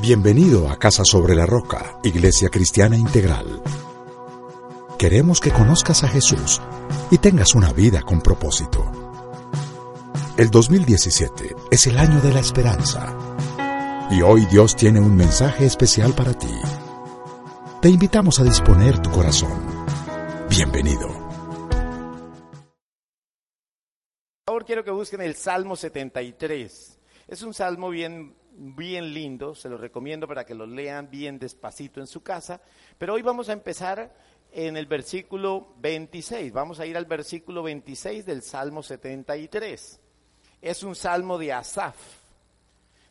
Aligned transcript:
Bienvenido 0.00 0.68
a 0.68 0.76
Casa 0.76 1.04
sobre 1.04 1.34
la 1.34 1.46
Roca, 1.46 1.98
Iglesia 2.02 2.48
Cristiana 2.48 2.96
Integral. 2.96 3.62
Queremos 4.98 5.40
que 5.40 5.50
conozcas 5.50 6.04
a 6.04 6.08
Jesús 6.08 6.60
y 7.10 7.18
tengas 7.18 7.54
una 7.54 7.72
vida 7.72 8.02
con 8.02 8.20
propósito. 8.20 8.84
El 10.36 10.50
2017 10.50 11.56
es 11.70 11.86
el 11.86 11.98
año 11.98 12.20
de 12.20 12.32
la 12.32 12.40
esperanza. 12.40 13.16
Y 14.10 14.22
hoy 14.22 14.46
Dios 14.46 14.76
tiene 14.76 15.00
un 15.00 15.16
mensaje 15.16 15.64
especial 15.64 16.12
para 16.14 16.34
ti. 16.34 16.54
Te 17.80 17.88
invitamos 17.88 18.40
a 18.40 18.44
disponer 18.44 18.98
tu 18.98 19.10
corazón. 19.10 19.66
Bienvenido. 20.50 21.08
Favor, 24.46 24.64
quiero 24.64 24.84
que 24.84 24.90
busquen 24.90 25.22
el 25.22 25.34
Salmo 25.34 25.76
73. 25.76 27.00
Es 27.26 27.42
un 27.42 27.54
salmo 27.54 27.88
bien 27.88 28.36
bien 28.56 29.12
lindo, 29.12 29.54
se 29.54 29.68
lo 29.68 29.76
recomiendo 29.76 30.26
para 30.28 30.44
que 30.44 30.54
lo 30.54 30.66
lean 30.66 31.10
bien 31.10 31.38
despacito 31.38 32.00
en 32.00 32.06
su 32.06 32.22
casa, 32.22 32.60
pero 32.98 33.14
hoy 33.14 33.22
vamos 33.22 33.48
a 33.48 33.52
empezar 33.52 34.14
en 34.52 34.76
el 34.76 34.86
versículo 34.86 35.74
26, 35.78 36.52
vamos 36.52 36.78
a 36.78 36.86
ir 36.86 36.96
al 36.96 37.06
versículo 37.06 37.62
26 37.62 38.24
del 38.24 38.42
Salmo 38.42 38.82
73. 38.82 40.00
Es 40.62 40.82
un 40.84 40.94
salmo 40.94 41.38
de 41.38 41.52
Asaf. 41.52 41.96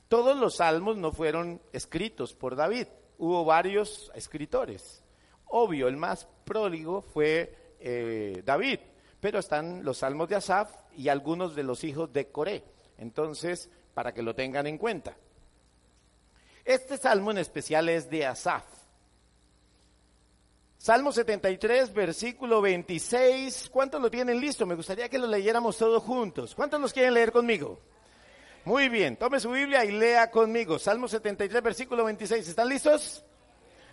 Todos 0.07 0.37
los 0.37 0.55
salmos 0.55 0.97
no 0.97 1.11
fueron 1.11 1.61
escritos 1.73 2.33
por 2.33 2.55
David, 2.55 2.87
hubo 3.17 3.43
varios 3.43 4.11
escritores. 4.15 5.03
Obvio, 5.47 5.87
el 5.87 5.97
más 5.97 6.27
próligo 6.45 7.01
fue 7.01 7.75
eh, 7.79 8.41
David, 8.45 8.79
pero 9.19 9.39
están 9.39 9.83
los 9.83 9.97
salmos 9.97 10.29
de 10.29 10.35
Asaf 10.35 10.71
y 10.95 11.09
algunos 11.09 11.55
de 11.55 11.63
los 11.63 11.83
hijos 11.83 12.11
de 12.13 12.31
Coré. 12.31 12.63
Entonces, 12.97 13.69
para 13.93 14.13
que 14.13 14.21
lo 14.21 14.33
tengan 14.33 14.67
en 14.67 14.77
cuenta. 14.77 15.17
Este 16.65 16.97
salmo 16.97 17.31
en 17.31 17.39
especial 17.39 17.89
es 17.89 18.09
de 18.09 18.25
Asaf. 18.25 18.63
Salmo 20.77 21.11
73, 21.11 21.93
versículo 21.93 22.61
26. 22.61 23.69
¿Cuántos 23.71 24.01
lo 24.01 24.11
tienen 24.11 24.39
listo? 24.39 24.65
Me 24.65 24.75
gustaría 24.75 25.07
que 25.07 25.17
lo 25.17 25.27
leyéramos 25.27 25.77
todos 25.77 26.03
juntos. 26.03 26.53
¿Cuántos 26.55 26.81
los 26.81 26.91
quieren 26.91 27.13
leer 27.13 27.31
conmigo? 27.31 27.79
Muy 28.65 28.87
bien, 28.87 29.17
tome 29.17 29.39
su 29.39 29.51
Biblia 29.51 29.83
y 29.83 29.91
lea 29.91 30.29
conmigo. 30.29 30.79
Salmo 30.79 31.07
73, 31.07 31.61
versículo 31.61 32.05
26. 32.05 32.47
¿Están 32.47 32.69
listos? 32.69 33.23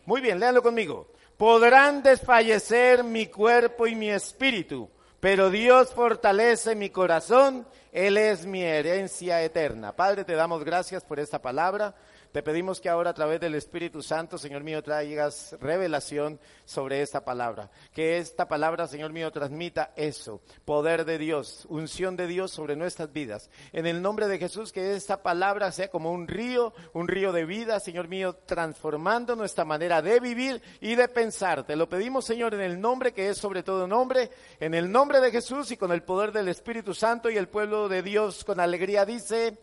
Muy 0.07 0.21
bien, 0.21 0.39
léanlo 0.39 0.63
conmigo. 0.63 1.09
Podrán 1.37 2.03
desfallecer 2.03 3.03
mi 3.03 3.27
cuerpo 3.27 3.87
y 3.87 3.95
mi 3.95 4.11
espíritu, 4.11 4.91
pero 5.19 5.51
Dios 5.51 5.93
fortalece 5.93 6.75
mi 6.75 6.91
corazón. 6.91 7.67
Él 7.93 8.17
es 8.17 8.47
mi 8.47 8.63
herencia 8.63 9.43
eterna. 9.43 9.95
Padre, 9.95 10.25
te 10.25 10.35
damos 10.35 10.65
gracias 10.65 11.05
por 11.05 11.19
esta 11.19 11.41
palabra. 11.41 11.95
Te 12.33 12.45
pedimos 12.45 12.81
que 12.81 12.89
ahora 12.89 13.11
a 13.11 13.15
través 13.15 13.41
del 13.41 13.57
Espíritu 13.57 14.03
Santo, 14.03 14.39
Señor 14.39 14.63
mío, 14.63 14.85
traigas 14.85 15.57
revelación 15.61 16.39
sobre 16.65 17.03
esta 17.03 17.25
palabra. 17.25 17.73
Que 17.93 18.19
esta 18.19 18.47
palabra, 18.47 18.87
Señor 18.87 19.13
mío, 19.13 19.33
transmita 19.33 19.93
eso, 19.97 20.41
poder 20.65 21.05
de 21.05 21.19
Dios, 21.19 21.67
unción 21.69 22.17
de 22.17 22.29
Dios 22.29 22.53
sobre 22.53 22.77
nuestras 22.77 23.13
vidas. 23.13 23.51
En 23.73 23.85
el 23.85 24.01
nombre 24.01 24.29
de 24.29 24.39
Jesús, 24.39 24.71
que 24.71 24.95
esta 24.95 25.25
palabra 25.25 25.73
sea 25.73 25.91
como 25.91 26.13
un 26.13 26.29
río, 26.29 26.73
un 26.93 27.09
río 27.09 27.33
de 27.33 27.45
vida, 27.45 27.81
Señor 27.81 28.07
mío, 28.07 28.37
transformando 28.47 29.35
nuestra 29.35 29.65
manera 29.65 30.01
de 30.01 30.21
vivir 30.21 30.63
y 30.81 30.95
de 30.95 31.09
pensar. 31.09 31.67
Te 31.67 31.75
lo 31.75 31.89
pedimos, 31.89 32.27
Señor, 32.27 32.55
en 32.55 32.61
el 32.61 32.81
nombre 32.81 33.13
que 33.13 33.31
es 33.31 33.39
sobre 33.39 33.65
todo 33.65 33.89
nombre, 33.89 34.31
en 34.61 34.75
el 34.75 34.93
nombre 34.93 35.21
de 35.21 35.33
Jesús 35.33 35.73
y 35.73 35.77
con 35.77 35.91
el 35.91 36.05
poder 36.05 36.31
del 36.31 36.47
Espíritu 36.47 36.95
Santo 36.95 37.29
y 37.29 37.37
el 37.37 37.49
pueblo 37.49 37.89
de 37.89 38.05
Dios 38.05 38.45
con 38.45 38.61
alegría 38.61 39.05
dice, 39.05 39.59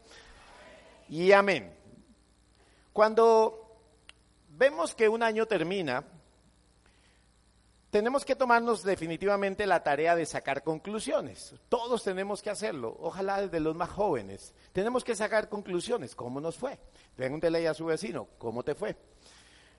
y 1.08 1.32
amén. 1.32 1.77
Cuando 2.98 3.78
vemos 4.58 4.96
que 4.96 5.08
un 5.08 5.22
año 5.22 5.46
termina, 5.46 6.04
tenemos 7.92 8.26
que 8.26 8.36
tomarnos 8.36 8.82
definitivamente 8.82 9.68
la 9.68 9.84
tarea 9.84 10.16
de 10.16 10.26
sacar 10.26 10.64
conclusiones. 10.64 11.54
Todos 11.70 12.04
tenemos 12.04 12.42
que 12.42 12.50
hacerlo, 12.50 12.98
ojalá 13.00 13.44
desde 13.44 13.60
los 13.60 13.76
más 13.76 13.92
jóvenes. 13.92 14.52
Tenemos 14.74 15.04
que 15.04 15.16
sacar 15.16 15.48
conclusiones. 15.48 16.16
¿Cómo 16.16 16.42
nos 16.42 16.58
fue? 16.58 16.80
Pregúntele 17.16 17.68
a 17.68 17.76
su 17.76 17.86
vecino, 17.86 18.30
¿cómo 18.40 18.64
te 18.64 18.74
fue? 18.74 18.96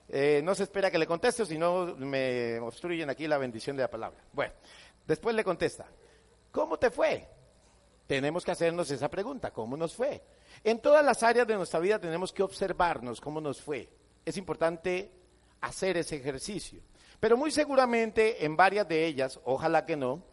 Eh, 0.07 0.39
no 0.41 0.55
se 0.55 0.63
espera 0.63 0.89
que 0.89 0.97
le 0.97 1.05
conteste, 1.05 1.45
si 1.45 1.57
no 1.57 1.97
me 1.97 2.57
obstruyen 2.61 3.09
aquí 3.09 3.27
la 3.27 3.37
bendición 3.37 3.75
de 3.75 3.83
la 3.83 3.91
palabra. 3.91 4.23
Bueno, 4.31 4.53
después 5.05 5.35
le 5.35 5.43
contesta, 5.43 5.87
¿cómo 6.53 6.79
te 6.79 6.89
fue? 6.89 7.27
Tenemos 8.07 8.45
que 8.45 8.51
hacernos 8.51 8.89
esa 8.91 9.09
pregunta, 9.09 9.51
¿cómo 9.51 9.75
nos 9.75 9.93
fue? 9.93 10.23
En 10.63 10.79
todas 10.79 11.03
las 11.03 11.23
áreas 11.23 11.47
de 11.47 11.55
nuestra 11.55 11.79
vida 11.79 11.99
tenemos 11.99 12.33
que 12.33 12.43
observarnos 12.43 13.21
cómo 13.21 13.39
nos 13.39 13.61
fue. 13.61 13.89
Es 14.25 14.37
importante 14.37 15.11
hacer 15.61 15.97
ese 15.97 16.17
ejercicio. 16.17 16.81
Pero 17.19 17.37
muy 17.37 17.51
seguramente 17.51 18.45
en 18.45 18.55
varias 18.55 18.87
de 18.87 19.05
ellas, 19.05 19.39
ojalá 19.43 19.85
que 19.85 19.97
no, 19.97 20.23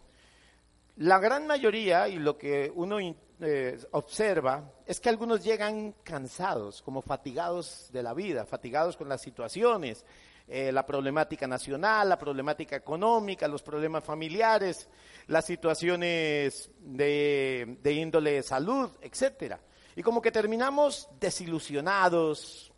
la 0.96 1.18
gran 1.18 1.46
mayoría 1.46 2.08
y 2.08 2.18
lo 2.18 2.38
que 2.38 2.72
uno 2.74 2.98
eh, 3.40 3.78
observa 3.90 4.72
es 4.86 4.98
que 5.00 5.08
algunos 5.08 5.44
llegan 5.44 5.94
cansados, 6.02 6.80
como 6.80 7.02
fatigados 7.02 7.90
de 7.92 8.02
la 8.02 8.14
vida, 8.14 8.46
fatigados 8.46 8.96
con 8.96 9.08
las 9.08 9.20
situaciones, 9.20 10.04
eh, 10.48 10.70
la 10.70 10.86
problemática 10.86 11.46
nacional, 11.46 12.08
la 12.08 12.18
problemática 12.18 12.76
económica, 12.76 13.48
los 13.48 13.62
problemas 13.62 14.04
familiares, 14.04 14.88
las 15.26 15.44
situaciones 15.44 16.70
de, 16.78 17.78
de 17.82 17.92
índole 17.92 18.42
salud, 18.42 18.90
etcétera. 19.00 19.60
Y 19.96 20.02
como 20.02 20.20
que 20.20 20.30
terminamos 20.30 21.08
desilusionados, 21.18 22.70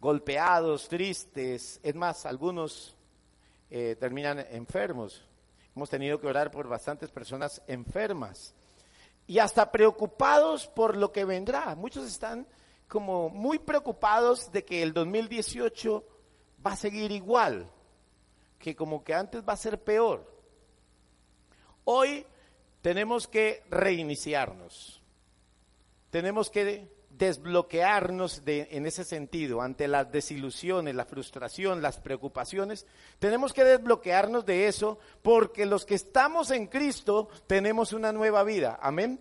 golpeados, 0.00 0.88
tristes. 0.88 1.78
Es 1.82 1.94
más, 1.94 2.24
algunos 2.24 2.96
eh, 3.70 3.96
terminan 4.00 4.38
enfermos. 4.50 5.22
Hemos 5.76 5.90
tenido 5.90 6.18
que 6.18 6.26
orar 6.26 6.50
por 6.50 6.66
bastantes 6.66 7.10
personas 7.10 7.62
enfermas. 7.66 8.54
Y 9.26 9.40
hasta 9.40 9.70
preocupados 9.70 10.66
por 10.66 10.96
lo 10.96 11.12
que 11.12 11.26
vendrá. 11.26 11.74
Muchos 11.74 12.06
están 12.06 12.46
como 12.88 13.28
muy 13.28 13.58
preocupados 13.58 14.50
de 14.50 14.64
que 14.64 14.82
el 14.82 14.94
2018 14.94 16.02
va 16.66 16.72
a 16.72 16.76
seguir 16.76 17.12
igual, 17.12 17.70
que 18.58 18.74
como 18.74 19.04
que 19.04 19.12
antes 19.12 19.42
va 19.46 19.52
a 19.52 19.56
ser 19.58 19.84
peor. 19.84 20.26
Hoy 21.84 22.24
tenemos 22.80 23.28
que 23.28 23.62
reiniciarnos 23.68 24.97
tenemos 26.10 26.50
que 26.50 26.88
desbloquearnos 27.10 28.44
de, 28.44 28.68
en 28.70 28.86
ese 28.86 29.04
sentido 29.04 29.60
ante 29.60 29.88
las 29.88 30.10
desilusiones, 30.10 30.94
la 30.94 31.04
frustración, 31.04 31.82
las 31.82 31.98
preocupaciones. 31.98 32.86
Tenemos 33.18 33.52
que 33.52 33.64
desbloquearnos 33.64 34.46
de 34.46 34.68
eso 34.68 34.98
porque 35.22 35.66
los 35.66 35.84
que 35.84 35.96
estamos 35.96 36.50
en 36.50 36.66
Cristo 36.68 37.28
tenemos 37.46 37.92
una 37.92 38.12
nueva 38.12 38.44
vida. 38.44 38.78
Amén. 38.80 39.20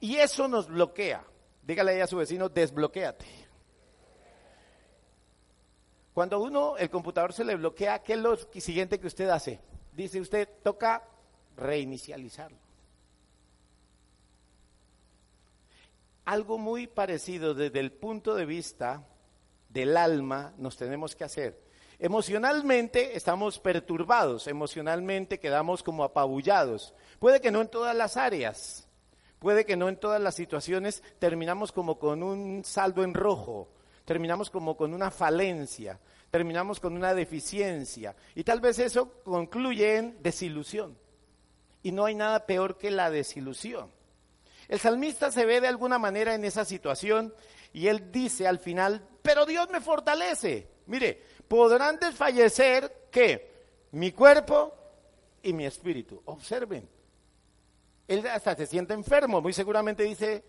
Y 0.00 0.16
eso 0.16 0.48
nos 0.48 0.68
bloquea. 0.68 1.24
Dígale 1.62 2.00
a 2.00 2.06
su 2.06 2.16
vecino, 2.16 2.48
desbloquéate. 2.48 3.26
Cuando 6.14 6.40
uno, 6.40 6.76
el 6.76 6.90
computador 6.90 7.32
se 7.32 7.44
le 7.44 7.54
bloquea, 7.54 8.02
¿qué 8.02 8.14
es 8.14 8.18
lo 8.18 8.36
siguiente 8.36 8.98
que 8.98 9.06
usted 9.06 9.28
hace? 9.28 9.60
Dice 9.92 10.20
usted, 10.20 10.48
toca 10.62 11.04
reinicializarlo. 11.56 12.69
Algo 16.24 16.58
muy 16.58 16.86
parecido 16.86 17.54
desde 17.54 17.80
el 17.80 17.92
punto 17.92 18.34
de 18.34 18.46
vista 18.46 19.06
del 19.68 19.96
alma 19.96 20.52
nos 20.58 20.76
tenemos 20.76 21.14
que 21.16 21.24
hacer. 21.24 21.60
Emocionalmente 21.98 23.16
estamos 23.16 23.58
perturbados, 23.58 24.46
emocionalmente 24.46 25.38
quedamos 25.38 25.82
como 25.82 26.02
apabullados. 26.02 26.94
Puede 27.18 27.40
que 27.40 27.50
no 27.50 27.60
en 27.60 27.68
todas 27.68 27.94
las 27.94 28.16
áreas, 28.16 28.88
puede 29.38 29.66
que 29.66 29.76
no 29.76 29.88
en 29.88 29.96
todas 29.96 30.20
las 30.20 30.34
situaciones 30.34 31.02
terminamos 31.18 31.72
como 31.72 31.98
con 31.98 32.22
un 32.22 32.64
saldo 32.64 33.04
en 33.04 33.12
rojo, 33.12 33.68
terminamos 34.06 34.48
como 34.48 34.76
con 34.76 34.94
una 34.94 35.10
falencia, 35.10 36.00
terminamos 36.30 36.80
con 36.80 36.94
una 36.96 37.12
deficiencia 37.12 38.16
y 38.34 38.44
tal 38.44 38.60
vez 38.60 38.78
eso 38.78 39.22
concluye 39.22 39.96
en 39.96 40.22
desilusión. 40.22 40.96
Y 41.82 41.92
no 41.92 42.06
hay 42.06 42.14
nada 42.14 42.46
peor 42.46 42.78
que 42.78 42.90
la 42.90 43.10
desilusión. 43.10 43.90
El 44.70 44.78
salmista 44.78 45.32
se 45.32 45.44
ve 45.46 45.60
de 45.60 45.66
alguna 45.66 45.98
manera 45.98 46.32
en 46.32 46.44
esa 46.44 46.64
situación 46.64 47.34
y 47.72 47.88
él 47.88 48.12
dice 48.12 48.46
al 48.46 48.60
final, 48.60 49.04
pero 49.20 49.44
Dios 49.44 49.68
me 49.68 49.80
fortalece. 49.80 50.68
Mire, 50.86 51.20
podrán 51.48 51.98
desfallecer 51.98 53.08
que 53.10 53.50
mi 53.90 54.12
cuerpo 54.12 54.72
y 55.42 55.52
mi 55.54 55.66
espíritu. 55.66 56.22
Observen. 56.24 56.88
Él 58.06 58.24
hasta 58.28 58.54
se 58.54 58.64
siente 58.64 58.94
enfermo, 58.94 59.40
muy 59.40 59.52
seguramente 59.52 60.04
dice, 60.04 60.44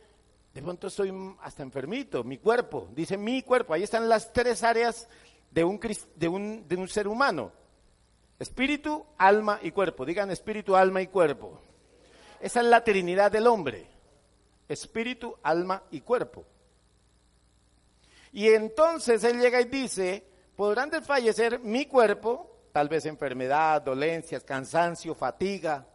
de 0.53 0.62
pronto 0.62 0.85
estoy 0.85 1.12
hasta 1.41 1.63
enfermito, 1.63 2.24
mi 2.24 2.38
cuerpo, 2.38 2.89
dice 2.94 3.17
mi 3.17 3.41
cuerpo, 3.41 3.74
ahí 3.74 3.81
están 3.81 4.07
las 4.07 4.31
tres 4.31 4.62
áreas 4.63 5.09
de 5.50 5.63
un, 5.63 5.79
de 6.15 6.27
un, 6.27 6.67
de 6.67 6.75
un 6.75 6.88
ser 6.88 7.07
humano. 7.07 7.51
Espíritu, 8.38 9.03
alma 9.17 9.59
y 9.63 9.71
cuerpo. 9.71 10.06
Digan 10.06 10.29
espíritu, 10.29 10.75
alma 10.75 11.01
y 11.01 11.07
cuerpo. 11.07 11.59
Esa 12.39 12.59
es 12.59 12.67
la 12.67 12.83
trinidad 12.83 13.31
del 13.31 13.47
hombre. 13.47 13.90
Espíritu, 14.71 15.35
alma 15.44 15.83
y 15.91 16.01
cuerpo. 16.01 16.45
Y 18.33 18.47
entonces 18.47 19.23
él 19.23 19.39
llega 19.39 19.59
y 19.62 19.65
dice, 19.65 20.25
podrán 20.56 20.89
desfallecer 20.89 21.59
mi 21.59 21.85
cuerpo, 21.85 22.68
tal 22.71 22.88
vez 22.88 23.06
enfermedad, 23.06 23.81
dolencias, 23.81 24.44
cansancio, 24.44 25.13
fatiga. 25.13 25.85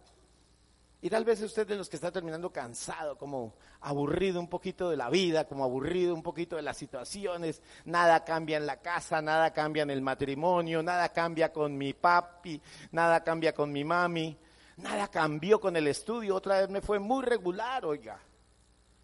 Y 1.01 1.11
tal 1.11 1.25
vez 1.25 1.41
usted 1.41 1.67
de 1.67 1.77
los 1.77 1.89
que 1.89 1.97
está 1.97 2.11
terminando 2.11 2.51
cansado, 2.51 3.17
como 3.17 3.55
aburrido 3.81 4.41
un 4.41 4.49
poquito 4.49 4.91
de 4.91 4.97
la 4.97 5.09
vida, 5.09 5.45
como 5.45 5.63
aburrido 5.63 6.15
un 6.15 6.23
poquito 6.23 6.57
de 6.57 6.63
las 6.63 6.77
situaciones, 6.77 7.63
nada 7.85 8.25
cambia 8.25 8.57
en 8.57 8.67
la 8.67 8.81
casa, 8.81 9.23
nada 9.23 9.53
cambia 9.53 9.85
en 9.85 9.91
el 9.91 10.03
matrimonio, 10.03 10.83
nada 10.83 11.11
cambia 11.11 11.53
con 11.53 11.77
mi 11.77 11.93
papi, 11.93 12.61
nada 12.93 13.23
cambia 13.23 13.55
con 13.55 13.71
mi 13.71 13.85
mami, 13.85 14.37
nada 14.79 15.09
cambió 15.09 15.61
con 15.61 15.77
el 15.77 15.87
estudio, 15.87 16.35
otra 16.35 16.61
vez 16.61 16.71
me 16.71 16.81
fue 16.81 16.99
muy 16.99 17.25
regular, 17.25 17.85
oiga. 17.85 18.19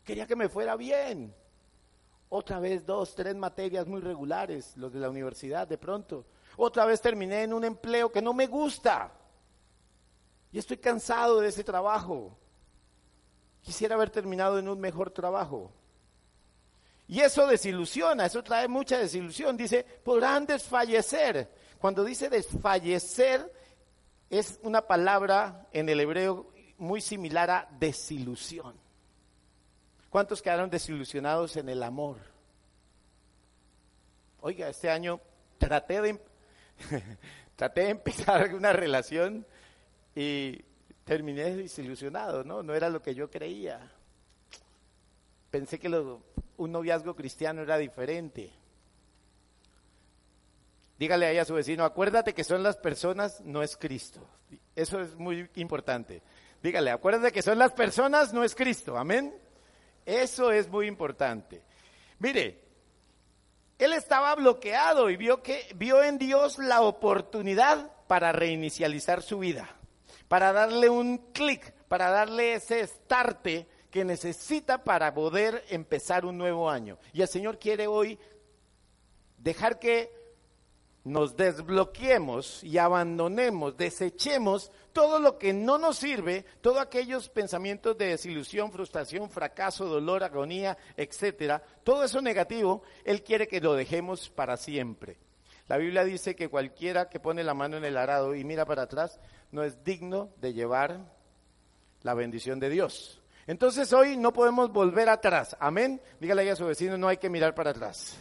Quería 0.04 0.26
que 0.26 0.36
me 0.36 0.48
fuera 0.48 0.76
bien. 0.76 1.34
Otra 2.28 2.60
vez 2.60 2.86
dos, 2.86 3.14
tres 3.14 3.36
materias 3.36 3.86
muy 3.86 4.00
regulares, 4.00 4.76
los 4.76 4.92
de 4.92 5.00
la 5.00 5.10
universidad 5.10 5.68
de 5.68 5.78
pronto. 5.78 6.24
Otra 6.56 6.84
vez 6.86 7.00
terminé 7.00 7.42
en 7.42 7.52
un 7.52 7.64
empleo 7.64 8.10
que 8.10 8.22
no 8.22 8.32
me 8.32 8.46
gusta. 8.46 9.12
Y 10.50 10.58
estoy 10.58 10.78
cansado 10.78 11.40
de 11.40 11.48
ese 11.48 11.64
trabajo. 11.64 12.36
Quisiera 13.62 13.94
haber 13.94 14.10
terminado 14.10 14.58
en 14.58 14.68
un 14.68 14.80
mejor 14.80 15.10
trabajo. 15.10 15.72
Y 17.06 17.20
eso 17.20 17.46
desilusiona, 17.46 18.26
eso 18.26 18.42
trae 18.42 18.68
mucha 18.68 18.98
desilusión. 18.98 19.56
Dice, 19.56 19.84
podrán 19.84 20.46
desfallecer. 20.46 21.52
Cuando 21.78 22.04
dice 22.04 22.28
desfallecer, 22.28 23.52
es 24.30 24.58
una 24.62 24.80
palabra 24.80 25.68
en 25.72 25.88
el 25.88 26.00
hebreo 26.00 26.50
muy 26.78 27.00
similar 27.00 27.50
a 27.50 27.68
desilusión. 27.78 28.81
¿Cuántos 30.12 30.42
quedaron 30.42 30.68
desilusionados 30.68 31.56
en 31.56 31.70
el 31.70 31.82
amor? 31.82 32.18
Oiga, 34.42 34.68
este 34.68 34.90
año 34.90 35.18
traté 35.56 36.02
de, 36.02 36.20
traté 37.56 37.84
de 37.84 37.88
empezar 37.88 38.54
una 38.54 38.74
relación 38.74 39.46
y 40.14 40.62
terminé 41.04 41.56
desilusionado, 41.56 42.44
¿no? 42.44 42.62
No 42.62 42.74
era 42.74 42.90
lo 42.90 43.00
que 43.00 43.14
yo 43.14 43.30
creía. 43.30 43.90
Pensé 45.50 45.78
que 45.78 45.88
un 45.88 46.72
noviazgo 46.72 47.16
cristiano 47.16 47.62
era 47.62 47.78
diferente. 47.78 48.52
Dígale 50.98 51.24
ahí 51.24 51.38
a 51.38 51.46
su 51.46 51.54
vecino, 51.54 51.84
acuérdate 51.84 52.34
que 52.34 52.44
son 52.44 52.62
las 52.62 52.76
personas, 52.76 53.40
no 53.40 53.62
es 53.62 53.78
Cristo. 53.78 54.20
Eso 54.76 55.00
es 55.00 55.14
muy 55.14 55.48
importante. 55.54 56.20
Dígale, 56.62 56.90
acuérdate 56.90 57.32
que 57.32 57.40
son 57.40 57.58
las 57.58 57.72
personas, 57.72 58.34
no 58.34 58.44
es 58.44 58.54
Cristo. 58.54 58.98
Amén. 58.98 59.41
Eso 60.04 60.50
es 60.50 60.68
muy 60.68 60.86
importante. 60.86 61.62
Mire, 62.18 62.60
él 63.78 63.92
estaba 63.92 64.34
bloqueado 64.34 65.10
y 65.10 65.16
vio 65.16 65.42
que 65.42 65.66
vio 65.74 66.02
en 66.02 66.18
Dios 66.18 66.58
la 66.58 66.82
oportunidad 66.82 67.90
para 68.06 68.32
reinicializar 68.32 69.22
su 69.22 69.40
vida, 69.40 69.68
para 70.28 70.52
darle 70.52 70.88
un 70.88 71.18
clic, 71.32 71.72
para 71.88 72.10
darle 72.10 72.54
ese 72.54 72.86
starte 72.86 73.66
que 73.90 74.04
necesita 74.04 74.84
para 74.84 75.12
poder 75.12 75.64
empezar 75.68 76.24
un 76.24 76.38
nuevo 76.38 76.70
año. 76.70 76.98
Y 77.12 77.22
el 77.22 77.28
Señor 77.28 77.58
quiere 77.58 77.86
hoy 77.86 78.18
dejar 79.36 79.78
que 79.78 80.21
nos 81.04 81.36
desbloqueemos 81.36 82.62
y 82.62 82.78
abandonemos, 82.78 83.76
desechemos 83.76 84.70
todo 84.92 85.18
lo 85.18 85.38
que 85.38 85.52
no 85.52 85.78
nos 85.78 85.96
sirve, 85.96 86.44
todos 86.60 86.78
aquellos 86.78 87.28
pensamientos 87.28 87.96
de 87.98 88.06
desilusión, 88.06 88.70
frustración, 88.70 89.28
fracaso, 89.30 89.86
dolor, 89.86 90.22
agonía, 90.22 90.76
etcétera, 90.96 91.62
todo 91.82 92.04
eso 92.04 92.20
negativo, 92.20 92.82
Él 93.04 93.22
quiere 93.22 93.48
que 93.48 93.60
lo 93.60 93.74
dejemos 93.74 94.28
para 94.28 94.56
siempre. 94.56 95.18
La 95.68 95.76
Biblia 95.76 96.04
dice 96.04 96.36
que 96.36 96.48
cualquiera 96.48 97.08
que 97.08 97.20
pone 97.20 97.42
la 97.42 97.54
mano 97.54 97.76
en 97.76 97.84
el 97.84 97.96
arado 97.96 98.34
y 98.34 98.44
mira 98.44 98.64
para 98.64 98.82
atrás 98.82 99.18
no 99.50 99.62
es 99.62 99.82
digno 99.84 100.30
de 100.36 100.52
llevar 100.52 101.00
la 102.02 102.14
bendición 102.14 102.60
de 102.60 102.68
Dios. 102.68 103.22
Entonces 103.46 103.92
hoy 103.92 104.16
no 104.16 104.32
podemos 104.32 104.72
volver 104.72 105.08
atrás. 105.08 105.56
Amén. 105.58 106.00
Dígale 106.20 106.50
a 106.50 106.56
su 106.56 106.66
vecino, 106.66 106.96
no 106.96 107.08
hay 107.08 107.16
que 107.16 107.30
mirar 107.30 107.54
para 107.54 107.70
atrás. 107.70 108.16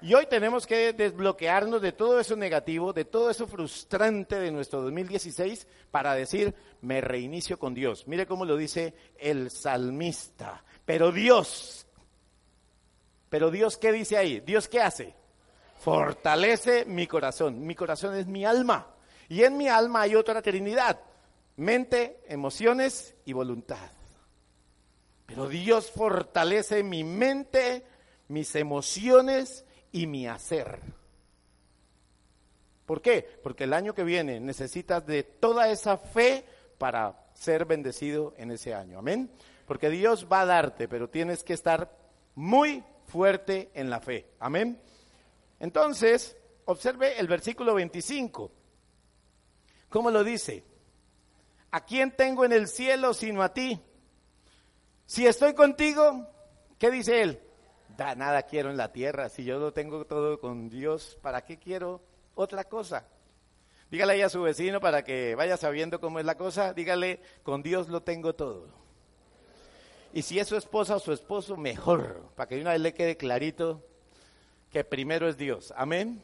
Y 0.00 0.14
hoy 0.14 0.26
tenemos 0.26 0.66
que 0.66 0.92
desbloquearnos 0.92 1.82
de 1.82 1.90
todo 1.90 2.20
eso 2.20 2.36
negativo, 2.36 2.92
de 2.92 3.04
todo 3.04 3.30
eso 3.30 3.48
frustrante 3.48 4.38
de 4.38 4.52
nuestro 4.52 4.80
2016 4.82 5.66
para 5.90 6.14
decir, 6.14 6.54
me 6.82 7.00
reinicio 7.00 7.58
con 7.58 7.74
Dios. 7.74 8.06
Mire 8.06 8.26
cómo 8.26 8.44
lo 8.44 8.56
dice 8.56 8.94
el 9.18 9.50
salmista. 9.50 10.64
Pero 10.84 11.10
Dios, 11.10 11.86
pero 13.28 13.50
Dios, 13.50 13.76
¿qué 13.76 13.90
dice 13.90 14.16
ahí? 14.16 14.40
Dios, 14.40 14.68
¿qué 14.68 14.80
hace? 14.80 15.14
Fortalece 15.80 16.84
mi 16.84 17.08
corazón. 17.08 17.66
Mi 17.66 17.74
corazón 17.74 18.14
es 18.14 18.26
mi 18.26 18.44
alma. 18.44 18.94
Y 19.28 19.42
en 19.42 19.56
mi 19.56 19.68
alma 19.68 20.02
hay 20.02 20.14
otra 20.14 20.40
trinidad. 20.42 21.00
Mente, 21.56 22.22
emociones 22.28 23.16
y 23.24 23.32
voluntad. 23.32 23.90
Pero 25.26 25.48
Dios 25.48 25.90
fortalece 25.90 26.82
mi 26.84 27.02
mente, 27.02 27.84
mis 28.28 28.54
emociones 28.54 29.64
y 29.92 30.06
mi 30.06 30.26
hacer. 30.26 30.80
¿Por 32.86 33.02
qué? 33.02 33.38
Porque 33.42 33.64
el 33.64 33.74
año 33.74 33.94
que 33.94 34.04
viene 34.04 34.40
necesitas 34.40 35.06
de 35.06 35.22
toda 35.22 35.68
esa 35.68 35.98
fe 35.98 36.44
para 36.78 37.28
ser 37.34 37.66
bendecido 37.66 38.34
en 38.38 38.50
ese 38.50 38.74
año. 38.74 38.98
Amén. 38.98 39.30
Porque 39.66 39.90
Dios 39.90 40.26
va 40.30 40.40
a 40.40 40.46
darte, 40.46 40.88
pero 40.88 41.10
tienes 41.10 41.44
que 41.44 41.52
estar 41.52 41.94
muy 42.34 42.82
fuerte 43.06 43.70
en 43.74 43.90
la 43.90 44.00
fe. 44.00 44.30
Amén. 44.38 44.80
Entonces, 45.60 46.36
observe 46.64 47.18
el 47.18 47.26
versículo 47.26 47.74
25. 47.74 48.50
¿Cómo 49.88 50.10
lo 50.10 50.24
dice? 50.24 50.64
¿A 51.70 51.84
quién 51.84 52.12
tengo 52.12 52.44
en 52.44 52.52
el 52.52 52.68
cielo 52.68 53.12
sino 53.12 53.42
a 53.42 53.52
ti? 53.52 53.78
Si 55.04 55.26
estoy 55.26 55.54
contigo, 55.54 56.26
¿qué 56.78 56.90
dice 56.90 57.22
él? 57.22 57.40
Nada 57.98 58.44
quiero 58.44 58.70
en 58.70 58.76
la 58.76 58.92
tierra. 58.92 59.28
Si 59.28 59.44
yo 59.44 59.58
lo 59.58 59.72
tengo 59.72 60.04
todo 60.06 60.38
con 60.38 60.68
Dios, 60.68 61.18
¿para 61.20 61.42
qué 61.44 61.58
quiero 61.58 62.00
otra 62.34 62.64
cosa? 62.64 63.06
Dígale 63.90 64.14
ahí 64.14 64.22
a 64.22 64.28
su 64.28 64.42
vecino 64.42 64.80
para 64.80 65.02
que 65.02 65.34
vaya 65.34 65.56
sabiendo 65.56 66.00
cómo 66.00 66.18
es 66.18 66.24
la 66.24 66.36
cosa. 66.36 66.72
Dígale, 66.74 67.20
con 67.42 67.62
Dios 67.62 67.88
lo 67.88 68.02
tengo 68.02 68.34
todo. 68.34 68.68
Y 70.12 70.22
si 70.22 70.38
es 70.38 70.48
su 70.48 70.56
esposa 70.56 70.96
o 70.96 71.00
su 71.00 71.12
esposo, 71.12 71.56
mejor, 71.56 72.30
para 72.36 72.48
que 72.48 72.60
una 72.60 72.72
vez 72.72 72.80
le 72.80 72.94
quede 72.94 73.16
clarito 73.16 73.84
que 74.70 74.84
primero 74.84 75.28
es 75.28 75.36
Dios. 75.36 75.72
Amén. 75.76 76.22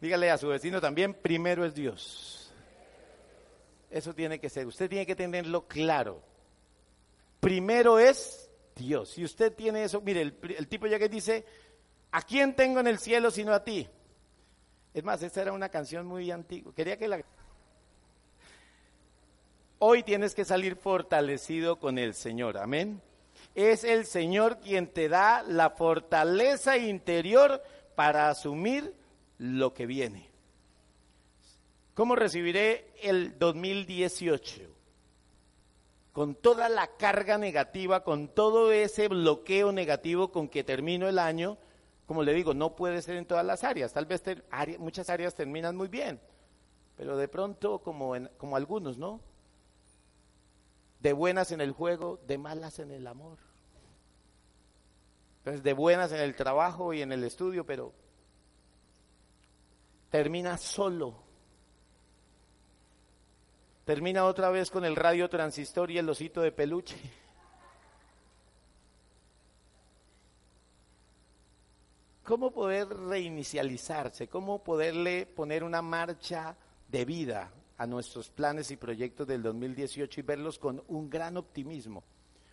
Dígale 0.00 0.30
a 0.30 0.38
su 0.38 0.48
vecino 0.48 0.80
también, 0.80 1.14
primero 1.14 1.64
es 1.64 1.74
Dios. 1.74 2.52
Eso 3.90 4.14
tiene 4.14 4.40
que 4.40 4.48
ser, 4.48 4.66
usted 4.66 4.88
tiene 4.88 5.06
que 5.06 5.14
tenerlo 5.14 5.66
claro. 5.66 6.20
Primero 7.40 7.98
es 7.98 8.43
Dios. 8.74 9.10
Si 9.10 9.24
usted 9.24 9.52
tiene 9.52 9.84
eso, 9.84 10.00
mire, 10.00 10.20
el, 10.22 10.68
tipo 10.68 10.86
ya 10.86 10.98
que 10.98 11.08
dice, 11.08 11.44
¿a 12.10 12.22
quién 12.22 12.54
tengo 12.54 12.80
en 12.80 12.86
el 12.86 12.98
cielo 12.98 13.30
sino 13.30 13.52
a 13.52 13.62
ti? 13.62 13.88
Es 14.92 15.04
más, 15.04 15.22
esta 15.22 15.42
era 15.42 15.52
una 15.52 15.68
canción 15.68 16.06
muy 16.06 16.30
antigua. 16.30 16.72
Quería 16.74 16.96
que 16.96 17.08
la... 17.08 17.20
Hoy 19.78 20.02
tienes 20.02 20.34
que 20.34 20.44
salir 20.44 20.76
fortalecido 20.76 21.78
con 21.78 21.98
el 21.98 22.14
Señor, 22.14 22.58
amén. 22.58 23.02
Es 23.54 23.84
el 23.84 24.06
Señor 24.06 24.58
quien 24.60 24.86
te 24.86 25.08
da 25.08 25.42
la 25.42 25.70
fortaleza 25.70 26.78
interior 26.78 27.62
para 27.94 28.30
asumir 28.30 28.94
lo 29.38 29.74
que 29.74 29.86
viene. 29.86 30.30
¿Cómo 31.94 32.16
recibiré 32.16 32.92
el 33.02 33.38
2018? 33.38 34.73
Con 36.14 36.36
toda 36.36 36.68
la 36.68 36.86
carga 36.96 37.38
negativa, 37.38 38.04
con 38.04 38.28
todo 38.28 38.70
ese 38.70 39.08
bloqueo 39.08 39.72
negativo 39.72 40.30
con 40.30 40.48
que 40.48 40.62
termino 40.62 41.08
el 41.08 41.18
año, 41.18 41.58
como 42.06 42.22
le 42.22 42.32
digo, 42.32 42.54
no 42.54 42.76
puede 42.76 43.02
ser 43.02 43.16
en 43.16 43.26
todas 43.26 43.44
las 43.44 43.64
áreas. 43.64 43.92
Tal 43.92 44.06
vez 44.06 44.22
muchas 44.78 45.10
áreas 45.10 45.34
terminan 45.34 45.76
muy 45.76 45.88
bien, 45.88 46.20
pero 46.96 47.16
de 47.16 47.26
pronto 47.26 47.80
como, 47.80 48.12
como 48.36 48.54
algunos, 48.54 48.96
¿no? 48.96 49.22
De 51.00 51.12
buenas 51.12 51.50
en 51.50 51.60
el 51.60 51.72
juego, 51.72 52.20
de 52.28 52.38
malas 52.38 52.78
en 52.78 52.92
el 52.92 53.08
amor. 53.08 53.38
Entonces, 55.38 55.64
de 55.64 55.72
buenas 55.72 56.12
en 56.12 56.20
el 56.20 56.36
trabajo 56.36 56.92
y 56.94 57.02
en 57.02 57.10
el 57.10 57.24
estudio, 57.24 57.66
pero 57.66 57.92
termina 60.10 60.58
solo. 60.58 61.23
Termina 63.84 64.24
otra 64.24 64.48
vez 64.48 64.70
con 64.70 64.84
el 64.86 64.96
radio 64.96 65.28
transistor 65.28 65.90
y 65.90 65.98
el 65.98 66.08
osito 66.08 66.40
de 66.40 66.52
peluche. 66.52 66.96
¿Cómo 72.22 72.50
poder 72.50 72.88
reinicializarse? 72.88 74.28
¿Cómo 74.28 74.64
poderle 74.64 75.26
poner 75.26 75.62
una 75.62 75.82
marcha 75.82 76.56
de 76.88 77.04
vida 77.04 77.50
a 77.76 77.86
nuestros 77.86 78.30
planes 78.30 78.70
y 78.70 78.76
proyectos 78.76 79.26
del 79.26 79.42
2018 79.42 80.20
y 80.20 80.22
verlos 80.22 80.58
con 80.58 80.82
un 80.88 81.10
gran 81.10 81.36
optimismo? 81.36 82.02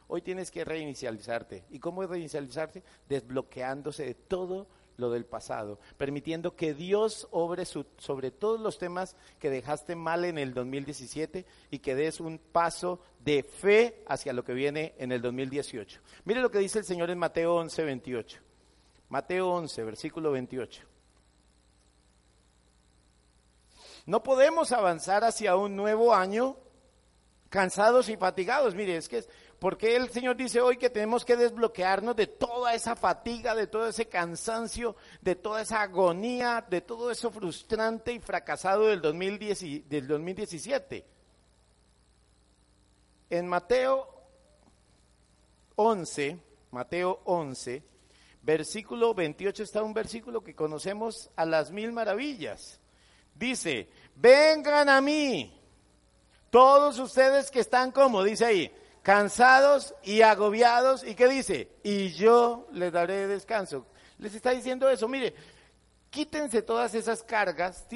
Hoy 0.10 0.22
tienes 0.22 0.52
que 0.52 0.66
reinicializarte. 0.66 1.64
¿Y 1.70 1.80
cómo 1.80 2.06
reinicializarte? 2.06 2.84
Desbloqueándose 3.08 4.04
de 4.04 4.16
todo 4.16 4.68
lo 5.02 5.10
del 5.10 5.26
pasado, 5.26 5.80
permitiendo 5.98 6.56
que 6.56 6.74
Dios 6.74 7.28
obre 7.32 7.66
sobre 7.66 8.32
todos 8.32 8.62
los 8.62 8.78
temas 8.78 9.18
que 9.40 9.50
dejaste 9.50 9.96
mal 9.96 10.24
en 10.24 10.38
el 10.38 10.54
2017 10.54 11.46
y 11.72 11.80
que 11.80 11.96
des 11.96 12.22
un 12.22 12.38
paso 12.38 13.02
de 13.20 13.44
fe 13.44 14.04
hacia 14.08 14.32
lo 14.32 14.46
que 14.46 14.54
viene 14.54 14.96
en 14.98 15.12
el 15.12 15.22
2018. 15.22 16.00
Mire 16.24 16.40
lo 16.40 16.50
que 16.50 16.60
dice 16.60 16.80
el 16.80 16.86
Señor 16.86 17.10
en 17.10 17.18
Mateo 17.18 17.56
11, 17.56 17.84
28. 17.84 18.40
Mateo 19.10 19.50
11, 19.50 19.84
versículo 19.84 20.32
28. 20.32 20.84
No 24.06 24.24
podemos 24.24 24.72
avanzar 24.72 25.24
hacia 25.24 25.56
un 25.56 25.76
nuevo 25.76 26.16
año 26.16 26.58
cansados 27.50 28.10
y 28.10 28.18
fatigados. 28.18 28.74
Mire, 28.74 28.98
es 28.98 29.10
que 29.10 29.24
porque 29.62 29.96
el 29.96 30.10
Señor 30.10 30.36
dice 30.36 30.60
hoy 30.60 30.78
que 30.78 30.90
tenemos 30.90 31.24
que 31.24 31.38
desbloquearnos 31.38 32.16
de 32.16 32.26
toda 32.26 32.74
esa 32.74 32.96
fatiga, 32.96 33.54
de 33.54 33.68
todo 33.68 33.88
ese 33.88 34.08
cansancio, 34.08 34.96
de 35.22 35.36
toda 35.36 35.62
esa 35.62 35.84
agonía, 35.84 36.66
de 36.68 36.82
todo 36.82 37.12
eso 37.12 37.30
frustrante 37.30 38.12
y 38.12 38.20
fracasado 38.20 38.88
del, 38.88 39.02
2010, 39.02 39.88
del 39.88 40.08
2017. 40.08 41.06
En 43.30 43.48
Mateo 43.48 44.10
11, 45.76 46.40
Mateo 46.72 47.22
11, 47.26 47.84
versículo 48.42 49.14
28 49.14 49.62
está 49.62 49.84
un 49.84 49.94
versículo 49.94 50.44
que 50.44 50.56
conocemos 50.56 51.30
a 51.36 51.46
las 51.46 51.70
mil 51.70 51.92
maravillas. 51.92 52.80
Dice, 53.36 53.90
vengan 54.16 54.90
a 54.90 55.02
mí, 55.02 55.56
todos 56.50 56.98
ustedes 56.98 57.52
que 57.52 57.60
están 57.60 57.92
como, 57.92 58.24
dice 58.24 58.46
ahí, 58.46 58.81
cansados 59.02 59.96
y 60.04 60.22
agobiados, 60.22 61.04
¿y 61.04 61.16
qué 61.16 61.28
dice? 61.28 61.70
Y 61.84 62.10
yo 62.12 62.68
les 62.72 62.92
daré 62.92 63.28
descanso. 63.28 63.88
Les 64.20 64.34
está 64.36 64.52
diciendo 64.52 64.90
eso, 64.90 65.08
mire, 65.08 65.34
quítense 66.10 66.62
todas 66.62 66.94
esas 66.94 67.24
cargas, 67.24 67.88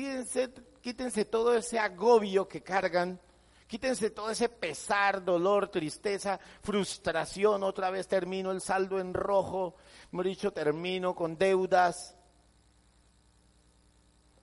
quítense, 0.82 1.26
todo 1.26 1.56
ese 1.56 1.78
agobio 1.78 2.48
que 2.48 2.64
cargan, 2.64 3.20
quítense 3.68 4.10
todo 4.10 4.32
ese 4.32 4.50
pesar, 4.50 5.24
dolor, 5.24 5.70
tristeza, 5.70 6.40
frustración, 6.62 7.64
otra 7.64 7.92
vez 7.92 8.08
termino 8.08 8.52
el 8.52 8.62
saldo 8.62 9.00
en 9.00 9.14
rojo, 9.14 9.76
hemos 10.12 10.26
dicho, 10.26 10.52
termino 10.52 11.14
con 11.14 11.38
deudas. 11.38 12.16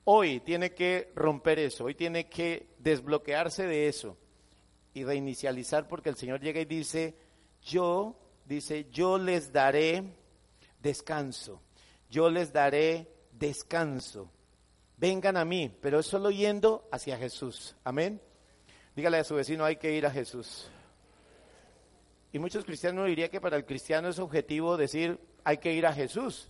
Hoy 0.04 0.40
tiene 0.40 0.72
que 0.74 1.12
romper 1.14 1.58
eso, 1.58 1.84
hoy 1.84 1.94
tiene 1.94 2.28
que 2.28 2.74
desbloquearse 2.78 3.66
de 3.66 3.88
eso 3.88 4.16
y 4.94 5.04
reinicializar 5.04 5.88
porque 5.88 6.08
el 6.10 6.16
Señor 6.16 6.40
llega 6.40 6.60
y 6.60 6.64
dice, 6.64 7.16
yo, 7.62 8.16
dice, 8.44 8.86
yo 8.90 9.18
les 9.18 9.52
daré 9.52 10.04
descanso, 10.80 11.62
yo 12.10 12.28
les 12.30 12.52
daré 12.52 13.08
descanso. 13.32 14.30
Vengan 14.96 15.36
a 15.36 15.44
mí, 15.44 15.74
pero 15.80 15.98
es 15.98 16.06
solo 16.06 16.30
yendo 16.30 16.88
hacia 16.92 17.16
Jesús. 17.18 17.74
Amén. 17.82 18.20
Dígale 18.94 19.18
a 19.18 19.24
su 19.24 19.34
vecino, 19.34 19.64
hay 19.64 19.76
que 19.76 19.92
ir 19.92 20.06
a 20.06 20.10
Jesús. 20.10 20.68
Y 22.32 22.38
muchos 22.38 22.64
cristianos 22.64 23.06
dirían 23.06 23.30
que 23.30 23.40
para 23.40 23.56
el 23.56 23.64
cristiano 23.64 24.08
es 24.08 24.18
objetivo 24.18 24.76
decir, 24.76 25.18
hay 25.44 25.58
que 25.58 25.72
ir 25.72 25.86
a 25.86 25.92
Jesús. 25.92 26.48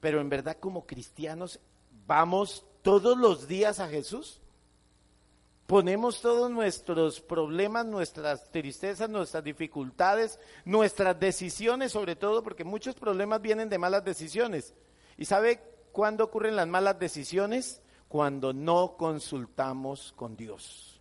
Pero 0.00 0.20
en 0.20 0.28
verdad 0.28 0.58
como 0.60 0.86
cristianos 0.86 1.60
vamos 2.06 2.66
todos 2.82 3.16
los 3.16 3.48
días 3.48 3.80
a 3.80 3.88
Jesús. 3.88 4.40
Ponemos 5.74 6.20
todos 6.20 6.52
nuestros 6.52 7.20
problemas, 7.20 7.84
nuestras 7.84 8.48
tristezas, 8.52 9.10
nuestras 9.10 9.42
dificultades, 9.42 10.38
nuestras 10.64 11.18
decisiones 11.18 11.90
sobre 11.90 12.14
todo, 12.14 12.44
porque 12.44 12.62
muchos 12.62 12.94
problemas 12.94 13.42
vienen 13.42 13.68
de 13.68 13.78
malas 13.78 14.04
decisiones. 14.04 14.72
¿Y 15.16 15.24
sabe 15.24 15.60
cuándo 15.90 16.22
ocurren 16.22 16.54
las 16.54 16.68
malas 16.68 17.00
decisiones? 17.00 17.82
Cuando 18.06 18.52
no 18.52 18.96
consultamos 18.96 20.12
con 20.12 20.36
Dios. 20.36 21.00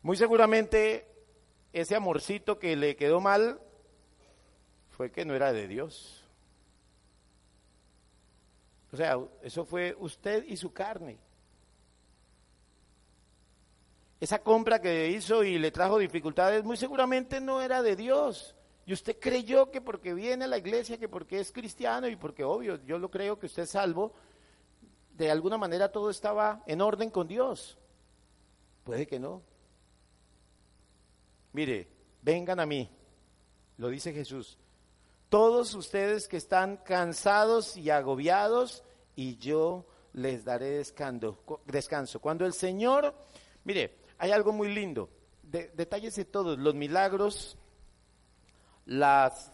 Muy 0.00 0.16
seguramente 0.16 1.06
ese 1.74 1.94
amorcito 1.94 2.58
que 2.58 2.74
le 2.74 2.96
quedó 2.96 3.20
mal 3.20 3.60
fue 4.88 5.12
que 5.12 5.26
no 5.26 5.34
era 5.34 5.52
de 5.52 5.68
Dios. 5.68 6.24
O 8.92 8.96
sea, 8.96 9.18
eso 9.42 9.66
fue 9.66 9.94
usted 10.00 10.42
y 10.48 10.56
su 10.56 10.72
carne. 10.72 11.18
Esa 14.20 14.38
compra 14.38 14.80
que 14.80 15.10
hizo 15.10 15.44
y 15.44 15.58
le 15.58 15.70
trajo 15.70 15.98
dificultades 15.98 16.64
muy 16.64 16.76
seguramente 16.76 17.40
no 17.40 17.60
era 17.60 17.82
de 17.82 17.96
Dios. 17.96 18.54
Y 18.86 18.92
usted 18.92 19.18
creyó 19.18 19.70
que 19.70 19.80
porque 19.80 20.14
viene 20.14 20.44
a 20.44 20.48
la 20.48 20.58
iglesia, 20.58 20.96
que 20.96 21.08
porque 21.08 21.40
es 21.40 21.52
cristiano 21.52 22.08
y 22.08 22.16
porque 22.16 22.44
obvio, 22.44 22.76
yo 22.84 22.98
lo 22.98 23.10
creo 23.10 23.38
que 23.38 23.46
usted 23.46 23.64
es 23.64 23.70
salvo, 23.70 24.14
de 25.10 25.30
alguna 25.30 25.58
manera 25.58 25.90
todo 25.90 26.08
estaba 26.08 26.62
en 26.66 26.80
orden 26.80 27.10
con 27.10 27.26
Dios. 27.26 27.76
Puede 28.84 29.06
que 29.06 29.18
no. 29.18 29.42
Mire, 31.52 31.88
vengan 32.22 32.60
a 32.60 32.66
mí, 32.66 32.88
lo 33.78 33.88
dice 33.88 34.12
Jesús. 34.12 34.58
Todos 35.28 35.74
ustedes 35.74 36.28
que 36.28 36.36
están 36.36 36.76
cansados 36.76 37.76
y 37.76 37.90
agobiados, 37.90 38.84
y 39.16 39.36
yo 39.38 39.86
les 40.12 40.44
daré 40.44 40.70
descanso. 40.70 41.38
descanso. 41.66 42.20
Cuando 42.20 42.46
el 42.46 42.52
Señor, 42.52 43.12
mire, 43.64 44.05
hay 44.18 44.30
algo 44.30 44.52
muy 44.52 44.72
lindo. 44.72 45.10
De, 45.42 45.68
todos, 46.30 46.58
los 46.58 46.74
milagros, 46.74 47.56
las 48.84 49.52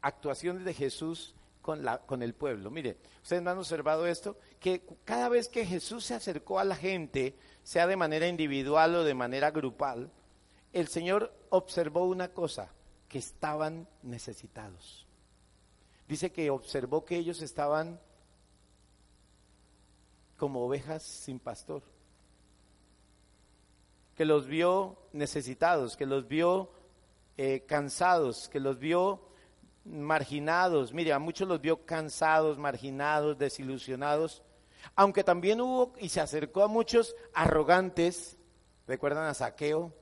actuaciones 0.00 0.64
de 0.64 0.74
Jesús 0.74 1.34
con, 1.60 1.84
la, 1.84 1.98
con 1.98 2.22
el 2.22 2.34
pueblo. 2.34 2.70
Mire, 2.70 2.98
ustedes 3.22 3.46
han 3.46 3.58
observado 3.58 4.06
esto, 4.06 4.36
que 4.58 4.84
cada 5.04 5.28
vez 5.28 5.48
que 5.48 5.64
Jesús 5.64 6.04
se 6.04 6.14
acercó 6.14 6.58
a 6.58 6.64
la 6.64 6.74
gente, 6.74 7.36
sea 7.62 7.86
de 7.86 7.96
manera 7.96 8.26
individual 8.26 8.96
o 8.96 9.04
de 9.04 9.14
manera 9.14 9.52
grupal, 9.52 10.10
el 10.72 10.88
Señor 10.88 11.32
observó 11.50 12.06
una 12.06 12.32
cosa, 12.32 12.72
que 13.08 13.18
estaban 13.18 13.86
necesitados. 14.02 15.06
Dice 16.08 16.32
que 16.32 16.48
observó 16.50 17.04
que 17.04 17.16
ellos 17.16 17.42
estaban 17.42 18.00
como 20.38 20.64
ovejas 20.64 21.02
sin 21.02 21.38
pastor 21.38 21.82
que 24.14 24.24
los 24.24 24.46
vio 24.46 24.98
necesitados, 25.12 25.96
que 25.96 26.06
los 26.06 26.28
vio 26.28 26.70
eh, 27.36 27.64
cansados, 27.66 28.48
que 28.48 28.60
los 28.60 28.78
vio 28.78 29.22
marginados. 29.84 30.92
Mire, 30.92 31.12
a 31.12 31.18
muchos 31.18 31.48
los 31.48 31.60
vio 31.60 31.84
cansados, 31.84 32.58
marginados, 32.58 33.38
desilusionados. 33.38 34.42
Aunque 34.94 35.24
también 35.24 35.60
hubo 35.60 35.94
y 35.98 36.08
se 36.08 36.20
acercó 36.20 36.62
a 36.62 36.68
muchos 36.68 37.14
arrogantes. 37.34 38.36
¿Recuerdan 38.86 39.26
a 39.26 39.34
Saqueo? 39.34 39.94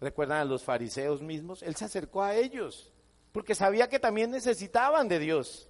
¿Recuerdan 0.00 0.38
a 0.38 0.44
los 0.44 0.64
fariseos 0.64 1.22
mismos? 1.22 1.62
Él 1.62 1.76
se 1.76 1.84
acercó 1.84 2.22
a 2.22 2.34
ellos 2.34 2.92
porque 3.32 3.54
sabía 3.54 3.88
que 3.88 3.98
también 3.98 4.30
necesitaban 4.30 5.08
de 5.08 5.18
Dios. 5.18 5.68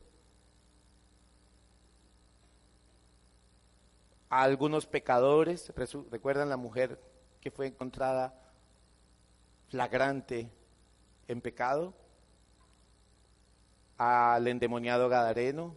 A 4.30 4.42
algunos 4.42 4.86
pecadores, 4.86 5.72
recuerdan 6.10 6.48
la 6.48 6.56
mujer 6.56 7.00
que 7.40 7.50
fue 7.50 7.66
encontrada 7.66 8.34
flagrante 9.68 10.50
en 11.28 11.40
pecado, 11.40 11.94
al 13.96 14.48
endemoniado 14.48 15.08
Gadareno, 15.08 15.76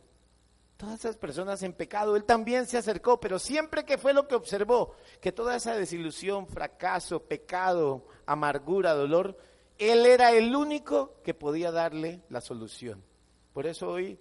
todas 0.77 0.99
esas 0.99 1.17
personas 1.17 1.61
en 1.63 1.73
pecado, 1.73 2.15
él 2.15 2.23
también 2.23 2.65
se 2.65 2.77
acercó, 2.77 3.19
pero 3.19 3.39
siempre 3.39 3.85
que 3.85 3.97
fue 3.97 4.13
lo 4.13 4.27
que 4.27 4.35
observó, 4.35 4.95
que 5.21 5.31
toda 5.31 5.55
esa 5.55 5.75
desilusión, 5.75 6.47
fracaso, 6.47 7.23
pecado, 7.23 8.07
amargura, 8.25 8.93
dolor, 8.93 9.37
él 9.77 10.05
era 10.05 10.31
el 10.31 10.55
único 10.55 11.21
que 11.23 11.33
podía 11.33 11.71
darle 11.71 12.21
la 12.29 12.41
solución. 12.41 13.03
Por 13.53 13.67
eso 13.67 13.89
hoy 13.89 14.19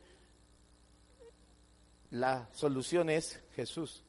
la 2.10 2.48
solución 2.52 3.08
es 3.08 3.42
Jesús. 3.54 4.04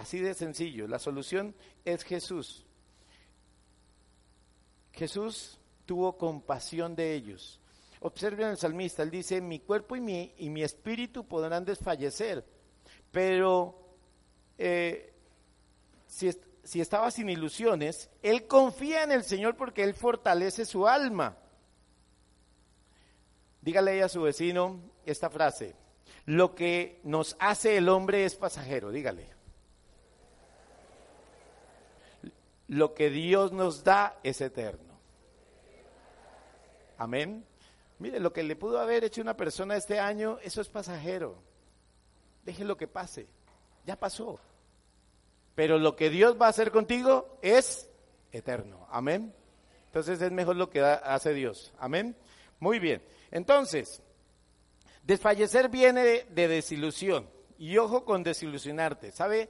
Así 0.00 0.18
de 0.18 0.32
sencillo, 0.32 0.88
la 0.88 0.98
solución 0.98 1.54
es 1.84 2.04
Jesús. 2.04 2.64
Jesús 4.94 5.58
tuvo 5.84 6.16
compasión 6.16 6.96
de 6.96 7.12
ellos. 7.12 7.60
Observen 8.00 8.48
el 8.48 8.56
salmista, 8.56 9.02
él 9.02 9.10
dice, 9.10 9.42
mi 9.42 9.60
cuerpo 9.60 9.96
y 9.96 10.00
mi, 10.00 10.32
y 10.38 10.48
mi 10.48 10.62
espíritu 10.62 11.28
podrán 11.28 11.66
desfallecer, 11.66 12.42
pero 13.10 13.78
eh, 14.56 15.12
si, 16.06 16.30
si 16.64 16.80
estaba 16.80 17.10
sin 17.10 17.28
ilusiones, 17.28 18.08
él 18.22 18.46
confía 18.46 19.02
en 19.02 19.12
el 19.12 19.22
Señor 19.22 19.54
porque 19.54 19.82
él 19.82 19.92
fortalece 19.92 20.64
su 20.64 20.88
alma. 20.88 21.36
Dígale 23.60 24.02
a 24.02 24.08
su 24.08 24.22
vecino 24.22 24.80
esta 25.04 25.28
frase, 25.28 25.74
lo 26.24 26.54
que 26.54 27.02
nos 27.04 27.36
hace 27.38 27.76
el 27.76 27.90
hombre 27.90 28.24
es 28.24 28.34
pasajero, 28.34 28.90
dígale. 28.90 29.39
Lo 32.70 32.94
que 32.94 33.10
Dios 33.10 33.50
nos 33.50 33.82
da 33.82 34.20
es 34.22 34.40
eterno. 34.40 34.96
Amén. 36.98 37.44
Mire, 37.98 38.20
lo 38.20 38.32
que 38.32 38.44
le 38.44 38.54
pudo 38.54 38.78
haber 38.78 39.02
hecho 39.02 39.20
una 39.20 39.36
persona 39.36 39.74
este 39.74 39.98
año, 39.98 40.38
eso 40.40 40.60
es 40.60 40.68
pasajero. 40.68 41.42
lo 42.60 42.76
que 42.76 42.86
pase. 42.86 43.26
Ya 43.84 43.96
pasó. 43.96 44.38
Pero 45.56 45.78
lo 45.78 45.96
que 45.96 46.10
Dios 46.10 46.40
va 46.40 46.46
a 46.46 46.50
hacer 46.50 46.70
contigo 46.70 47.40
es 47.42 47.90
eterno. 48.30 48.86
Amén. 48.88 49.34
Entonces 49.86 50.22
es 50.22 50.30
mejor 50.30 50.54
lo 50.54 50.70
que 50.70 50.80
hace 50.80 51.34
Dios. 51.34 51.72
Amén. 51.76 52.14
Muy 52.60 52.78
bien. 52.78 53.02
Entonces, 53.32 54.00
desfallecer 55.02 55.70
viene 55.70 56.24
de, 56.30 56.48
desilusión. 56.48 57.28
Y 57.58 57.78
ojo 57.78 58.04
con 58.04 58.22
desilusionarte. 58.22 59.10
¿Sabe 59.10 59.48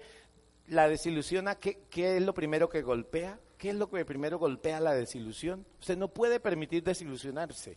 la 0.70 0.88
desilusión 0.88 1.46
qué, 1.60 1.82
qué 1.90 2.16
es 2.16 2.22
lo 2.22 2.32
primero 2.32 2.68
que 2.68 2.82
golpea? 2.82 3.38
¿Qué 3.58 3.70
es 3.70 3.74
lo 3.74 3.90
que 3.90 4.04
primero 4.04 4.38
golpea 4.38 4.80
la 4.80 4.94
desilusión? 4.94 5.66
Usted 5.80 5.98
no 5.98 6.08
puede 6.08 6.40
permitir 6.40 6.82
desilusionarse. 6.82 7.76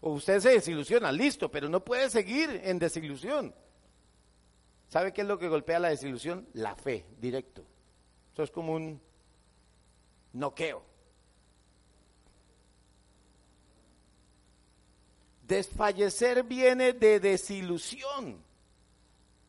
O 0.00 0.12
usted 0.12 0.40
se 0.40 0.50
desilusiona, 0.50 1.12
listo, 1.12 1.50
pero 1.50 1.68
no 1.68 1.84
puede 1.84 2.08
seguir 2.08 2.60
en 2.64 2.78
desilusión. 2.78 3.54
¿Sabe 4.88 5.12
qué 5.12 5.22
es 5.22 5.26
lo 5.26 5.38
que 5.38 5.48
golpea 5.48 5.78
la 5.78 5.88
desilusión? 5.88 6.48
La 6.54 6.74
fe, 6.74 7.04
directo. 7.20 7.66
Eso 8.32 8.44
es 8.44 8.50
como 8.50 8.74
un 8.74 9.00
noqueo. 10.32 10.82
Desfallecer 15.42 16.44
viene 16.44 16.92
de 16.92 17.20
desilusión. 17.20 18.42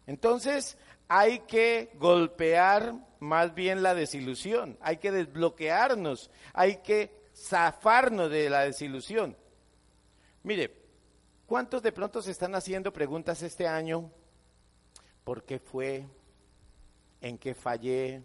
Entonces 0.07 0.77
hay 1.07 1.39
que 1.39 1.91
golpear 1.95 2.95
más 3.19 3.53
bien 3.53 3.83
la 3.83 3.93
desilusión, 3.93 4.77
hay 4.81 4.97
que 4.97 5.11
desbloquearnos, 5.11 6.29
hay 6.53 6.77
que 6.77 7.11
zafarnos 7.35 8.29
de 8.29 8.49
la 8.49 8.61
desilusión. 8.61 9.35
Mire, 10.43 10.73
¿cuántos 11.45 11.81
de 11.81 11.91
pronto 11.91 12.21
se 12.21 12.31
están 12.31 12.55
haciendo 12.55 12.93
preguntas 12.93 13.41
este 13.41 13.67
año? 13.67 14.11
¿Por 15.23 15.43
qué 15.43 15.59
fue? 15.59 16.05
¿En 17.21 17.37
qué 17.37 17.55
fallé? 17.55 18.21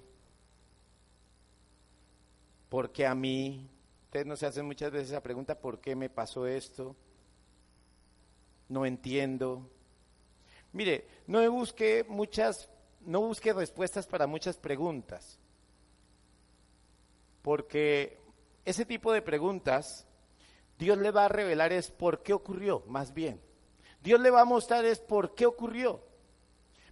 ¿Por 2.69 2.93
qué 2.93 3.07
a 3.07 3.15
mí? 3.15 3.69
Ustedes 4.05 4.27
no 4.27 4.37
se 4.37 4.47
hacen 4.47 4.67
muchas 4.67 4.91
veces 4.91 5.11
la 5.11 5.23
pregunta, 5.23 5.59
¿por 5.59 5.81
qué 5.81 5.97
me 5.97 6.11
pasó 6.11 6.47
esto? 6.47 6.95
No 8.69 8.85
entiendo. 8.87 9.69
Mire, 10.73 11.07
no 11.27 11.51
busque 11.51 12.05
muchas, 12.09 12.69
no 13.01 13.21
busque 13.21 13.53
respuestas 13.53 14.07
para 14.07 14.27
muchas 14.27 14.57
preguntas. 14.57 15.39
Porque 17.43 18.19
ese 18.65 18.85
tipo 18.85 19.13
de 19.13 19.23
preguntas 19.23 20.07
Dios 20.81 20.97
le 20.97 21.11
va 21.11 21.27
a 21.27 21.29
revelar 21.29 21.75
es 21.75 21.91
por 21.91 22.23
qué 22.23 22.33
ocurrió, 22.33 22.83
más 22.87 23.13
bien. 23.13 23.39
Dios 24.03 24.19
le 24.19 24.31
va 24.31 24.41
a 24.41 24.47
mostrar 24.47 24.87
es 24.87 24.99
por 24.99 25.35
qué 25.35 25.45
ocurrió. 25.45 26.03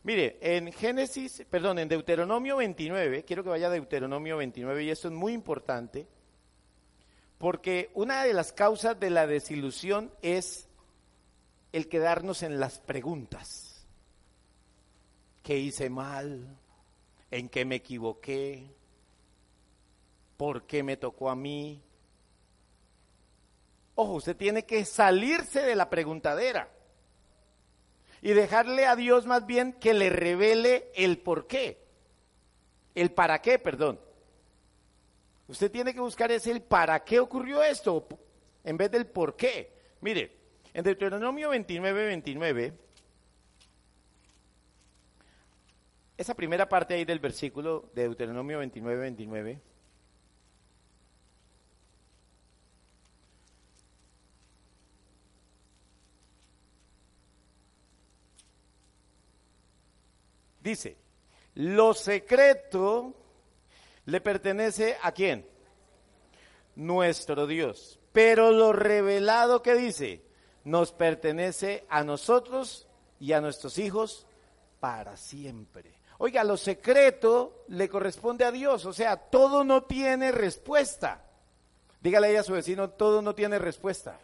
Mire, 0.03 0.39
en 0.43 0.71
Génesis, 0.73 1.43
perdón, 1.49 1.79
en 1.79 1.89
Deuteronomio 1.89 2.59
29, 2.59 3.25
quiero 3.25 3.43
que 3.43 3.49
vaya 3.49 3.69
a 3.69 3.71
Deuteronomio 3.71 4.37
29 4.37 4.85
y 4.85 4.91
esto 4.91 5.09
es 5.09 5.15
muy 5.15 5.33
importante, 5.33 6.07
porque 7.39 7.91
una 7.95 8.25
de 8.25 8.35
las 8.35 8.53
causas 8.53 9.01
de 9.01 9.09
la 9.09 9.27
desilusión 9.27 10.13
es 10.21 10.69
el 11.73 11.89
quedarnos 11.89 12.43
en 12.43 12.61
las 12.61 12.81
preguntas. 12.81 13.68
¿Qué 15.49 15.57
hice 15.57 15.89
mal? 15.89 16.47
¿En 17.31 17.49
qué 17.49 17.65
me 17.65 17.77
equivoqué? 17.77 18.67
¿Por 20.37 20.67
qué 20.67 20.83
me 20.83 20.99
tocó 20.99 21.31
a 21.31 21.35
mí? 21.35 21.83
Ojo, 23.95 24.13
usted 24.13 24.37
tiene 24.37 24.67
que 24.67 24.85
salirse 24.85 25.63
de 25.63 25.75
la 25.75 25.89
preguntadera 25.89 26.69
y 28.21 28.35
dejarle 28.35 28.85
a 28.85 28.95
Dios 28.95 29.25
más 29.25 29.47
bien 29.47 29.73
que 29.73 29.95
le 29.95 30.11
revele 30.11 30.91
el 30.95 31.17
por 31.17 31.47
qué, 31.47 31.83
el 32.95 33.11
para 33.13 33.41
qué, 33.41 33.59
perdón. 33.59 33.99
Usted 35.47 35.71
tiene 35.71 35.95
que 35.95 36.01
buscar 36.01 36.31
ese 36.31 36.51
el 36.51 36.61
para 36.61 37.03
qué 37.05 37.21
ocurrió 37.21 37.63
esto 37.63 38.07
en 38.65 38.77
vez 38.77 38.91
del 38.91 39.07
por 39.07 39.35
qué. 39.35 39.73
Mire, 40.03 40.31
en 40.75 40.85
Deuteronomio 40.85 41.49
29, 41.49 42.05
29, 42.05 42.88
esa 46.19 46.35
primera 46.35 46.69
parte 46.69 46.95
ahí 46.95 47.05
del 47.05 47.21
versículo 47.21 47.91
de 47.95 48.03
Deuteronomio 48.03 48.59
29, 48.59 49.01
29, 49.01 49.61
Dice, 60.61 60.99
lo 61.55 61.95
secreto 61.95 63.15
le 64.05 64.21
pertenece 64.21 64.99
a 65.01 65.13
quién? 65.13 65.49
Nuestro 66.77 67.47
Dios. 67.47 67.99
Pero 68.13 68.51
lo 68.51 68.73
revelado 68.75 69.63
que 69.63 69.75
dice, 69.75 70.23
nos 70.65 70.93
pertenece 70.93 71.87
a 71.89 72.05
nosotros 72.05 72.87
y 73.19 73.33
a 73.33 73.41
nuestros 73.41 73.79
hijos 73.79 74.27
para 74.79 75.17
siempre. 75.17 75.98
Oiga, 76.19 76.43
lo 76.43 76.57
secreto 76.57 77.65
le 77.69 77.89
corresponde 77.89 78.45
a 78.45 78.51
Dios, 78.51 78.85
o 78.87 78.93
sea, 78.93 79.17
todo 79.17 79.63
no 79.63 79.85
tiene 79.85 80.33
respuesta. 80.33 81.25
Dígale 82.01 82.37
a 82.37 82.43
su 82.43 82.53
vecino, 82.53 82.91
todo 82.91 83.23
no 83.23 83.35
tiene 83.35 83.59
respuesta. 83.59 84.19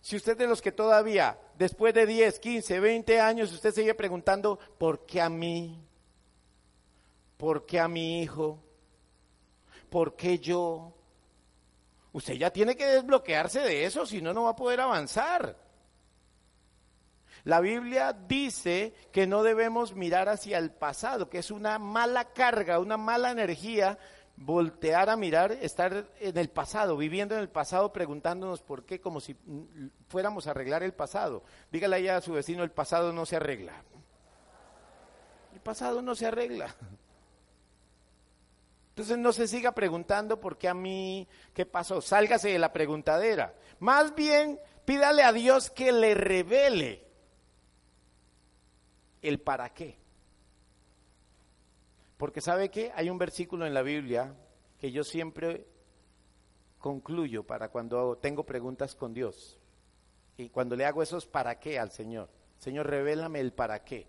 Si 0.00 0.16
usted 0.16 0.36
de 0.36 0.46
los 0.46 0.60
que 0.60 0.72
todavía, 0.72 1.38
después 1.56 1.94
de 1.94 2.06
10, 2.06 2.38
15, 2.38 2.80
20 2.80 3.20
años, 3.20 3.52
usted 3.52 3.72
sigue 3.74 3.94
preguntando, 3.94 4.58
¿por 4.78 5.04
qué 5.06 5.20
a 5.20 5.28
mí? 5.28 5.82
¿Por 7.36 7.66
qué 7.66 7.80
a 7.80 7.88
mi 7.88 8.22
hijo? 8.22 8.62
¿Por 9.90 10.16
qué 10.16 10.38
yo? 10.38 10.92
Usted 12.12 12.34
ya 12.34 12.50
tiene 12.50 12.76
que 12.76 12.86
desbloquearse 12.86 13.60
de 13.60 13.84
eso, 13.84 14.06
si 14.06 14.22
no, 14.22 14.32
no 14.32 14.44
va 14.44 14.50
a 14.50 14.56
poder 14.56 14.80
avanzar. 14.80 15.63
La 17.44 17.60
Biblia 17.60 18.14
dice 18.14 18.94
que 19.12 19.26
no 19.26 19.42
debemos 19.42 19.94
mirar 19.94 20.30
hacia 20.30 20.56
el 20.56 20.70
pasado, 20.70 21.28
que 21.28 21.38
es 21.38 21.50
una 21.50 21.78
mala 21.78 22.32
carga, 22.32 22.78
una 22.78 22.96
mala 22.96 23.30
energía 23.30 23.98
voltear 24.36 25.10
a 25.10 25.16
mirar, 25.16 25.52
estar 25.52 26.06
en 26.18 26.38
el 26.38 26.48
pasado, 26.48 26.96
viviendo 26.96 27.34
en 27.34 27.42
el 27.42 27.50
pasado, 27.50 27.92
preguntándonos 27.92 28.62
por 28.62 28.84
qué, 28.84 29.00
como 29.00 29.20
si 29.20 29.36
fuéramos 30.08 30.46
a 30.46 30.52
arreglar 30.52 30.82
el 30.82 30.94
pasado. 30.94 31.44
Dígale 31.70 31.96
ahí 31.96 32.08
a 32.08 32.20
su 32.22 32.32
vecino, 32.32 32.64
el 32.64 32.70
pasado 32.70 33.12
no 33.12 33.26
se 33.26 33.36
arregla. 33.36 33.74
El 35.52 35.60
pasado 35.60 36.00
no 36.00 36.14
se 36.14 36.26
arregla. 36.26 36.74
Entonces 38.90 39.18
no 39.18 39.32
se 39.32 39.48
siga 39.48 39.72
preguntando 39.72 40.40
por 40.40 40.56
qué 40.56 40.68
a 40.68 40.74
mí, 40.74 41.28
qué 41.52 41.66
pasó. 41.66 42.00
Sálgase 42.00 42.48
de 42.48 42.58
la 42.58 42.72
preguntadera. 42.72 43.54
Más 43.80 44.14
bien, 44.14 44.58
pídale 44.84 45.24
a 45.24 45.32
Dios 45.32 45.70
que 45.70 45.92
le 45.92 46.14
revele 46.14 47.03
el 49.28 49.40
para 49.40 49.72
qué. 49.72 49.96
Porque 52.16 52.40
sabe 52.40 52.70
que 52.70 52.92
hay 52.94 53.10
un 53.10 53.18
versículo 53.18 53.66
en 53.66 53.74
la 53.74 53.82
Biblia 53.82 54.34
que 54.78 54.92
yo 54.92 55.02
siempre 55.02 55.66
concluyo 56.78 57.44
para 57.44 57.70
cuando 57.70 58.18
tengo 58.18 58.44
preguntas 58.44 58.94
con 58.94 59.14
Dios. 59.14 59.58
Y 60.36 60.48
cuando 60.50 60.76
le 60.76 60.84
hago 60.84 61.02
esos 61.02 61.26
para 61.26 61.58
qué 61.58 61.78
al 61.78 61.90
Señor. 61.90 62.28
Señor, 62.58 62.86
revélame 62.86 63.40
el 63.40 63.52
para 63.52 63.84
qué. 63.84 64.08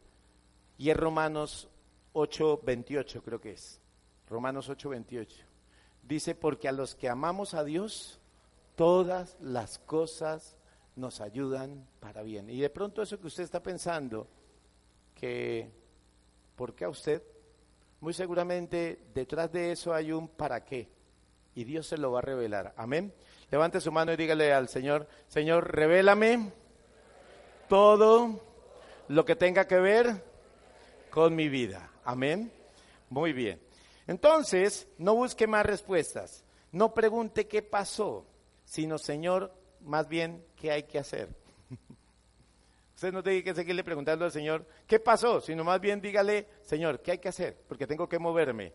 Y 0.78 0.90
es 0.90 0.98
Romanos 0.98 1.70
8:28 2.14 3.22
creo 3.24 3.40
que 3.40 3.52
es. 3.52 3.82
Romanos 4.28 4.70
8:28. 4.70 5.46
Dice, 6.04 6.36
porque 6.36 6.68
a 6.68 6.72
los 6.72 6.96
que 6.96 7.10
amamos 7.10 7.54
a 7.54 7.64
Dios, 7.64 8.20
todas 8.76 9.38
las 9.40 9.80
cosas 9.80 10.56
nos 10.96 11.22
ayudan 11.22 11.88
para 12.00 12.22
bien. 12.22 12.50
Y 12.50 12.60
de 12.60 12.70
pronto 12.70 13.02
eso 13.02 13.20
que 13.20 13.28
usted 13.28 13.44
está 13.44 13.64
pensando, 13.64 14.28
que, 15.16 15.72
¿por 16.56 16.76
qué 16.76 16.86
a 16.86 16.90
usted? 16.90 17.24
muy 18.06 18.14
seguramente 18.14 19.00
detrás 19.16 19.52
de 19.52 19.72
eso 19.72 19.92
hay 19.92 20.12
un 20.12 20.28
para 20.28 20.64
qué. 20.64 20.88
Y 21.56 21.64
Dios 21.64 21.88
se 21.88 21.98
lo 21.98 22.12
va 22.12 22.20
a 22.20 22.22
revelar. 22.22 22.72
Amén. 22.78 23.12
Levante 23.50 23.82
su 23.82 23.92
mano 23.92 24.14
y 24.14 24.16
dígale 24.16 24.54
al 24.54 24.70
Señor, 24.70 25.08
Señor, 25.28 25.74
revélame 25.74 26.52
todo 27.68 28.40
lo 29.08 29.26
que 29.26 29.36
tenga 29.36 29.66
que 29.66 29.80
ver 29.80 30.24
con 31.10 31.36
mi 31.36 31.50
vida. 31.50 31.90
Amén. 32.04 32.52
Muy 33.10 33.34
bien. 33.34 33.60
Entonces, 34.06 34.88
no 35.00 35.16
busque 35.16 35.48
más 35.48 35.66
respuestas. 35.66 36.44
No 36.72 36.94
pregunte 36.94 37.48
qué 37.48 37.64
pasó, 37.64 38.28
sino, 38.66 39.00
Señor, 39.00 39.52
más 39.82 40.08
bien, 40.08 40.46
¿qué 40.56 40.72
hay 40.72 40.84
que 40.84 41.00
hacer? 41.00 41.30
Usted 43.06 43.14
no 43.14 43.22
tiene 43.22 43.44
que 43.44 43.54
seguirle 43.54 43.84
preguntando 43.84 44.26
al 44.26 44.32
Señor, 44.32 44.66
¿qué 44.88 45.00
pasó? 45.00 45.40
Sino 45.40 45.64
más 45.64 45.80
bien 45.80 46.02
dígale, 46.02 46.48
Señor, 46.64 47.04
¿qué 47.04 47.12
hay 47.12 47.18
que 47.20 47.30
hacer? 47.30 47.56
Porque 47.68 47.86
tengo 47.86 48.10
que 48.10 48.18
moverme. 48.18 48.74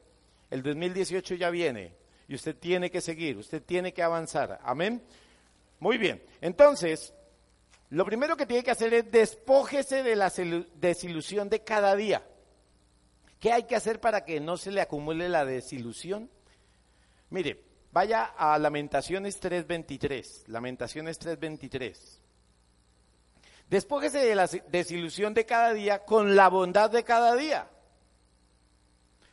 El 0.49 0.62
2018 0.62 1.35
ya 1.35 1.51
viene 1.51 1.97
y 2.29 2.37
usted 2.37 2.55
tiene 2.55 2.93
que 2.93 3.01
seguir, 3.01 3.38
usted 3.38 3.61
tiene 3.61 3.93
que 3.93 4.05
avanzar. 4.05 4.61
Amén. 4.62 5.03
Muy 5.81 5.99
bien. 5.99 6.23
Entonces, 6.40 7.12
lo 7.88 8.05
primero 8.05 8.37
que 8.37 8.47
tiene 8.47 8.62
que 8.62 8.71
hacer 8.71 8.95
es 8.95 9.11
despójese 9.11 10.05
de 10.05 10.14
la 10.14 10.33
desilusión 10.77 11.49
de 11.49 11.64
cada 11.64 11.97
día. 11.97 12.25
¿Qué 13.40 13.51
hay 13.53 13.64
que 13.64 13.75
hacer 13.75 14.01
para 14.01 14.25
que 14.25 14.38
no 14.38 14.57
se 14.57 14.71
le 14.71 14.81
acumule 14.81 15.29
la 15.29 15.45
desilusión? 15.45 16.31
Mire, 17.31 17.64
vaya 17.90 18.27
a 18.27 18.57
Lamentaciones 18.61 19.43
3.23. 19.43 20.47
Lamentaciones 20.47 21.21
3.23. 21.21 22.20
Despójese 23.71 24.19
de 24.19 24.35
la 24.35 24.49
desilusión 24.69 25.33
de 25.33 25.47
cada 25.47 25.73
día 25.73 26.05
con 26.05 26.35
la 26.35 26.49
bondad 26.49 26.91
de 26.91 27.05
cada 27.05 27.37
día. 27.37 27.71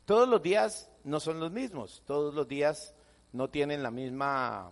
Todos 0.06 0.30
los 0.30 0.44
días 0.44 0.92
no 1.04 1.20
son 1.20 1.40
los 1.40 1.52
mismos, 1.52 2.04
todos 2.06 2.36
los 2.36 2.48
días 2.48 2.94
no 3.34 3.50
tienen 3.50 3.82
la 3.82 3.90
misma, 3.90 4.72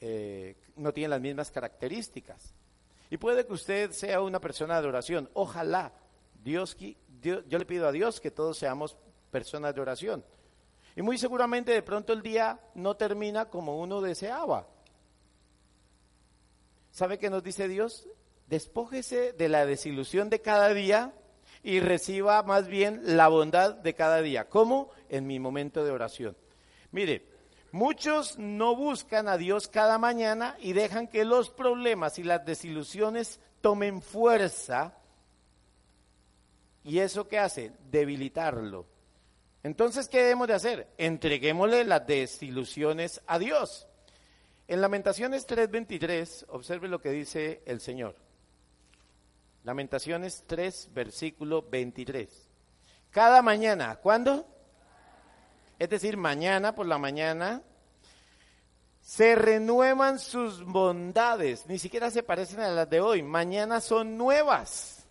eh, 0.00 0.56
no 0.74 0.92
tienen 0.92 1.10
las 1.10 1.20
mismas 1.20 1.52
características. 1.52 2.52
Y 3.08 3.16
puede 3.16 3.46
que 3.46 3.52
usted 3.52 3.92
sea 3.92 4.20
una 4.20 4.40
persona 4.40 4.82
de 4.82 4.88
oración. 4.88 5.30
Ojalá, 5.34 5.92
Dios, 6.42 6.76
Dios, 7.06 7.44
yo 7.46 7.58
le 7.58 7.64
pido 7.64 7.86
a 7.86 7.92
Dios 7.92 8.20
que 8.20 8.32
todos 8.32 8.58
seamos 8.58 8.96
personas 9.30 9.72
de 9.72 9.82
oración. 9.82 10.24
Y 10.96 11.02
muy 11.02 11.16
seguramente 11.16 11.70
de 11.70 11.82
pronto 11.82 12.12
el 12.12 12.22
día 12.22 12.58
no 12.74 12.96
termina 12.96 13.50
como 13.50 13.80
uno 13.80 14.00
deseaba. 14.00 14.66
¿Sabe 16.90 17.20
qué 17.20 17.30
nos 17.30 17.44
dice 17.44 17.68
Dios? 17.68 18.08
Despójese 18.48 19.32
de 19.32 19.48
la 19.48 19.66
desilusión 19.66 20.30
de 20.30 20.40
cada 20.40 20.72
día 20.72 21.12
y 21.62 21.80
reciba 21.80 22.42
más 22.44 22.68
bien 22.68 23.00
la 23.16 23.28
bondad 23.28 23.74
de 23.74 23.94
cada 23.94 24.22
día. 24.22 24.48
¿Cómo? 24.48 24.90
En 25.08 25.26
mi 25.26 25.40
momento 25.40 25.84
de 25.84 25.90
oración. 25.90 26.36
Mire, 26.92 27.26
muchos 27.72 28.38
no 28.38 28.76
buscan 28.76 29.26
a 29.26 29.36
Dios 29.36 29.66
cada 29.66 29.98
mañana 29.98 30.56
y 30.60 30.74
dejan 30.74 31.08
que 31.08 31.24
los 31.24 31.50
problemas 31.50 32.20
y 32.20 32.22
las 32.22 32.44
desilusiones 32.44 33.40
tomen 33.60 34.00
fuerza. 34.00 34.94
¿Y 36.84 37.00
eso 37.00 37.26
qué 37.26 37.40
hace? 37.40 37.72
Debilitarlo. 37.90 38.86
Entonces, 39.64 40.08
¿qué 40.08 40.18
debemos 40.18 40.46
de 40.46 40.54
hacer? 40.54 40.86
Entreguémosle 40.98 41.82
las 41.82 42.06
desilusiones 42.06 43.20
a 43.26 43.40
Dios. 43.40 43.88
En 44.68 44.80
Lamentaciones 44.80 45.46
3:23, 45.48 46.46
observe 46.50 46.86
lo 46.86 47.00
que 47.00 47.10
dice 47.10 47.62
el 47.66 47.80
Señor. 47.80 48.14
Lamentaciones 49.66 50.44
3, 50.46 50.90
versículo 50.94 51.60
23. 51.60 52.30
Cada 53.10 53.42
mañana, 53.42 53.96
¿cuándo? 53.96 54.46
Es 55.76 55.90
decir, 55.90 56.16
mañana 56.16 56.72
por 56.72 56.86
la 56.86 56.98
mañana, 56.98 57.62
se 59.00 59.34
renuevan 59.34 60.20
sus 60.20 60.64
bondades. 60.64 61.66
Ni 61.66 61.80
siquiera 61.80 62.12
se 62.12 62.22
parecen 62.22 62.60
a 62.60 62.68
las 62.68 62.88
de 62.88 63.00
hoy. 63.00 63.24
Mañana 63.24 63.80
son 63.80 64.16
nuevas. 64.16 65.04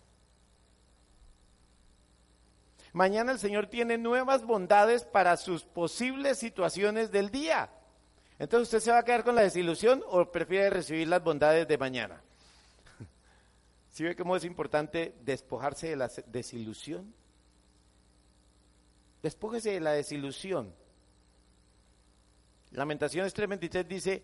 Mañana 2.94 3.32
el 3.32 3.38
Señor 3.38 3.66
tiene 3.66 3.98
nuevas 3.98 4.42
bondades 4.42 5.04
para 5.04 5.36
sus 5.36 5.64
posibles 5.64 6.38
situaciones 6.38 7.12
del 7.12 7.30
día. 7.30 7.68
Entonces, 8.38 8.68
¿usted 8.68 8.80
se 8.86 8.90
va 8.90 9.00
a 9.00 9.04
quedar 9.04 9.22
con 9.22 9.34
la 9.34 9.42
desilusión 9.42 10.02
o 10.08 10.32
prefiere 10.32 10.70
recibir 10.70 11.08
las 11.08 11.22
bondades 11.22 11.68
de 11.68 11.76
mañana? 11.76 12.22
¿Sí 13.96 14.04
ve 14.04 14.14
cómo 14.14 14.36
es 14.36 14.44
importante 14.44 15.14
despojarse 15.24 15.88
de 15.88 15.96
la 15.96 16.10
desilusión? 16.26 17.14
Despójese 19.22 19.70
de 19.70 19.80
la 19.80 19.92
desilusión. 19.92 20.74
Lamentaciones 22.72 23.34
3:23 23.34 23.86
dice, 23.88 24.22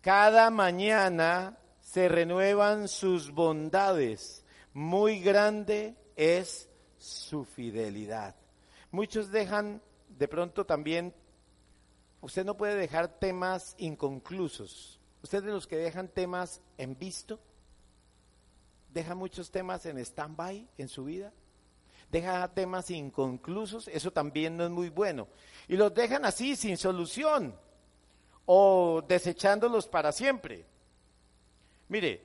cada 0.00 0.48
mañana 0.48 1.58
se 1.82 2.08
renuevan 2.08 2.88
sus 2.88 3.30
bondades, 3.30 4.42
muy 4.72 5.20
grande 5.20 5.94
es 6.16 6.70
su 6.96 7.44
fidelidad. 7.44 8.36
Muchos 8.90 9.30
dejan 9.30 9.82
de 10.08 10.28
pronto 10.28 10.64
también, 10.64 11.12
usted 12.22 12.46
no 12.46 12.56
puede 12.56 12.76
dejar 12.76 13.18
temas 13.18 13.74
inconclusos. 13.76 14.98
Usted 15.22 15.44
de 15.44 15.52
los 15.52 15.66
que 15.66 15.76
dejan 15.76 16.08
temas 16.08 16.62
en 16.78 16.98
visto, 16.98 17.38
deja 18.96 19.14
muchos 19.14 19.50
temas 19.50 19.84
en 19.84 19.98
stand-by 19.98 20.66
en 20.78 20.88
su 20.88 21.04
vida, 21.04 21.30
deja 22.10 22.48
temas 22.54 22.90
inconclusos, 22.90 23.88
eso 23.88 24.10
también 24.10 24.56
no 24.56 24.64
es 24.64 24.70
muy 24.70 24.88
bueno. 24.88 25.28
Y 25.68 25.76
los 25.76 25.92
dejan 25.92 26.24
así, 26.24 26.56
sin 26.56 26.78
solución, 26.78 27.54
o 28.46 29.04
desechándolos 29.06 29.86
para 29.86 30.12
siempre. 30.12 30.64
Mire, 31.88 32.24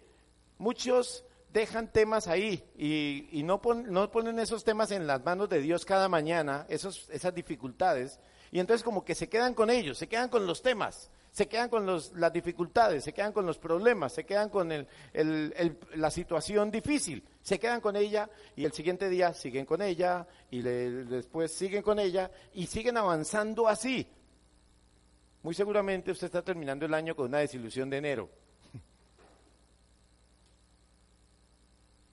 muchos 0.59 1.25
dejan 1.51 1.91
temas 1.91 2.29
ahí 2.29 2.63
y, 2.77 3.43
no, 3.43 3.59
no, 3.89 4.09
ponen 4.09 4.39
esos 4.39 4.63
temas 4.63 4.91
en 4.91 5.07
las 5.07 5.25
manos 5.25 5.49
de 5.49 5.59
Dios 5.59 5.83
cada 5.83 6.07
mañana, 6.07 6.65
esos, 6.69 7.09
esas 7.09 7.35
dificultades, 7.35 8.17
y 8.49 8.59
entonces 8.61 8.81
como 8.81 9.03
que 9.03 9.13
se 9.13 9.27
quedan 9.27 9.55
con 9.55 9.69
ellos, 9.69 9.97
se 9.97 10.07
quedan 10.07 10.29
con 10.29 10.47
los 10.47 10.61
temas, 10.61 11.11
se 11.31 11.47
quedan 11.47 11.69
con 11.69 11.85
los, 11.85 12.11
las 12.13 12.33
dificultades, 12.33 13.05
se 13.05 13.13
quedan 13.13 13.31
con 13.31 13.45
los 13.45 13.57
problemas, 13.57 14.11
se 14.13 14.25
quedan 14.25 14.49
con 14.49 14.69
el, 14.71 14.87
la 15.95 16.11
situación 16.11 16.69
difícil, 16.69 17.23
se 17.41 17.57
quedan 17.57 17.79
con 17.79 17.95
ella 17.95 18.29
y 18.55 18.65
el 18.65 18.73
siguiente 18.73 19.09
día 19.09 19.33
siguen 19.33 19.65
con 19.65 19.81
ella 19.81 20.27
y 20.49 20.61
después 20.61 21.53
siguen 21.53 21.83
con 21.83 21.99
ella 21.99 22.29
y 22.53 22.67
siguen 22.67 22.97
avanzando 22.97 23.69
así. 23.69 24.05
Muy 25.41 25.55
seguramente 25.55 26.11
usted 26.11 26.27
está 26.27 26.41
terminando 26.43 26.85
el 26.85 26.93
año 26.93 27.15
con 27.15 27.27
una 27.27 27.39
desilusión 27.39 27.89
de 27.89 27.97
enero. 27.97 28.29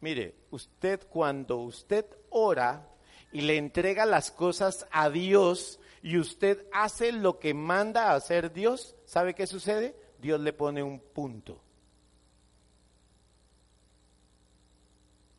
Mire, 0.00 0.36
usted 0.52 1.08
cuando 1.08 1.56
usted 1.56 2.06
ora 2.30 2.88
y 3.32 3.40
le 3.40 3.56
entrega 3.56 4.06
las 4.06 4.30
cosas 4.30 4.86
a 4.92 5.10
Dios, 5.10 5.80
y 6.02 6.18
usted 6.18 6.66
hace 6.72 7.12
lo 7.12 7.38
que 7.38 7.54
manda 7.54 8.10
a 8.10 8.14
hacer 8.14 8.52
Dios, 8.52 8.96
¿sabe 9.04 9.34
qué 9.34 9.46
sucede? 9.46 9.96
Dios 10.20 10.40
le 10.40 10.52
pone 10.52 10.82
un 10.82 11.00
punto. 11.00 11.60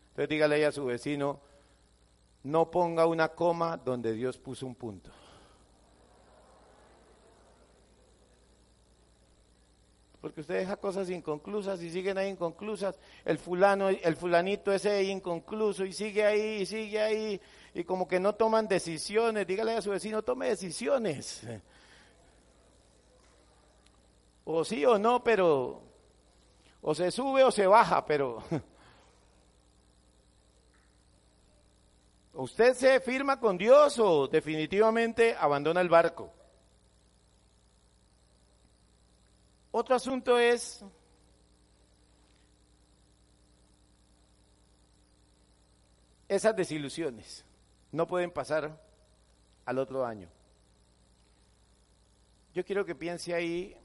Entonces 0.10 0.30
dígale 0.30 0.66
a 0.66 0.72
su 0.72 0.86
vecino, 0.86 1.40
no 2.44 2.70
ponga 2.70 3.06
una 3.06 3.30
coma 3.30 3.78
donde 3.78 4.14
Dios 4.14 4.38
puso 4.38 4.66
un 4.66 4.76
punto. 4.76 5.12
Porque 10.22 10.42
usted 10.42 10.56
deja 10.60 10.76
cosas 10.76 11.10
inconclusas 11.10 11.82
y 11.82 11.90
siguen 11.90 12.18
ahí 12.18 12.30
inconclusas. 12.30 13.00
El 13.24 13.38
fulano, 13.38 13.88
el 13.88 14.16
fulanito 14.18 14.74
ese 14.74 15.02
inconcluso 15.04 15.86
y 15.86 15.94
sigue 15.94 16.26
ahí 16.26 16.62
y 16.62 16.66
sigue 16.66 17.00
ahí 17.00 17.42
y 17.74 17.84
como 17.84 18.08
que 18.08 18.20
no 18.20 18.36
toman 18.36 18.68
decisiones. 18.68 19.46
Dígale 19.46 19.76
a 19.76 19.82
su 19.82 19.92
vecino, 19.92 20.24
tome 20.24 20.50
decisiones. 20.50 21.44
O 24.46 24.64
sí 24.64 24.86
o 24.86 24.98
no, 24.98 25.24
pero 25.24 25.84
o 26.82 26.96
se 26.96 27.12
sube 27.12 27.44
o 27.44 27.52
se 27.52 27.68
baja, 27.68 28.06
pero 28.06 28.44
usted 32.34 32.74
se 32.74 33.00
firma 33.00 33.40
con 33.40 33.58
Dios 33.58 34.00
o 34.00 34.28
definitivamente 34.28 35.36
abandona 35.38 35.82
el 35.82 35.90
barco. 35.90 36.34
Otro 39.72 39.96
asunto 39.96 40.40
es 40.40 40.84
esas 46.28 46.56
desilusiones 46.56 47.46
no 47.92 48.08
pueden 48.08 48.32
pasar 48.32 48.82
al 49.66 49.78
otro 49.78 50.06
año. 50.06 50.30
Yo 52.54 52.66
quiero 52.66 52.86
que 52.86 52.96
piense 52.96 53.34
ahí 53.34 53.76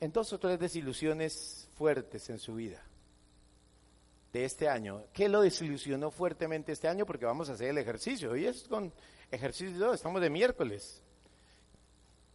en 0.00 0.12
dos 0.12 0.32
o 0.32 0.38
tres 0.38 0.58
desilusiones 0.58 1.68
fuertes 1.74 2.30
en 2.30 2.38
su 2.38 2.54
vida 2.54 2.82
de 4.32 4.44
este 4.44 4.68
año. 4.68 5.04
¿Qué 5.12 5.28
lo 5.28 5.42
desilusionó 5.42 6.10
fuertemente 6.10 6.72
este 6.72 6.88
año? 6.88 7.06
Porque 7.06 7.24
vamos 7.24 7.48
a 7.48 7.52
hacer 7.52 7.70
el 7.70 7.78
ejercicio. 7.78 8.32
Hoy 8.32 8.46
es 8.46 8.64
con 8.68 8.92
ejercicio, 9.30 9.92
estamos 9.92 10.20
de 10.20 10.30
miércoles. 10.30 11.02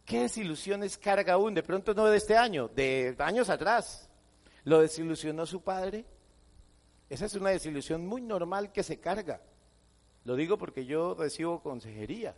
¿Qué 0.04 0.22
desilusiones 0.22 0.98
carga 0.98 1.34
aún? 1.34 1.54
De 1.54 1.62
pronto 1.62 1.94
no 1.94 2.06
de 2.06 2.16
este 2.16 2.36
año, 2.36 2.68
de 2.68 3.14
años 3.18 3.48
atrás. 3.48 4.08
¿Lo 4.64 4.80
desilusionó 4.80 5.46
su 5.46 5.62
padre? 5.62 6.04
Esa 7.08 7.26
es 7.26 7.34
una 7.34 7.50
desilusión 7.50 8.06
muy 8.06 8.20
normal 8.20 8.72
que 8.72 8.82
se 8.82 8.98
carga. 8.98 9.40
Lo 10.30 10.36
digo 10.36 10.56
porque 10.56 10.86
yo 10.86 11.14
recibo 11.14 11.60
consejería. 11.60 12.36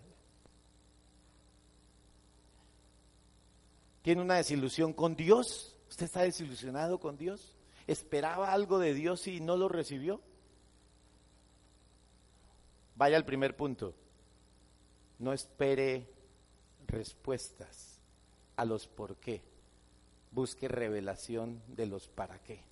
¿Tiene 4.00 4.22
una 4.22 4.37
desilusión 4.37 4.94
con 4.94 5.14
Dios? 5.14 5.76
¿Usted 5.90 6.07
está 6.07 6.22
desilusionado 6.22 6.98
con 6.98 7.18
Dios? 7.18 7.55
¿Esperaba 7.87 8.50
algo 8.50 8.78
de 8.78 8.94
Dios 8.94 9.26
y 9.26 9.42
no 9.42 9.59
lo 9.59 9.68
recibió? 9.68 10.22
Vaya 12.96 13.18
al 13.18 13.26
primer 13.26 13.57
punto. 13.57 13.94
No 15.18 15.35
espere 15.35 16.09
respuestas 16.87 18.00
a 18.57 18.64
los 18.64 18.87
por 18.87 19.16
qué. 19.16 19.42
Busque 20.31 20.66
revelación 20.66 21.62
de 21.68 21.85
los 21.85 22.09
para 22.09 22.38
qué. 22.38 22.71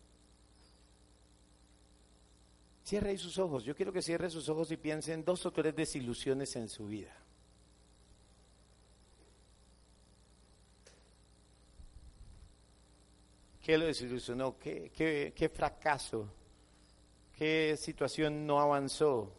Cierre 2.91 3.11
ahí 3.11 3.19
sus 3.19 3.39
ojos. 3.39 3.63
Yo 3.63 3.77
quiero 3.77 3.93
que 3.93 4.03
cierre 4.03 4.29
sus 4.31 4.49
ojos 4.49 4.69
y 4.73 4.77
piense 4.77 5.13
en 5.13 5.25
dos 5.25 5.47
o 5.47 5.53
tres 5.53 5.77
desilusiones 5.77 6.57
en 6.57 6.69
su 6.69 6.89
vida. 6.89 7.17
¿Qué 13.63 13.79
lo 13.79 13.87
desilusionó? 13.87 14.59
¿Qué, 14.59 15.53
fracaso? 15.55 16.35
¿Qué 17.39 17.77
situación 17.79 18.45
no 18.45 18.59
avanzó? 18.59 19.37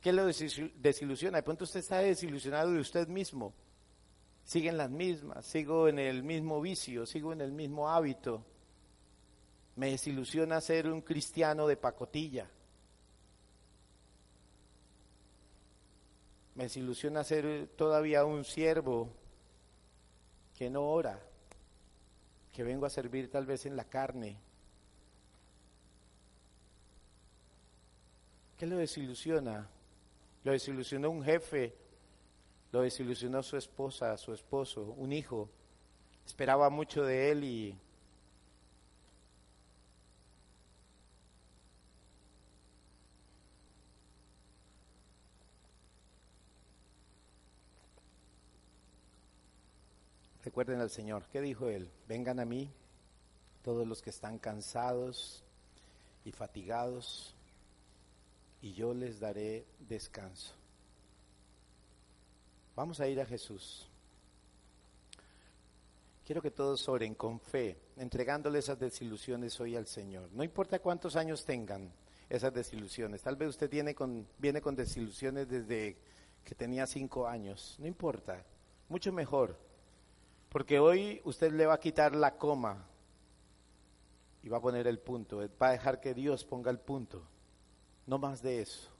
¿Qué 0.00 0.12
lo 0.12 0.26
desilusiona? 0.26 1.38
De 1.38 1.44
pronto 1.44 1.62
usted 1.62 1.78
está 1.78 1.98
desilusionado 1.98 2.72
de 2.72 2.80
usted 2.80 3.06
mismo. 3.06 3.54
Sigue 4.42 4.70
en 4.70 4.76
las 4.76 4.90
mismas, 4.90 5.46
sigo 5.46 5.86
en 5.86 6.00
el 6.00 6.24
mismo 6.24 6.60
vicio, 6.60 7.06
sigo 7.06 7.32
en 7.32 7.42
el 7.42 7.52
mismo 7.52 7.88
hábito. 7.88 8.44
Me 9.76 9.92
desilusiona 9.92 10.60
ser 10.60 10.88
un 10.88 11.02
cristiano 11.02 11.68
de 11.68 11.76
pacotilla. 11.76 12.50
Me 16.58 16.64
desilusiona 16.64 17.22
ser 17.22 17.68
todavía 17.76 18.24
un 18.24 18.44
siervo 18.44 19.08
que 20.56 20.68
no 20.68 20.88
ora, 20.88 21.20
que 22.52 22.64
vengo 22.64 22.84
a 22.84 22.90
servir 22.90 23.30
tal 23.30 23.46
vez 23.46 23.64
en 23.64 23.76
la 23.76 23.84
carne. 23.84 24.36
¿Qué 28.56 28.66
lo 28.66 28.76
desilusiona? 28.76 29.68
Lo 30.42 30.50
desilusionó 30.50 31.10
un 31.10 31.22
jefe, 31.22 31.76
lo 32.72 32.80
desilusionó 32.80 33.40
su 33.44 33.56
esposa, 33.56 34.16
su 34.16 34.34
esposo, 34.34 34.82
un 34.96 35.12
hijo. 35.12 35.48
Esperaba 36.26 36.70
mucho 36.70 37.04
de 37.04 37.30
él 37.30 37.44
y 37.44 37.78
Recuerden 50.58 50.82
al 50.82 50.90
Señor. 50.90 51.22
¿Qué 51.30 51.40
dijo 51.40 51.68
Él? 51.68 51.88
Vengan 52.08 52.40
a 52.40 52.44
mí 52.44 52.68
todos 53.62 53.86
los 53.86 54.02
que 54.02 54.10
están 54.10 54.40
cansados 54.40 55.44
y 56.24 56.32
fatigados 56.32 57.32
y 58.60 58.72
yo 58.72 58.92
les 58.92 59.20
daré 59.20 59.66
descanso. 59.78 60.52
Vamos 62.74 62.98
a 62.98 63.06
ir 63.06 63.20
a 63.20 63.24
Jesús. 63.24 63.88
Quiero 66.26 66.42
que 66.42 66.50
todos 66.50 66.88
oren 66.88 67.14
con 67.14 67.38
fe, 67.38 67.78
entregándole 67.96 68.58
esas 68.58 68.80
desilusiones 68.80 69.60
hoy 69.60 69.76
al 69.76 69.86
Señor. 69.86 70.28
No 70.32 70.42
importa 70.42 70.80
cuántos 70.80 71.14
años 71.14 71.44
tengan 71.44 71.92
esas 72.28 72.52
desilusiones. 72.52 73.22
Tal 73.22 73.36
vez 73.36 73.50
usted 73.50 73.70
viene 73.70 73.94
con, 73.94 74.26
viene 74.38 74.60
con 74.60 74.74
desilusiones 74.74 75.48
desde 75.48 75.98
que 76.42 76.56
tenía 76.56 76.84
cinco 76.88 77.28
años. 77.28 77.76
No 77.78 77.86
importa. 77.86 78.44
Mucho 78.88 79.12
mejor. 79.12 79.67
Porque 80.48 80.78
hoy 80.78 81.20
usted 81.24 81.52
le 81.52 81.66
va 81.66 81.74
a 81.74 81.80
quitar 81.80 82.14
la 82.14 82.36
coma 82.36 82.86
y 84.42 84.48
va 84.48 84.58
a 84.58 84.62
poner 84.62 84.86
el 84.86 84.98
punto. 84.98 85.38
Va 85.60 85.68
a 85.68 85.72
dejar 85.72 86.00
que 86.00 86.14
Dios 86.14 86.44
ponga 86.44 86.70
el 86.70 86.78
punto. 86.78 87.22
No 88.06 88.18
más 88.18 88.40
de 88.42 88.62
eso. 88.62 88.90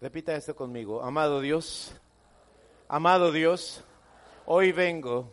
Repita 0.00 0.34
esto 0.34 0.54
conmigo. 0.54 1.02
Amado 1.02 1.40
Dios, 1.40 1.94
amado 2.88 3.32
Dios, 3.32 3.82
hoy 4.44 4.72
vengo 4.72 5.32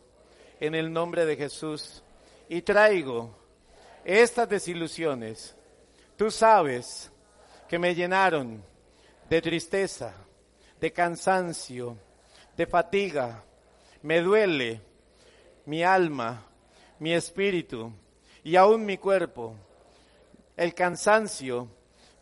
en 0.62 0.76
el 0.76 0.94
nombre 0.94 1.26
de 1.26 1.36
Jesús 1.36 2.02
y 2.48 2.62
traigo 2.62 3.36
estas 4.06 4.48
desilusiones. 4.48 5.56
Tú 6.16 6.32
sabes 6.32 7.12
que 7.68 7.80
me 7.80 7.96
llenaron 7.96 8.64
de 9.30 9.42
tristeza, 9.42 10.14
de 10.80 10.94
cansancio, 10.94 11.98
de 12.56 12.66
fatiga. 12.66 13.44
Me 14.04 14.22
duele 14.22 14.82
mi 15.66 15.84
alma, 15.84 16.44
mi 16.98 17.14
espíritu 17.14 17.94
y 18.44 18.56
aún 18.56 18.86
mi 18.86 18.98
cuerpo. 18.98 19.56
El 20.58 20.74
cansancio 20.74 21.68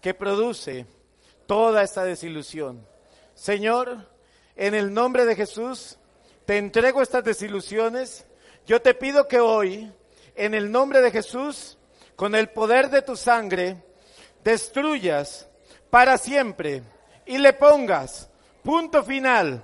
que 0.01 0.13
produce 0.13 0.85
toda 1.45 1.83
esta 1.83 2.03
desilusión. 2.03 2.85
Señor, 3.33 4.09
en 4.57 4.75
el 4.75 4.93
nombre 4.93 5.25
de 5.25 5.35
Jesús, 5.35 5.97
te 6.45 6.57
entrego 6.57 7.01
estas 7.01 7.23
desilusiones. 7.23 8.25
Yo 8.65 8.81
te 8.81 8.93
pido 8.93 9.27
que 9.27 9.39
hoy, 9.39 9.91
en 10.35 10.53
el 10.53 10.71
nombre 10.71 11.01
de 11.01 11.11
Jesús, 11.11 11.77
con 12.17 12.35
el 12.35 12.49
poder 12.49 12.89
de 12.89 13.01
tu 13.01 13.15
sangre, 13.15 13.81
destruyas 14.43 15.47
para 15.89 16.17
siempre 16.17 16.83
y 17.25 17.37
le 17.37 17.53
pongas 17.53 18.29
punto 18.63 19.03
final 19.03 19.63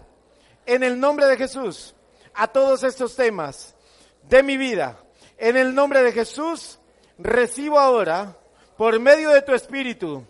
en 0.66 0.84
el 0.84 1.00
nombre 1.00 1.26
de 1.28 1.38
Jesús 1.38 1.95
a 2.36 2.48
todos 2.48 2.84
estos 2.84 3.16
temas 3.16 3.76
de 4.24 4.44
mi 4.44 4.58
vida. 4.58 5.00
En 5.38 5.58
el 5.58 5.74
nombre 5.74 6.04
de 6.04 6.12
Jesús, 6.12 6.80
recibo 7.18 7.80
ahora 7.80 8.38
por 8.78 9.00
medio 9.00 9.30
de 9.30 9.42
tu 9.42 9.54
Espíritu 9.54 10.24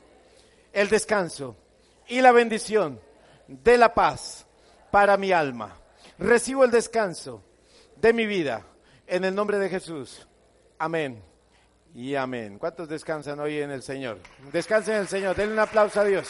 el 0.73 0.89
descanso 0.89 1.55
y 2.07 2.21
la 2.21 2.31
bendición 2.31 2.99
de 3.47 3.77
la 3.77 3.93
paz 3.93 4.45
para 4.91 5.17
mi 5.17 5.31
alma. 5.31 5.77
Recibo 6.17 6.63
el 6.63 6.71
descanso 6.71 7.43
de 7.97 8.13
mi 8.13 8.25
vida 8.25 8.65
en 9.07 9.25
el 9.25 9.35
nombre 9.35 9.59
de 9.59 9.69
Jesús. 9.69 10.27
Amén 10.77 11.21
y 11.93 12.15
amén. 12.15 12.57
¿Cuántos 12.59 12.89
descansan 12.89 13.39
hoy 13.39 13.59
en 13.59 13.71
el 13.71 13.81
Señor? 13.81 14.19
Descansen 14.51 14.95
en 14.95 15.01
el 15.01 15.07
Señor. 15.07 15.35
Denle 15.35 15.53
un 15.53 15.59
aplauso 15.59 16.01
a 16.01 16.03
Dios. 16.03 16.27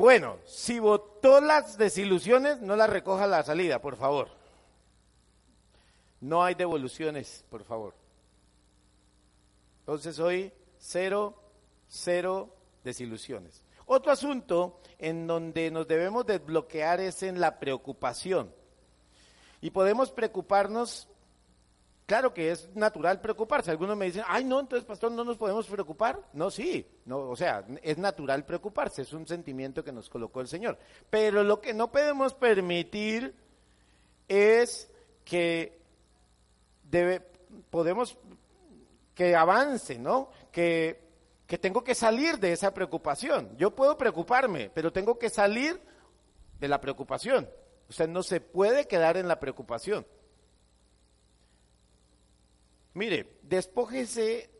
Bueno, 0.00 0.38
si 0.46 0.78
votó 0.78 1.42
las 1.42 1.76
desilusiones, 1.76 2.62
no 2.62 2.74
las 2.74 2.88
recoja 2.88 3.26
la 3.26 3.42
salida, 3.42 3.82
por 3.82 3.96
favor. 3.96 4.30
No 6.22 6.42
hay 6.42 6.54
devoluciones, 6.54 7.44
por 7.50 7.64
favor. 7.64 7.92
Entonces 9.80 10.18
hoy 10.18 10.54
cero, 10.78 11.34
cero 11.86 12.48
desilusiones. 12.82 13.62
Otro 13.84 14.10
asunto 14.10 14.80
en 14.98 15.26
donde 15.26 15.70
nos 15.70 15.86
debemos 15.86 16.24
desbloquear 16.24 17.00
es 17.00 17.22
en 17.22 17.38
la 17.38 17.60
preocupación. 17.60 18.54
Y 19.60 19.68
podemos 19.68 20.12
preocuparnos, 20.12 21.08
claro 22.10 22.34
que 22.34 22.50
es 22.50 22.68
natural 22.74 23.20
preocuparse. 23.20 23.70
Algunos 23.70 23.96
me 23.96 24.06
dicen, 24.06 24.24
ay 24.26 24.42
no, 24.42 24.58
entonces 24.58 24.84
pastor, 24.84 25.12
no 25.12 25.22
nos 25.22 25.36
podemos 25.36 25.68
preocupar. 25.68 26.20
No, 26.32 26.50
sí, 26.50 26.84
no, 27.04 27.18
o 27.18 27.36
sea, 27.36 27.64
es 27.84 27.98
natural 27.98 28.44
preocuparse, 28.44 29.02
es 29.02 29.12
un 29.12 29.28
sentimiento 29.28 29.84
que 29.84 29.92
nos 29.92 30.10
colocó 30.10 30.40
el 30.40 30.48
Señor. 30.48 30.76
Pero 31.08 31.44
lo 31.44 31.60
que 31.60 31.72
no 31.72 31.92
podemos 31.92 32.34
permitir 32.34 33.32
es 34.26 34.90
que 35.24 35.80
debe, 36.82 37.22
podemos 37.70 38.18
que 39.14 39.36
avance, 39.36 39.96
¿no? 39.96 40.30
Que, 40.50 41.00
que 41.46 41.58
tengo 41.58 41.84
que 41.84 41.94
salir 41.94 42.40
de 42.40 42.50
esa 42.50 42.74
preocupación. 42.74 43.56
Yo 43.56 43.76
puedo 43.76 43.96
preocuparme, 43.96 44.68
pero 44.74 44.92
tengo 44.92 45.16
que 45.16 45.30
salir 45.30 45.80
de 46.58 46.66
la 46.66 46.80
preocupación. 46.80 47.48
Usted 47.88 48.08
no 48.08 48.24
se 48.24 48.40
puede 48.40 48.88
quedar 48.88 49.16
en 49.16 49.28
la 49.28 49.38
preocupación. 49.38 50.04
Mire, 52.94 53.38
despójese 53.42 54.50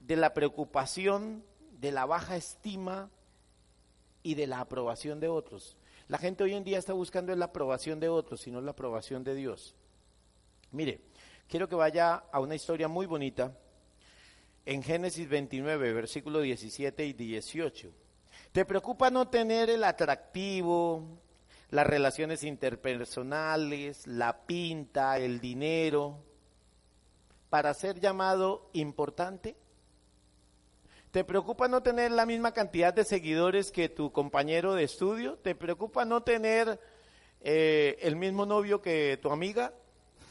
de 0.00 0.16
la 0.16 0.32
preocupación, 0.32 1.44
de 1.72 1.92
la 1.92 2.06
baja 2.06 2.36
estima 2.36 3.10
y 4.22 4.34
de 4.34 4.46
la 4.46 4.60
aprobación 4.60 5.18
de 5.20 5.28
otros. 5.28 5.76
La 6.06 6.18
gente 6.18 6.44
hoy 6.44 6.54
en 6.54 6.64
día 6.64 6.78
está 6.78 6.92
buscando 6.92 7.34
la 7.34 7.46
aprobación 7.46 8.00
de 8.00 8.08
otros, 8.08 8.40
sino 8.40 8.60
la 8.60 8.70
aprobación 8.70 9.24
de 9.24 9.34
Dios. 9.34 9.74
Mire, 10.70 11.00
quiero 11.48 11.68
que 11.68 11.74
vaya 11.74 12.14
a 12.14 12.40
una 12.40 12.54
historia 12.54 12.88
muy 12.88 13.06
bonita 13.06 13.56
en 14.64 14.82
Génesis 14.82 15.28
29, 15.28 15.92
versículo 15.92 16.40
17 16.40 17.06
y 17.06 17.12
18. 17.12 17.90
Te 18.52 18.64
preocupa 18.64 19.10
no 19.10 19.28
tener 19.28 19.68
el 19.68 19.82
atractivo, 19.82 21.02
las 21.70 21.86
relaciones 21.86 22.44
interpersonales, 22.44 24.06
la 24.06 24.46
pinta, 24.46 25.18
el 25.18 25.40
dinero, 25.40 26.24
para 27.50 27.74
ser 27.74 28.00
llamado 28.00 28.70
importante. 28.72 29.56
¿Te 31.10 31.24
preocupa 31.24 31.68
no 31.68 31.82
tener 31.82 32.10
la 32.10 32.26
misma 32.26 32.52
cantidad 32.52 32.92
de 32.92 33.04
seguidores 33.04 33.72
que 33.72 33.88
tu 33.88 34.12
compañero 34.12 34.74
de 34.74 34.84
estudio? 34.84 35.38
¿Te 35.38 35.54
preocupa 35.54 36.04
no 36.04 36.22
tener 36.22 36.78
eh, 37.40 37.96
el 38.02 38.16
mismo 38.16 38.44
novio 38.44 38.82
que 38.82 39.18
tu 39.22 39.30
amiga? 39.30 39.72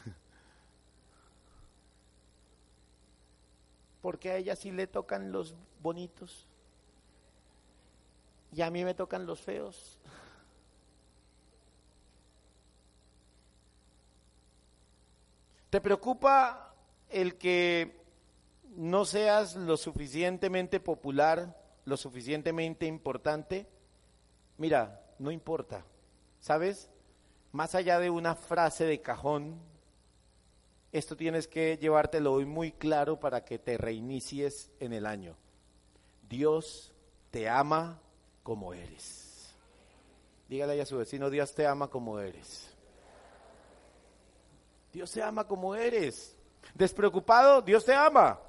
Porque 4.00 4.30
a 4.30 4.36
ella 4.36 4.54
sí 4.54 4.70
le 4.70 4.86
tocan 4.86 5.32
los 5.32 5.56
bonitos 5.82 6.46
y 8.52 8.62
a 8.62 8.70
mí 8.70 8.84
me 8.84 8.94
tocan 8.94 9.26
los 9.26 9.40
feos. 9.40 9.98
¿Te 15.70 15.80
preocupa 15.80 16.67
el 17.10 17.36
que 17.36 18.00
no 18.76 19.04
seas 19.04 19.56
lo 19.56 19.76
suficientemente 19.76 20.80
popular, 20.80 21.56
lo 21.84 21.96
suficientemente 21.96 22.86
importante? 22.86 23.66
Mira, 24.56 25.04
no 25.18 25.30
importa. 25.30 25.84
¿Sabes? 26.40 26.88
Más 27.52 27.74
allá 27.74 27.98
de 27.98 28.10
una 28.10 28.34
frase 28.34 28.84
de 28.84 29.00
cajón, 29.00 29.58
esto 30.92 31.16
tienes 31.16 31.48
que 31.48 31.76
llevártelo 31.76 32.32
hoy 32.32 32.46
muy 32.46 32.72
claro 32.72 33.20
para 33.20 33.44
que 33.44 33.58
te 33.58 33.76
reinicies 33.76 34.70
en 34.80 34.92
el 34.92 35.06
año. 35.06 35.36
Dios 36.28 36.92
te 37.30 37.48
ama 37.48 38.00
como 38.42 38.72
eres. 38.72 39.54
Dígale 40.48 40.80
a 40.80 40.86
su 40.86 40.96
vecino, 40.96 41.28
Dios 41.28 41.54
te 41.54 41.66
ama 41.66 41.88
como 41.88 42.18
eres. 42.18 42.74
Dios 44.92 45.12
te 45.12 45.22
ama 45.22 45.46
como 45.46 45.74
eres. 45.74 46.37
Despreocupado, 46.74 47.62
Dios 47.62 47.84
te 47.84 47.94
ama. 47.94 48.40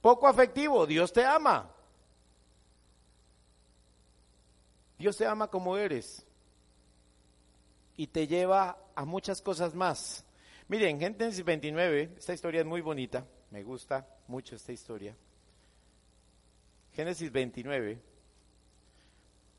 Poco 0.00 0.26
afectivo, 0.26 0.86
Dios 0.86 1.12
te 1.12 1.24
ama. 1.24 1.70
Dios 4.98 5.16
te 5.16 5.26
ama 5.26 5.48
como 5.48 5.76
eres. 5.76 6.24
Y 7.96 8.06
te 8.06 8.26
lleva 8.26 8.78
a 8.94 9.04
muchas 9.04 9.42
cosas 9.42 9.74
más. 9.74 10.24
Miren, 10.68 11.00
Génesis 11.00 11.44
29, 11.44 12.14
esta 12.18 12.34
historia 12.34 12.60
es 12.60 12.66
muy 12.66 12.80
bonita, 12.80 13.26
me 13.50 13.62
gusta 13.62 14.06
mucho 14.26 14.54
esta 14.54 14.72
historia. 14.72 15.16
Génesis 16.92 17.32
29. 17.32 18.00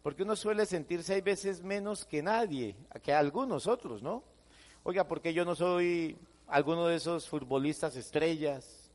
Porque 0.03 0.23
uno 0.23 0.35
suele 0.35 0.65
sentirse 0.65 1.13
hay 1.13 1.21
veces 1.21 1.63
menos 1.63 2.05
que 2.05 2.21
nadie, 2.21 2.75
que 3.01 3.13
algunos 3.13 3.67
otros, 3.67 4.01
¿no? 4.01 4.23
Oiga, 4.89 5.07
porque 5.07 5.33
yo 5.35 5.45
no 5.45 5.53
soy 5.53 6.17
alguno 6.47 6.87
de 6.87 6.95
esos 6.95 7.29
futbolistas 7.29 7.95
estrellas, 7.95 8.89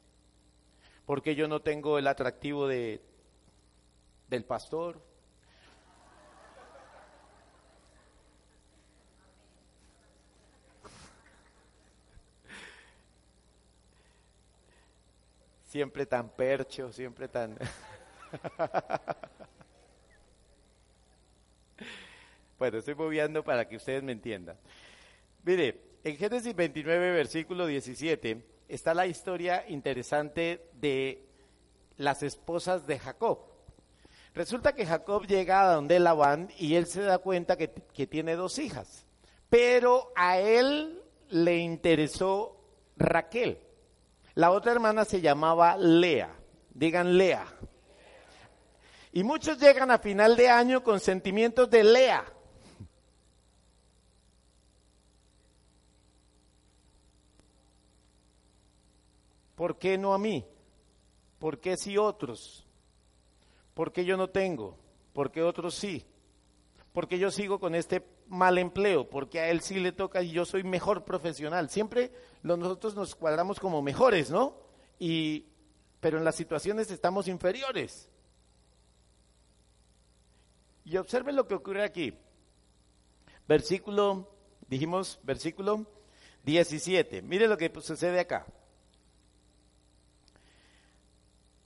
porque 1.06 1.36
yo 1.36 1.46
no 1.46 1.62
tengo 1.62 2.00
el 2.00 2.08
atractivo 2.08 2.66
de 2.66 3.00
del 4.26 4.44
pastor. 4.44 5.00
Siempre 15.66 16.06
tan 16.06 16.28
percho, 16.28 16.90
siempre 16.90 17.28
tan 17.28 17.56
bueno, 22.58 22.78
estoy 22.78 22.96
moviendo 22.96 23.44
para 23.44 23.68
que 23.68 23.76
ustedes 23.76 24.02
me 24.02 24.10
entiendan. 24.10 24.58
Mire, 25.44 25.98
en 26.04 26.16
Génesis 26.16 26.56
29, 26.56 27.12
versículo 27.12 27.66
17, 27.66 28.42
está 28.66 28.94
la 28.94 29.06
historia 29.06 29.64
interesante 29.68 30.70
de 30.72 31.22
las 31.98 32.22
esposas 32.22 32.86
de 32.86 32.98
Jacob. 32.98 33.40
Resulta 34.34 34.74
que 34.74 34.86
Jacob 34.86 35.26
llega 35.26 35.60
a 35.60 35.74
donde 35.74 36.00
Labán 36.00 36.48
y 36.58 36.76
él 36.76 36.86
se 36.86 37.02
da 37.02 37.18
cuenta 37.18 37.58
que, 37.58 37.70
que 37.70 38.06
tiene 38.06 38.36
dos 38.36 38.58
hijas, 38.58 39.06
pero 39.50 40.12
a 40.16 40.38
él 40.38 41.02
le 41.28 41.58
interesó 41.58 42.56
Raquel. 42.96 43.58
La 44.34 44.50
otra 44.50 44.72
hermana 44.72 45.04
se 45.04 45.20
llamaba 45.20 45.76
Lea. 45.76 46.34
Digan 46.72 47.18
Lea. 47.18 47.46
Y 49.12 49.22
muchos 49.22 49.58
llegan 49.58 49.90
a 49.90 49.98
final 49.98 50.36
de 50.36 50.48
año 50.48 50.82
con 50.82 51.00
sentimientos 51.00 51.68
de 51.68 51.84
Lea. 51.84 52.24
¿Por 59.54 59.78
qué 59.78 59.96
no 59.98 60.14
a 60.14 60.18
mí? 60.18 60.44
¿Por 61.38 61.60
qué 61.60 61.76
si 61.76 61.98
otros? 61.98 62.66
¿Por 63.74 63.92
qué 63.92 64.04
yo 64.04 64.16
no 64.16 64.30
tengo? 64.30 64.76
¿Por 65.12 65.30
qué 65.30 65.42
otros 65.42 65.74
sí? 65.74 66.04
¿Por 66.92 67.08
qué 67.08 67.18
yo 67.18 67.30
sigo 67.30 67.58
con 67.58 67.74
este 67.74 68.06
mal 68.28 68.56
empleo? 68.58 69.08
Porque 69.08 69.40
a 69.40 69.50
él 69.50 69.60
sí 69.60 69.80
le 69.80 69.92
toca 69.92 70.22
y 70.22 70.30
yo 70.30 70.44
soy 70.44 70.62
mejor 70.62 71.04
profesional. 71.04 71.68
Siempre 71.68 72.12
nosotros 72.42 72.94
nos 72.94 73.14
cuadramos 73.14 73.58
como 73.58 73.82
mejores, 73.82 74.30
¿no? 74.30 74.56
Y, 74.98 75.46
pero 76.00 76.18
en 76.18 76.24
las 76.24 76.36
situaciones 76.36 76.90
estamos 76.90 77.26
inferiores. 77.28 78.08
Y 80.84 80.96
observen 80.96 81.34
lo 81.34 81.48
que 81.48 81.54
ocurre 81.54 81.82
aquí. 81.82 82.14
Versículo, 83.48 84.30
dijimos, 84.68 85.18
versículo 85.22 85.86
17. 86.44 87.22
Mire 87.22 87.48
lo 87.48 87.56
que 87.56 87.72
sucede 87.80 88.20
acá. 88.20 88.46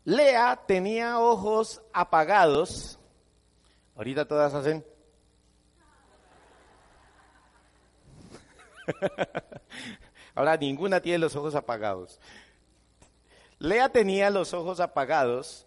Lea 0.09 0.59
tenía 0.66 1.18
ojos 1.18 1.83
apagados. 1.92 2.99
Ahorita 3.94 4.27
todas 4.27 4.55
hacen. 4.55 4.83
Ahora 10.35 10.57
ninguna 10.57 11.03
tiene 11.03 11.18
los 11.18 11.37
ojos 11.37 11.55
apagados. 11.55 12.18
Lea 13.59 13.90
tenía 13.90 14.31
los 14.31 14.55
ojos 14.55 14.81
apagados 14.81 15.66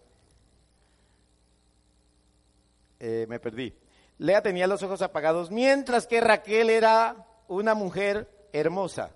eh, 2.98 3.26
me 3.28 3.38
perdí. 3.38 3.72
Lea 4.18 4.42
tenía 4.42 4.66
los 4.66 4.82
ojos 4.82 5.02
apagados, 5.02 5.52
mientras 5.52 6.08
que 6.08 6.20
Raquel 6.20 6.68
era 6.68 7.28
una 7.46 7.74
mujer 7.74 8.28
hermosa. 8.52 9.12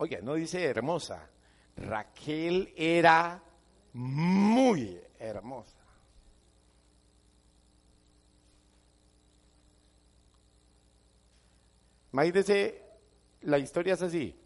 Oye, 0.00 0.20
no 0.22 0.32
dice 0.32 0.64
hermosa. 0.64 1.28
Raquel 1.76 2.72
era 2.74 3.42
muy 3.92 4.98
hermosa. 5.18 5.76
Imagínense, 12.14 12.82
la 13.42 13.58
historia 13.58 13.92
es 13.92 14.00
así. 14.00 14.40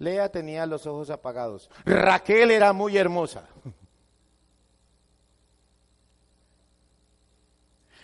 Lea 0.00 0.28
tenía 0.28 0.66
los 0.66 0.88
ojos 0.88 1.08
apagados. 1.10 1.70
Raquel 1.84 2.50
era 2.50 2.72
muy 2.72 2.96
hermosa. 2.96 3.48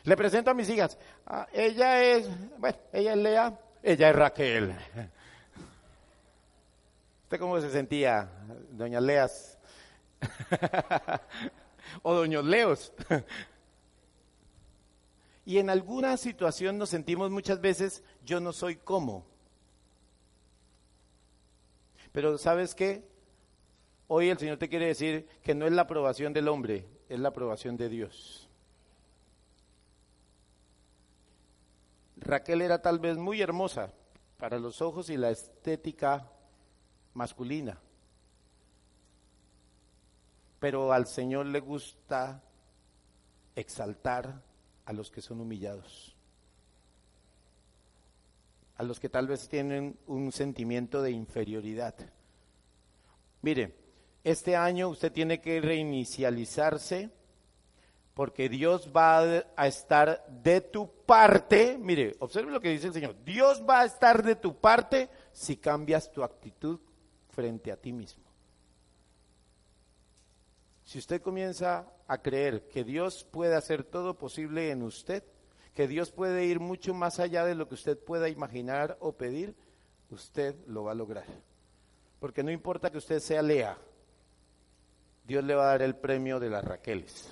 Le 0.05 0.17
presento 0.17 0.53
a 0.53 0.55
mis 0.55 0.71
hijas. 0.71 0.97
Ah, 1.27 1.49
ella 1.53 2.01
es, 2.01 2.29
bueno, 2.61 2.79
ella 2.93 3.11
es 3.11 3.19
Lea, 3.19 3.61
ella 3.83 4.11
es 4.11 4.17
Raquel. 4.17 4.77
¿Usted 7.27 7.41
cómo 7.41 7.61
se 7.61 7.73
sentía, 7.73 8.31
doña 8.71 9.01
Leas? 9.01 9.59
o 12.03 12.15
doños 12.15 12.45
Leos. 12.45 12.93
y 15.45 15.59
en 15.59 15.69
alguna 15.69 16.19
situación 16.19 16.79
nos 16.79 16.91
sentimos 16.91 17.33
muchas 17.33 17.61
veces, 17.61 18.05
yo 18.25 18.39
no 18.39 18.53
soy 18.53 18.77
como. 18.77 19.27
Pero 22.13 22.39
¿sabes 22.39 22.77
qué? 22.77 23.05
Hoy 24.07 24.29
el 24.29 24.39
Señor 24.39 24.59
te 24.59 24.69
quiere 24.69 24.87
decir 24.87 25.27
que 25.43 25.57
no 25.57 25.67
es 25.67 25.73
la 25.73 25.83
aprobación 25.83 26.33
del 26.33 26.47
hombre, 26.47 26.87
es 27.09 27.19
la 27.19 27.31
aprobación 27.31 27.77
de 27.77 27.89
Dios. 27.89 28.49
Raquel 32.19 32.63
era 32.63 32.81
tal 32.83 33.01
vez 33.01 33.17
muy 33.17 33.43
hermosa 33.43 33.93
para 34.37 34.61
los 34.61 34.81
ojos 34.81 35.11
y 35.11 35.17
la 35.17 35.31
estética 35.31 36.31
masculina. 37.17 37.79
Pero 40.61 40.93
al 40.93 41.07
Señor 41.07 41.47
le 41.47 41.61
gusta 41.61 42.43
exaltar 43.55 44.43
a 44.85 44.93
los 44.93 45.11
que 45.11 45.21
son 45.21 45.41
humillados 45.41 46.17
a 48.79 48.83
los 48.83 49.01
que 49.01 49.09
tal 49.09 49.27
vez 49.27 49.49
tienen 49.49 49.99
un 50.07 50.33
sentimiento 50.33 51.03
de 51.03 51.11
inferioridad. 51.11 51.95
Mire, 53.43 53.87
Este 54.23 54.57
año 54.57 54.89
usted 54.89 55.13
tiene 55.13 55.41
que 55.41 55.61
reinicializarse 55.61 57.11
porque 58.13 58.49
Dios 58.49 58.91
va 58.95 59.45
a 59.57 59.67
estar 59.69 60.27
de 60.43 60.61
tu 60.61 60.91
parte. 61.07 61.79
Mire, 61.79 62.17
observe 62.19 62.51
lo 62.51 62.61
que 62.61 62.71
dice 62.71 62.89
el 62.89 62.93
Señor. 62.93 63.15
Dios 63.25 63.63
va 63.63 63.83
a 63.83 63.85
estar 63.85 64.25
de 64.25 64.35
tu 64.35 64.57
parte 64.57 65.09
si 65.31 65.57
cambias 65.59 66.11
tu 66.11 66.25
actitud 66.25 66.81
frente 67.37 67.71
a 67.71 67.77
ti 67.77 67.93
mismo. 67.93 68.25
Si 70.85 70.99
usted 70.99 71.21
comienza 71.21 71.87
a 72.09 72.19
creer 72.19 72.67
que 72.69 72.83
Dios 72.83 73.25
puede 73.31 73.55
hacer 73.55 73.85
todo 73.85 74.17
posible 74.17 74.71
en 74.71 74.83
usted, 74.83 75.23
que 75.75 75.87
Dios 75.87 76.11
puede 76.11 76.47
ir 76.47 76.59
mucho 76.59 76.95
más 76.95 77.21
allá 77.21 77.45
de 77.45 77.55
lo 77.55 77.69
que 77.69 77.75
usted 77.75 77.99
pueda 77.99 78.31
imaginar 78.31 78.97
o 79.01 79.13
pedir, 79.13 79.55
usted 80.11 80.57
lo 80.67 80.85
va 80.85 80.93
a 80.93 80.95
lograr. 80.95 81.27
Porque 82.19 82.43
no 82.43 82.51
importa 82.51 82.91
que 82.91 82.99
usted 82.99 83.21
sea 83.21 83.43
Lea, 83.43 83.77
Dios 85.27 85.45
le 85.45 85.55
va 85.55 85.65
a 85.65 85.71
dar 85.73 85.83
el 85.83 85.97
premio 85.97 86.41
de 86.41 86.49
las 86.49 86.65
Raqueles. 86.65 87.31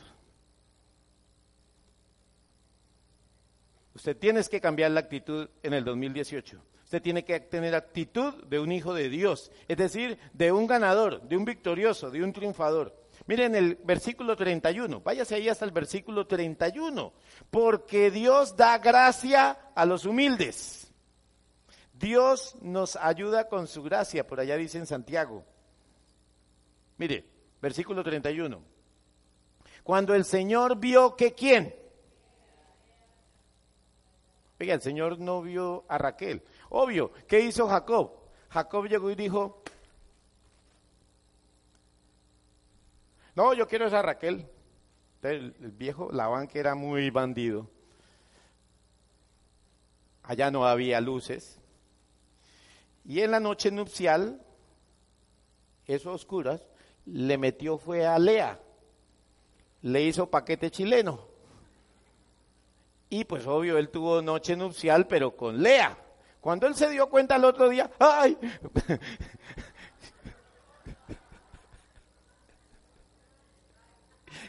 Usted 3.95 4.17
tiene 4.19 4.43
que 4.43 4.61
cambiar 4.61 4.91
la 4.91 5.01
actitud 5.01 5.49
en 5.63 5.73
el 5.73 5.85
2018. 5.85 6.74
Usted 6.85 7.03
tiene 7.03 7.25
que 7.25 7.41
tener 7.41 7.75
actitud 7.75 8.45
de 8.45 8.61
un 8.61 8.71
hijo 8.71 8.95
de 8.95 9.09
Dios, 9.09 9.51
es 9.69 9.77
decir, 9.77 10.19
de 10.33 10.53
un 10.53 10.67
ganador, 10.67 11.23
de 11.23 11.37
un 11.37 11.45
victorioso, 11.45 12.11
de 12.11 12.23
un 12.23 12.33
triunfador. 12.33 12.95
Miren 13.27 13.55
el 13.55 13.77
versículo 13.77 14.37
31, 14.37 15.01
váyase 15.01 15.35
ahí 15.35 15.49
hasta 15.49 15.65
el 15.65 15.71
versículo 15.71 16.27
31, 16.27 17.13
porque 17.51 18.11
Dios 18.11 18.55
da 18.57 18.79
gracia 18.79 19.59
a 19.75 19.87
los 19.87 20.05
humildes. 20.05 20.93
Dios 21.95 22.57
nos 22.61 22.97
ayuda 22.97 23.49
con 23.49 23.67
su 23.67 23.83
gracia, 23.83 24.27
por 24.27 24.41
allá 24.41 24.57
dice 24.57 24.79
en 24.79 24.87
Santiago. 24.87 25.45
Mire, 26.99 27.25
versículo 27.63 28.05
31. 28.05 28.63
Cuando 29.83 30.15
el 30.15 30.25
Señor 30.25 30.79
vio 30.79 31.17
que 31.17 31.33
quién. 31.33 31.75
Oiga, 34.61 34.75
el 34.75 34.83
Señor 34.83 35.19
no 35.19 35.43
vio 35.43 35.85
a 35.89 35.99
Raquel. 35.99 36.43
Obvio, 36.77 37.13
¿qué 37.29 37.39
hizo 37.39 37.69
Jacob? 37.69 38.11
Jacob 38.51 38.89
llegó 38.89 39.09
y 39.09 39.15
dijo, 39.15 39.63
no, 43.37 43.55
yo 43.55 43.69
quiero 43.69 43.87
esa 43.87 44.03
Raquel. 44.03 44.45
El, 45.23 45.53
viejo 45.53 46.11
Labán 46.11 46.49
que 46.49 46.59
era 46.59 46.75
muy 46.75 47.11
bandido. 47.11 47.71
Allá 50.25 50.51
no 50.51 50.67
había 50.67 51.01
luces. 51.01 51.61
Y 53.05 53.21
en 53.21 53.31
la 53.31 53.39
noche 53.39 53.71
nupcial, 53.71 54.41
eso 55.87 56.11
oscuras, 56.11 56.61
le 57.07 57.39
metió 57.39 57.79
fue 57.79 58.05
a 58.05 58.19
Lea, 58.19 58.59
le 59.83 60.03
hizo 60.03 60.29
paquete 60.29 60.73
chileno. 60.73 61.21
Y 63.11 63.23
pues 63.23 63.47
obvio, 63.47 63.79
él 63.79 63.91
tuvo 63.91 64.21
noche 64.23 64.57
nupcial, 64.57 65.07
pero 65.07 65.37
con 65.37 65.63
Lea. 65.63 66.01
Cuando 66.45 66.67
él 66.67 66.75
se 66.75 66.91
dio 66.91 67.09
cuenta 67.09 67.37
el 67.37 67.45
otro 67.47 67.71
día, 67.71 67.91
¡ay! 67.99 68.37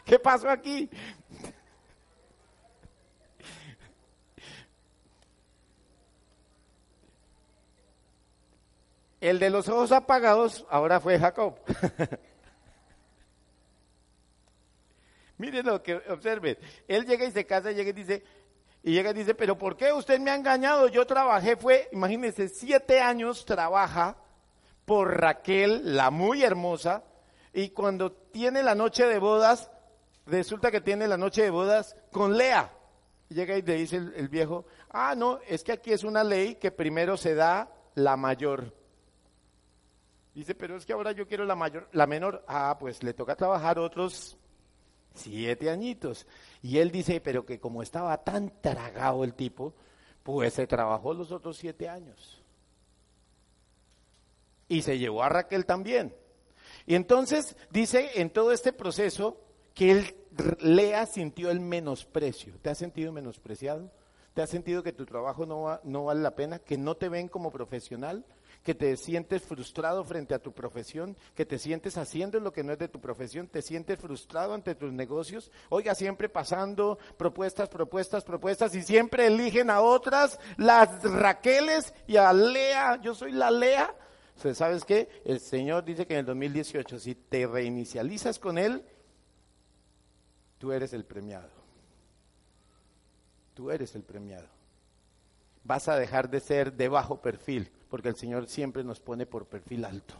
¿Qué 0.04 0.18
pasó 0.18 0.50
aquí? 0.50 0.90
El 9.18 9.38
de 9.38 9.48
los 9.48 9.66
ojos 9.70 9.90
apagados 9.90 10.66
ahora 10.68 11.00
fue 11.00 11.18
Jacob. 11.18 11.58
Miren 15.38 15.64
lo 15.64 15.82
que 15.82 15.94
observen. 15.94 16.58
Él 16.88 17.06
llega 17.06 17.24
y 17.24 17.30
se 17.30 17.46
casa, 17.46 17.72
llega 17.72 17.88
y 17.88 17.94
dice, 17.94 18.22
y 18.86 18.92
llega 18.92 19.10
y 19.10 19.14
dice, 19.14 19.34
pero 19.34 19.58
¿por 19.58 19.76
qué 19.76 19.92
usted 19.92 20.20
me 20.20 20.30
ha 20.30 20.36
engañado? 20.36 20.86
Yo 20.86 21.04
trabajé, 21.08 21.56
fue, 21.56 21.88
imagínense, 21.90 22.48
siete 22.48 23.00
años 23.00 23.44
trabaja 23.44 24.16
por 24.84 25.20
Raquel, 25.20 25.96
la 25.96 26.12
muy 26.12 26.44
hermosa, 26.44 27.02
y 27.52 27.70
cuando 27.70 28.12
tiene 28.12 28.62
la 28.62 28.76
noche 28.76 29.06
de 29.06 29.18
bodas, 29.18 29.72
resulta 30.24 30.70
que 30.70 30.80
tiene 30.80 31.08
la 31.08 31.16
noche 31.16 31.42
de 31.42 31.50
bodas 31.50 31.96
con 32.12 32.36
Lea. 32.36 32.70
llega 33.28 33.58
y 33.58 33.62
le 33.62 33.74
dice 33.74 33.96
el, 33.96 34.14
el 34.14 34.28
viejo, 34.28 34.66
ah, 34.90 35.16
no, 35.16 35.40
es 35.48 35.64
que 35.64 35.72
aquí 35.72 35.90
es 35.92 36.04
una 36.04 36.22
ley 36.22 36.54
que 36.54 36.70
primero 36.70 37.16
se 37.16 37.34
da 37.34 37.68
la 37.96 38.16
mayor. 38.16 38.72
Dice, 40.32 40.54
pero 40.54 40.76
es 40.76 40.86
que 40.86 40.92
ahora 40.92 41.10
yo 41.10 41.26
quiero 41.26 41.44
la 41.44 41.56
mayor, 41.56 41.88
la 41.90 42.06
menor. 42.06 42.44
Ah, 42.46 42.76
pues 42.78 43.02
le 43.02 43.14
toca 43.14 43.34
trabajar 43.34 43.80
otros 43.80 44.38
Siete 45.16 45.70
añitos. 45.70 46.26
Y 46.62 46.78
él 46.78 46.90
dice, 46.90 47.20
pero 47.20 47.44
que 47.44 47.58
como 47.58 47.82
estaba 47.82 48.16
tan 48.22 48.52
tragado 48.60 49.24
el 49.24 49.34
tipo, 49.34 49.74
pues 50.22 50.54
se 50.54 50.66
trabajó 50.66 51.14
los 51.14 51.32
otros 51.32 51.56
siete 51.56 51.88
años. 51.88 52.42
Y 54.68 54.82
se 54.82 54.98
llevó 54.98 55.22
a 55.22 55.28
Raquel 55.28 55.66
también. 55.66 56.14
Y 56.86 56.94
entonces 56.94 57.56
dice 57.70 58.10
en 58.14 58.30
todo 58.30 58.52
este 58.52 58.72
proceso 58.72 59.40
que 59.74 59.90
él, 59.92 60.16
Lea, 60.60 61.06
sintió 61.06 61.50
el 61.50 61.60
menosprecio. 61.60 62.58
¿Te 62.60 62.70
has 62.70 62.78
sentido 62.78 63.12
menospreciado? 63.12 63.90
¿Te 64.34 64.42
has 64.42 64.50
sentido 64.50 64.82
que 64.82 64.92
tu 64.92 65.06
trabajo 65.06 65.46
no, 65.46 65.80
no 65.84 66.04
vale 66.04 66.20
la 66.20 66.34
pena? 66.34 66.58
¿Que 66.58 66.76
no 66.76 66.96
te 66.96 67.08
ven 67.08 67.28
como 67.28 67.50
profesional? 67.50 68.24
Que 68.66 68.74
te 68.74 68.96
sientes 68.96 69.42
frustrado 69.42 70.02
frente 70.02 70.34
a 70.34 70.40
tu 70.40 70.52
profesión, 70.52 71.16
que 71.36 71.46
te 71.46 71.56
sientes 71.56 71.96
haciendo 71.96 72.40
lo 72.40 72.52
que 72.52 72.64
no 72.64 72.72
es 72.72 72.80
de 72.80 72.88
tu 72.88 73.00
profesión, 73.00 73.46
te 73.46 73.62
sientes 73.62 73.96
frustrado 73.96 74.54
ante 74.54 74.74
tus 74.74 74.92
negocios, 74.92 75.52
oiga, 75.68 75.94
siempre 75.94 76.28
pasando 76.28 76.98
propuestas, 77.16 77.68
propuestas, 77.68 78.24
propuestas 78.24 78.74
y 78.74 78.82
siempre 78.82 79.28
eligen 79.28 79.70
a 79.70 79.82
otras, 79.82 80.40
las 80.56 81.00
Raqueles 81.04 81.94
y 82.08 82.16
a 82.16 82.32
Lea, 82.32 83.00
yo 83.00 83.14
soy 83.14 83.30
la 83.30 83.52
Lea. 83.52 83.94
¿Sabes 84.34 84.84
qué? 84.84 85.22
El 85.24 85.38
Señor 85.38 85.84
dice 85.84 86.04
que 86.04 86.14
en 86.14 86.20
el 86.20 86.26
2018, 86.26 86.98
si 86.98 87.14
te 87.14 87.46
reinicializas 87.46 88.40
con 88.40 88.58
Él, 88.58 88.84
tú 90.58 90.72
eres 90.72 90.92
el 90.92 91.04
premiado. 91.04 91.50
Tú 93.54 93.70
eres 93.70 93.94
el 93.94 94.02
premiado. 94.02 94.48
Vas 95.62 95.86
a 95.86 95.96
dejar 95.96 96.28
de 96.28 96.40
ser 96.40 96.72
de 96.72 96.88
bajo 96.88 97.22
perfil 97.22 97.70
porque 97.88 98.08
el 98.08 98.16
Señor 98.16 98.48
siempre 98.48 98.84
nos 98.84 99.00
pone 99.00 99.26
por 99.26 99.46
perfil 99.46 99.84
alto. 99.84 100.14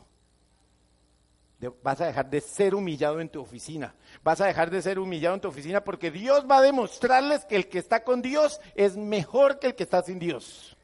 vas 1.83 2.01
a 2.01 2.07
dejar 2.07 2.31
de 2.31 2.41
ser 2.41 2.75
humillado 2.75 3.21
en 3.21 3.29
tu 3.29 3.41
oficina. 3.41 3.95
Vas 4.23 4.41
a 4.41 4.47
dejar 4.47 4.71
de 4.71 4.83
ser 4.83 4.99
humillado 4.99 5.35
en 5.35 5.41
tu 5.41 5.49
oficina 5.49 5.83
porque 5.83 6.11
Dios 6.11 6.47
va 6.49 6.59
a 6.59 6.62
demostrarles 6.62 7.45
que 7.45 7.57
el 7.57 7.69
que 7.69 7.79
está 7.79 8.05
con 8.05 8.23
Dios 8.23 8.61
es 8.75 8.97
mejor 8.97 9.59
que 9.59 9.69
el 9.69 9.75
que 9.75 9.85
está 9.85 10.03
sin 10.03 10.19
Dios. 10.19 10.77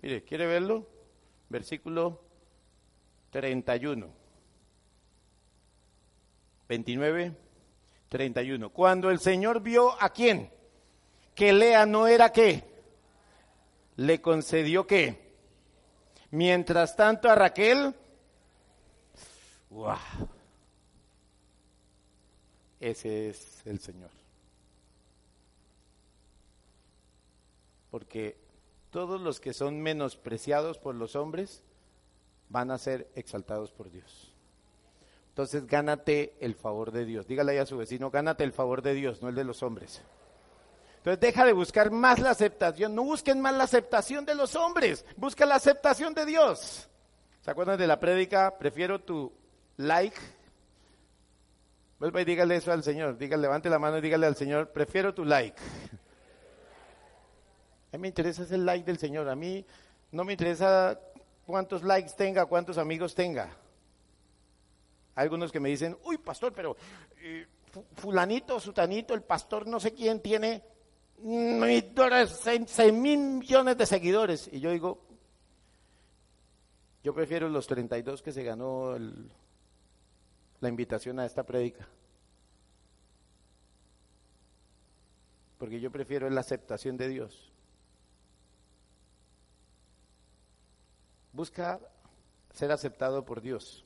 Mire, 0.00 0.22
¿quiere 0.22 0.46
verlo? 0.46 0.86
Versículo 1.48 2.20
31. 3.30 4.08
29, 6.68 7.36
31. 8.08 8.70
Cuando 8.70 9.10
el 9.10 9.18
Señor 9.18 9.60
vio 9.60 10.00
a 10.00 10.10
quién? 10.10 10.50
Que 11.34 11.52
Lea 11.52 11.84
no 11.86 12.06
era 12.06 12.30
qué? 12.32 12.73
Le 13.96 14.20
concedió 14.20 14.86
qué? 14.86 15.34
Mientras 16.30 16.96
tanto 16.96 17.30
a 17.30 17.34
Raquel. 17.34 17.94
Ese 22.80 23.30
es 23.30 23.66
el 23.66 23.80
Señor. 23.80 24.10
Porque 27.90 28.36
todos 28.90 29.20
los 29.20 29.40
que 29.40 29.52
son 29.52 29.80
menospreciados 29.80 30.78
por 30.78 30.94
los 30.94 31.16
hombres 31.16 31.62
van 32.48 32.70
a 32.70 32.78
ser 32.78 33.10
exaltados 33.14 33.72
por 33.72 33.90
Dios. 33.90 34.32
Entonces 35.30 35.66
gánate 35.66 36.36
el 36.40 36.54
favor 36.54 36.92
de 36.92 37.04
Dios. 37.04 37.26
Dígale 37.26 37.58
a 37.58 37.66
su 37.66 37.76
vecino, 37.76 38.10
gánate 38.10 38.44
el 38.44 38.52
favor 38.52 38.82
de 38.82 38.94
Dios, 38.94 39.22
no 39.22 39.28
el 39.28 39.34
de 39.34 39.44
los 39.44 39.62
hombres. 39.64 40.02
Entonces 41.04 41.20
deja 41.20 41.44
de 41.44 41.52
buscar 41.52 41.90
más 41.90 42.18
la 42.18 42.30
aceptación. 42.30 42.94
No 42.94 43.04
busquen 43.04 43.38
más 43.38 43.54
la 43.54 43.64
aceptación 43.64 44.24
de 44.24 44.34
los 44.34 44.56
hombres. 44.56 45.04
Busca 45.18 45.44
la 45.44 45.56
aceptación 45.56 46.14
de 46.14 46.24
Dios. 46.24 46.88
¿Se 47.42 47.50
acuerdan 47.50 47.78
de 47.78 47.86
la 47.86 48.00
prédica? 48.00 48.56
Prefiero 48.56 48.98
tu 48.98 49.30
like. 49.76 50.16
Vuelva 51.98 52.22
y 52.22 52.24
dígale 52.24 52.56
eso 52.56 52.72
al 52.72 52.82
Señor. 52.82 53.18
Dígale, 53.18 53.42
levante 53.42 53.68
la 53.68 53.78
mano 53.78 53.98
y 53.98 54.00
dígale 54.00 54.24
al 54.24 54.34
Señor, 54.34 54.72
prefiero 54.72 55.12
tu 55.12 55.26
like. 55.26 55.60
A 57.92 57.96
mí 57.98 57.98
me 57.98 58.08
interesa 58.08 58.44
ese 58.44 58.56
like 58.56 58.86
del 58.86 58.96
Señor. 58.96 59.28
A 59.28 59.36
mí 59.36 59.62
no 60.10 60.24
me 60.24 60.32
interesa 60.32 60.98
cuántos 61.44 61.82
likes 61.82 62.12
tenga, 62.16 62.46
cuántos 62.46 62.78
amigos 62.78 63.14
tenga. 63.14 63.50
Hay 65.14 65.24
algunos 65.24 65.52
que 65.52 65.60
me 65.60 65.68
dicen, 65.68 65.98
uy, 66.04 66.16
pastor, 66.16 66.54
pero 66.54 66.78
eh, 67.18 67.46
fulanito, 67.92 68.58
sutanito, 68.58 69.12
el 69.12 69.22
pastor 69.22 69.66
no 69.66 69.78
sé 69.78 69.92
quién 69.92 70.20
tiene 70.20 70.72
6 71.24 72.92
mil 72.92 73.18
millones 73.18 73.78
de 73.78 73.86
seguidores. 73.86 74.48
Y 74.52 74.60
yo 74.60 74.70
digo, 74.70 75.00
yo 77.02 77.14
prefiero 77.14 77.48
los 77.48 77.66
32 77.66 78.22
que 78.22 78.32
se 78.32 78.42
ganó 78.42 78.96
la 80.60 80.68
invitación 80.68 81.18
a 81.18 81.24
esta 81.26 81.42
prédica. 81.44 81.88
Porque 85.58 85.80
yo 85.80 85.90
prefiero 85.90 86.28
la 86.28 86.40
aceptación 86.40 86.98
de 86.98 87.08
Dios. 87.08 87.50
Busca 91.32 91.80
ser 92.52 92.70
aceptado 92.70 93.24
por 93.24 93.40
Dios. 93.40 93.84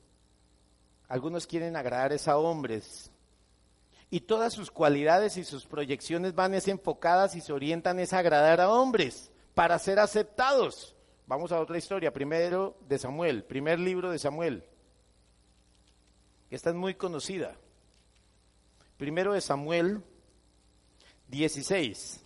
Algunos 1.07 1.47
quieren 1.47 1.75
agradar 1.77 2.13
a 2.13 2.37
hombres 2.37 3.11
y 4.11 4.21
todas 4.21 4.53
sus 4.53 4.71
cualidades 4.71 5.37
y 5.37 5.43
sus 5.43 5.65
proyecciones 5.65 6.33
van 6.33 6.53
es 6.53 6.67
enfocadas 6.67 7.35
y 7.35 7.41
se 7.41 7.53
orientan 7.53 7.99
es 7.99 8.13
agradar 8.13 8.59
a 8.59 8.69
hombres 8.69 9.31
para 9.53 9.77
ser 9.77 9.99
aceptados. 9.99 10.95
Vamos 11.27 11.51
a 11.51 11.59
otra 11.59 11.77
historia, 11.77 12.11
primero 12.11 12.75
de 12.87 12.97
Samuel, 12.97 13.43
primer 13.43 13.79
libro 13.79 14.09
de 14.09 14.17
Samuel. 14.17 14.63
Esta 16.49 16.71
es 16.71 16.75
muy 16.75 16.95
conocida. 16.95 17.55
Primero 18.97 19.33
de 19.33 19.41
Samuel 19.41 20.03
16. 21.27 22.25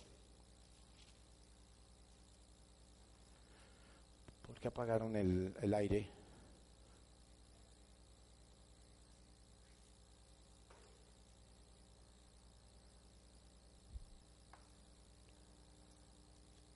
¿Por 4.46 4.58
qué 4.58 4.68
apagaron 4.68 5.14
el, 5.16 5.54
el 5.60 5.74
aire? 5.74 6.13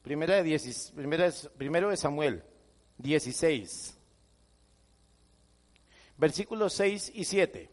Primera 0.08 0.42
de 0.42 0.74
primera, 0.94 1.30
primero 1.58 1.90
de 1.90 1.96
Samuel 1.98 2.42
16, 2.96 3.94
versículos 6.16 6.72
6 6.72 7.12
y 7.14 7.24
7. 7.24 7.70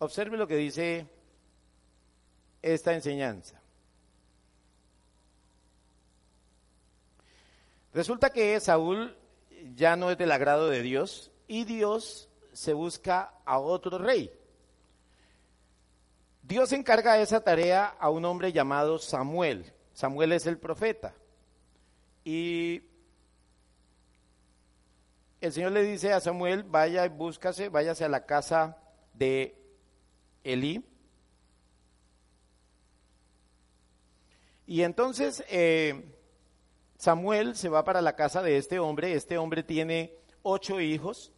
Observe 0.00 0.36
lo 0.36 0.46
que 0.46 0.56
dice 0.56 1.06
esta 2.60 2.92
enseñanza. 2.92 3.62
Resulta 7.94 8.28
que 8.34 8.60
Saúl 8.60 9.16
ya 9.74 9.96
no 9.96 10.10
es 10.10 10.18
del 10.18 10.32
agrado 10.32 10.68
de 10.68 10.82
Dios 10.82 11.30
y 11.46 11.64
Dios 11.64 12.28
se 12.52 12.74
busca 12.74 13.32
a 13.46 13.58
otro 13.60 13.96
rey. 13.96 14.30
Dios 16.42 16.70
encarga 16.72 17.18
esa 17.18 17.40
tarea 17.40 17.86
a 17.98 18.10
un 18.10 18.26
hombre 18.26 18.52
llamado 18.52 18.98
Samuel. 18.98 19.72
Samuel 19.94 20.32
es 20.32 20.44
el 20.44 20.58
profeta. 20.58 21.14
Y 22.30 22.82
el 25.40 25.50
Señor 25.50 25.72
le 25.72 25.82
dice 25.82 26.12
a 26.12 26.20
Samuel, 26.20 26.62
vaya 26.62 27.06
y 27.06 27.08
búscase, 27.08 27.70
váyase 27.70 28.04
a 28.04 28.10
la 28.10 28.26
casa 28.26 28.76
de 29.14 29.56
Elí. 30.44 30.84
Y 34.66 34.82
entonces 34.82 35.42
eh, 35.48 36.04
Samuel 36.98 37.56
se 37.56 37.70
va 37.70 37.82
para 37.82 38.02
la 38.02 38.14
casa 38.14 38.42
de 38.42 38.58
este 38.58 38.78
hombre. 38.78 39.14
Este 39.14 39.38
hombre 39.38 39.62
tiene 39.62 40.14
ocho 40.42 40.82
hijos. 40.82 41.32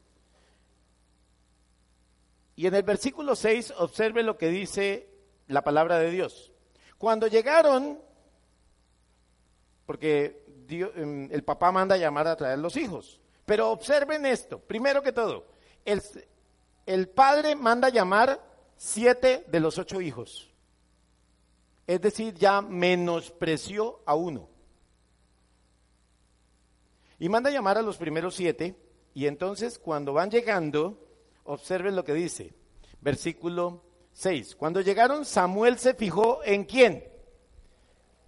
Y 2.56 2.66
en 2.66 2.74
el 2.74 2.82
versículo 2.82 3.36
6 3.36 3.74
observe 3.78 4.24
lo 4.24 4.36
que 4.36 4.48
dice 4.48 5.08
la 5.46 5.62
palabra 5.62 6.00
de 6.00 6.10
Dios. 6.10 6.50
Cuando 6.98 7.28
llegaron, 7.28 8.02
porque 9.86 10.49
Em, 10.70 11.28
el 11.30 11.42
papá 11.42 11.72
manda 11.72 11.94
a 11.94 11.98
llamar 11.98 12.26
a 12.26 12.36
traer 12.36 12.58
los 12.58 12.76
hijos. 12.76 13.20
Pero 13.44 13.70
observen 13.70 14.26
esto, 14.26 14.60
primero 14.60 15.02
que 15.02 15.12
todo, 15.12 15.46
el, 15.84 16.00
el 16.86 17.08
padre 17.08 17.56
manda 17.56 17.88
a 17.88 17.90
llamar 17.90 18.40
siete 18.76 19.44
de 19.48 19.60
los 19.60 19.78
ocho 19.78 20.00
hijos. 20.00 20.50
Es 21.86 22.00
decir, 22.00 22.34
ya 22.34 22.62
menospreció 22.62 24.00
a 24.06 24.14
uno. 24.14 24.48
Y 27.18 27.28
manda 27.28 27.50
a 27.50 27.52
llamar 27.52 27.76
a 27.76 27.82
los 27.82 27.96
primeros 27.96 28.36
siete, 28.36 28.76
y 29.12 29.26
entonces 29.26 29.78
cuando 29.78 30.12
van 30.12 30.30
llegando, 30.30 31.06
observen 31.44 31.96
lo 31.96 32.04
que 32.04 32.14
dice, 32.14 32.54
versículo 33.00 33.82
6. 34.12 34.54
Cuando 34.56 34.80
llegaron, 34.80 35.24
Samuel 35.24 35.78
se 35.78 35.94
fijó 35.94 36.42
en 36.44 36.64
quién. 36.64 37.04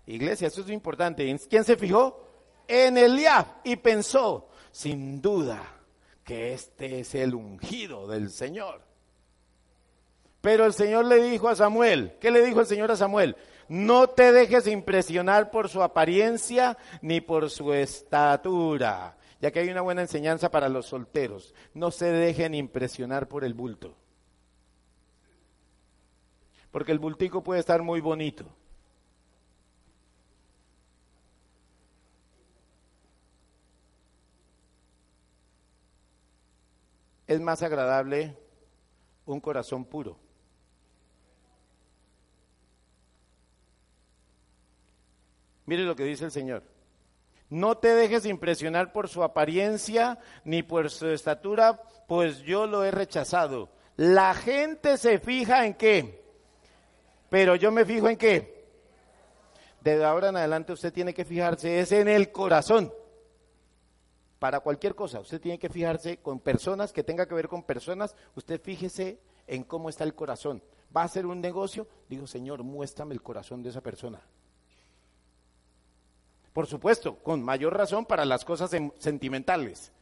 Iglesia, 0.06 0.48
eso 0.48 0.62
es 0.62 0.70
importante. 0.70 1.28
¿En 1.28 1.38
quién 1.38 1.64
se 1.64 1.76
fijó? 1.76 2.31
En 2.68 2.98
Eliab 2.98 3.46
y 3.64 3.76
pensó, 3.76 4.48
sin 4.70 5.20
duda, 5.20 5.62
que 6.24 6.52
este 6.52 7.00
es 7.00 7.14
el 7.14 7.34
ungido 7.34 8.06
del 8.06 8.30
Señor. 8.30 8.82
Pero 10.40 10.66
el 10.66 10.72
Señor 10.72 11.04
le 11.04 11.22
dijo 11.22 11.48
a 11.48 11.56
Samuel, 11.56 12.14
¿qué 12.20 12.30
le 12.30 12.44
dijo 12.44 12.60
el 12.60 12.66
Señor 12.66 12.90
a 12.90 12.96
Samuel? 12.96 13.36
No 13.68 14.08
te 14.08 14.32
dejes 14.32 14.66
impresionar 14.66 15.50
por 15.50 15.68
su 15.68 15.82
apariencia 15.82 16.76
ni 17.00 17.20
por 17.20 17.48
su 17.48 17.72
estatura, 17.72 19.16
ya 19.40 19.50
que 19.50 19.60
hay 19.60 19.70
una 19.70 19.82
buena 19.82 20.02
enseñanza 20.02 20.50
para 20.50 20.68
los 20.68 20.86
solteros. 20.86 21.54
No 21.74 21.90
se 21.90 22.06
dejen 22.06 22.54
impresionar 22.54 23.28
por 23.28 23.44
el 23.44 23.54
bulto. 23.54 23.96
Porque 26.72 26.92
el 26.92 26.98
bultico 26.98 27.42
puede 27.42 27.60
estar 27.60 27.82
muy 27.82 28.00
bonito, 28.00 28.44
es 37.32 37.40
más 37.40 37.62
agradable 37.62 38.36
un 39.24 39.40
corazón 39.40 39.84
puro. 39.84 40.18
Mire 45.64 45.84
lo 45.84 45.96
que 45.96 46.04
dice 46.04 46.24
el 46.26 46.30
Señor. 46.30 46.62
No 47.48 47.76
te 47.76 47.88
dejes 47.88 48.26
impresionar 48.26 48.92
por 48.92 49.08
su 49.08 49.22
apariencia 49.22 50.18
ni 50.44 50.62
por 50.62 50.90
su 50.90 51.08
estatura, 51.08 51.82
pues 52.06 52.40
yo 52.40 52.66
lo 52.66 52.84
he 52.84 52.90
rechazado. 52.90 53.70
La 53.96 54.34
gente 54.34 54.96
se 54.96 55.18
fija 55.18 55.66
en 55.66 55.74
qué, 55.74 56.24
pero 57.28 57.54
yo 57.56 57.70
me 57.70 57.84
fijo 57.84 58.08
en 58.08 58.16
qué. 58.16 58.66
De 59.80 60.04
ahora 60.04 60.28
en 60.28 60.36
adelante 60.36 60.72
usted 60.72 60.92
tiene 60.92 61.12
que 61.12 61.24
fijarse 61.24 61.80
es 61.80 61.92
en 61.92 62.08
el 62.08 62.32
corazón 62.32 62.92
para 64.42 64.58
cualquier 64.58 64.96
cosa. 64.96 65.20
Usted 65.20 65.40
tiene 65.40 65.56
que 65.56 65.68
fijarse 65.68 66.16
con 66.16 66.40
personas 66.40 66.92
que 66.92 67.04
tenga 67.04 67.26
que 67.26 67.34
ver 67.36 67.46
con 67.46 67.62
personas. 67.62 68.16
Usted 68.34 68.60
fíjese 68.60 69.20
en 69.46 69.62
cómo 69.62 69.88
está 69.88 70.02
el 70.02 70.16
corazón. 70.16 70.60
Va 70.94 71.02
a 71.02 71.04
hacer 71.04 71.26
un 71.26 71.40
negocio, 71.40 71.86
digo, 72.08 72.26
Señor, 72.26 72.64
muéstrame 72.64 73.14
el 73.14 73.22
corazón 73.22 73.62
de 73.62 73.68
esa 73.68 73.80
persona. 73.80 74.20
Por 76.52 76.66
supuesto, 76.66 77.18
con 77.18 77.40
mayor 77.40 77.76
razón 77.76 78.04
para 78.04 78.24
las 78.24 78.44
cosas 78.44 78.72
sentimentales. 78.98 79.92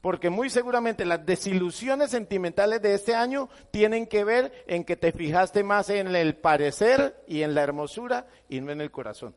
Porque 0.00 0.28
muy 0.28 0.50
seguramente 0.50 1.04
las 1.04 1.24
desilusiones 1.24 2.10
sentimentales 2.10 2.82
de 2.82 2.94
este 2.94 3.14
año 3.14 3.48
tienen 3.70 4.08
que 4.08 4.24
ver 4.24 4.64
en 4.66 4.82
que 4.82 4.96
te 4.96 5.12
fijaste 5.12 5.62
más 5.62 5.88
en 5.88 6.16
el 6.16 6.34
parecer 6.34 7.22
y 7.28 7.42
en 7.42 7.54
la 7.54 7.62
hermosura 7.62 8.26
y 8.48 8.60
no 8.60 8.72
en 8.72 8.80
el 8.80 8.90
corazón. 8.90 9.36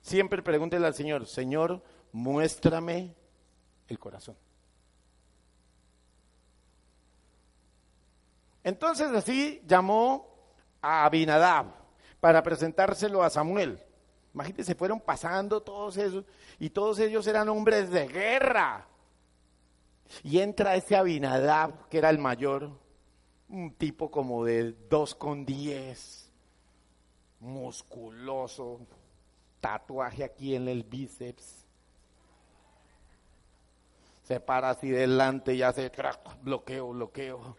Siempre 0.00 0.42
pregúntele 0.42 0.86
al 0.86 0.94
Señor, 0.94 1.26
Señor, 1.26 1.82
muéstrame 2.16 3.14
el 3.88 3.98
corazón. 3.98 4.36
Entonces 8.64 9.08
así 9.12 9.62
llamó 9.66 10.26
a 10.80 11.04
Abinadab 11.04 11.66
para 12.18 12.42
presentárselo 12.42 13.22
a 13.22 13.28
Samuel. 13.28 13.78
Imagínense, 14.32 14.74
fueron 14.74 14.98
pasando 14.98 15.62
todos 15.62 15.98
esos 15.98 16.24
y 16.58 16.70
todos 16.70 16.98
ellos 17.00 17.26
eran 17.26 17.50
hombres 17.50 17.90
de 17.90 18.08
guerra. 18.08 18.88
Y 20.22 20.38
entra 20.38 20.74
ese 20.74 20.96
Abinadab, 20.96 21.86
que 21.88 21.98
era 21.98 22.08
el 22.08 22.18
mayor, 22.18 22.70
un 23.50 23.74
tipo 23.74 24.10
como 24.10 24.42
de 24.44 24.72
dos 24.88 25.14
con 25.14 25.44
diez, 25.44 26.32
musculoso, 27.40 28.80
tatuaje 29.60 30.24
aquí 30.24 30.54
en 30.54 30.68
el 30.68 30.82
bíceps 30.82 31.65
se 34.26 34.40
para 34.40 34.70
así 34.70 34.90
delante 34.90 35.54
y 35.54 35.62
hace 35.62 35.90
bloqueo, 36.42 36.88
bloqueo. 36.88 37.56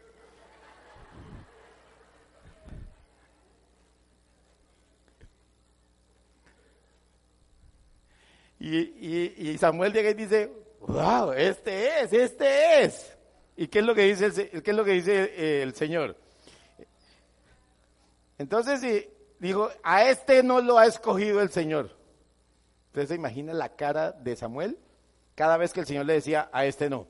Y, 8.60 9.58
Samuel 9.60 9.94
llega 9.94 10.10
y 10.10 10.14
dice, 10.14 10.52
wow, 10.82 11.32
este 11.32 12.02
es, 12.02 12.12
este 12.12 12.84
es. 12.84 13.18
¿Y 13.56 13.68
qué 13.68 13.80
es 13.80 13.86
lo 13.86 13.96
que 13.96 14.02
dice 14.02 14.26
el, 14.26 14.62
qué 14.62 14.72
es 14.72 14.78
lo 14.78 14.84
que 14.84 14.92
dice 14.92 15.24
eh, 15.24 15.62
el 15.64 15.74
Señor? 15.74 16.18
Entonces 18.38 19.08
dijo, 19.40 19.70
a 19.84 20.10
este 20.10 20.44
no 20.44 20.60
lo 20.60 20.78
ha 20.78 20.86
escogido 20.86 21.42
el 21.42 21.50
Señor. 21.50 21.92
Entonces 22.88 23.10
se 23.10 23.16
imagina 23.16 23.54
la 23.54 23.70
cara 23.76 24.12
de 24.12 24.36
Samuel 24.36 24.78
cada 25.38 25.56
vez 25.58 25.72
que 25.72 25.82
el 25.82 25.86
Señor 25.86 26.08
le 26.08 26.14
decía, 26.14 26.50
a 26.52 26.66
este 26.66 26.90
no. 26.90 27.06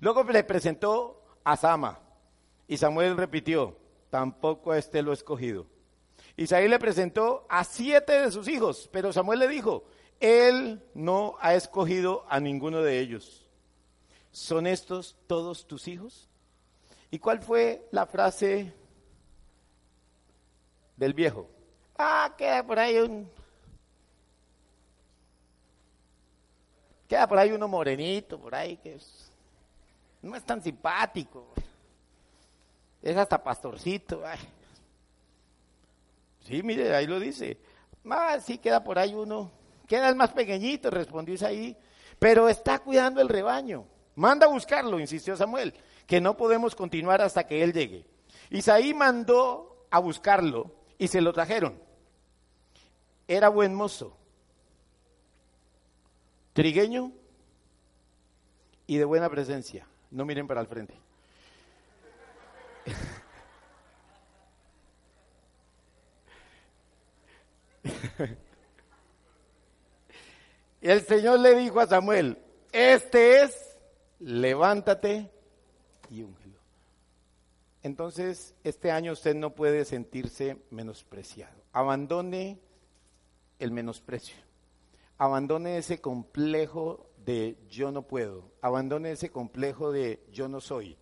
Luego 0.00 0.24
le 0.24 0.44
presentó 0.44 1.24
a 1.42 1.56
Sama. 1.56 1.98
Y 2.68 2.76
Samuel 2.76 3.16
repitió, 3.16 3.78
tampoco 4.10 4.72
a 4.72 4.78
este 4.78 5.00
lo 5.00 5.10
he 5.10 5.14
escogido. 5.14 5.66
Isaí 6.36 6.68
le 6.68 6.78
presentó 6.78 7.46
a 7.48 7.64
siete 7.64 8.20
de 8.20 8.30
sus 8.30 8.46
hijos, 8.46 8.90
pero 8.92 9.10
Samuel 9.10 9.38
le 9.38 9.48
dijo, 9.48 9.84
él 10.20 10.82
no 10.92 11.36
ha 11.40 11.54
escogido 11.54 12.26
a 12.28 12.40
ninguno 12.40 12.82
de 12.82 12.98
ellos. 12.98 13.48
¿Son 14.30 14.66
estos 14.66 15.16
todos 15.26 15.66
tus 15.66 15.88
hijos? 15.88 16.28
¿Y 17.10 17.18
cuál 17.18 17.40
fue 17.40 17.88
la 17.90 18.04
frase 18.04 18.70
del 20.98 21.14
viejo? 21.14 21.48
Ah, 21.96 22.34
queda 22.36 22.62
por 22.66 22.78
ahí 22.78 22.98
un... 22.98 23.30
Queda 27.12 27.28
por 27.28 27.38
ahí 27.38 27.52
uno 27.52 27.68
morenito, 27.68 28.40
por 28.40 28.54
ahí, 28.54 28.78
que 28.78 28.94
es... 28.94 29.30
no 30.22 30.34
es 30.34 30.42
tan 30.44 30.62
simpático. 30.62 31.48
Es 33.02 33.14
hasta 33.14 33.44
pastorcito. 33.44 34.22
Sí, 36.40 36.62
mire, 36.62 36.96
ahí 36.96 37.06
lo 37.06 37.20
dice. 37.20 37.58
Ah, 38.08 38.38
sí, 38.40 38.56
queda 38.56 38.82
por 38.82 38.98
ahí 38.98 39.14
uno. 39.14 39.50
Queda 39.86 40.08
el 40.08 40.16
más 40.16 40.32
pequeñito, 40.32 40.88
respondió 40.88 41.34
Isaí. 41.34 41.76
Pero 42.18 42.48
está 42.48 42.78
cuidando 42.78 43.20
el 43.20 43.28
rebaño. 43.28 43.84
Manda 44.14 44.46
a 44.46 44.48
buscarlo, 44.48 44.98
insistió 44.98 45.36
Samuel, 45.36 45.74
que 46.06 46.18
no 46.18 46.34
podemos 46.38 46.74
continuar 46.74 47.20
hasta 47.20 47.46
que 47.46 47.62
él 47.62 47.74
llegue. 47.74 48.06
Isaí 48.48 48.94
mandó 48.94 49.84
a 49.90 49.98
buscarlo 49.98 50.76
y 50.96 51.08
se 51.08 51.20
lo 51.20 51.34
trajeron. 51.34 51.78
Era 53.28 53.50
buen 53.50 53.74
mozo, 53.74 54.16
trigueño 56.52 57.12
y 58.86 58.98
de 58.98 59.04
buena 59.04 59.28
presencia. 59.30 59.86
No 60.10 60.24
miren 60.24 60.46
para 60.46 60.60
el 60.60 60.66
frente. 60.66 60.94
el 70.80 71.00
Señor 71.02 71.40
le 71.40 71.54
dijo 71.56 71.80
a 71.80 71.86
Samuel, 71.86 72.38
este 72.72 73.42
es, 73.42 73.76
levántate 74.20 75.30
y 76.10 76.22
úngelo. 76.22 76.58
Entonces, 77.82 78.54
este 78.62 78.90
año 78.90 79.12
usted 79.12 79.34
no 79.34 79.54
puede 79.54 79.84
sentirse 79.84 80.56
menospreciado. 80.70 81.62
Abandone 81.72 82.58
el 83.58 83.70
menosprecio. 83.72 84.36
Abandone 85.18 85.76
ese 85.76 86.00
complejo 86.00 87.10
de 87.24 87.56
yo 87.68 87.92
no 87.92 88.02
puedo. 88.02 88.50
Abandone 88.60 89.12
ese 89.12 89.30
complejo 89.30 89.92
de 89.92 90.24
yo 90.32 90.48
no 90.48 90.60
soy. 90.60 90.96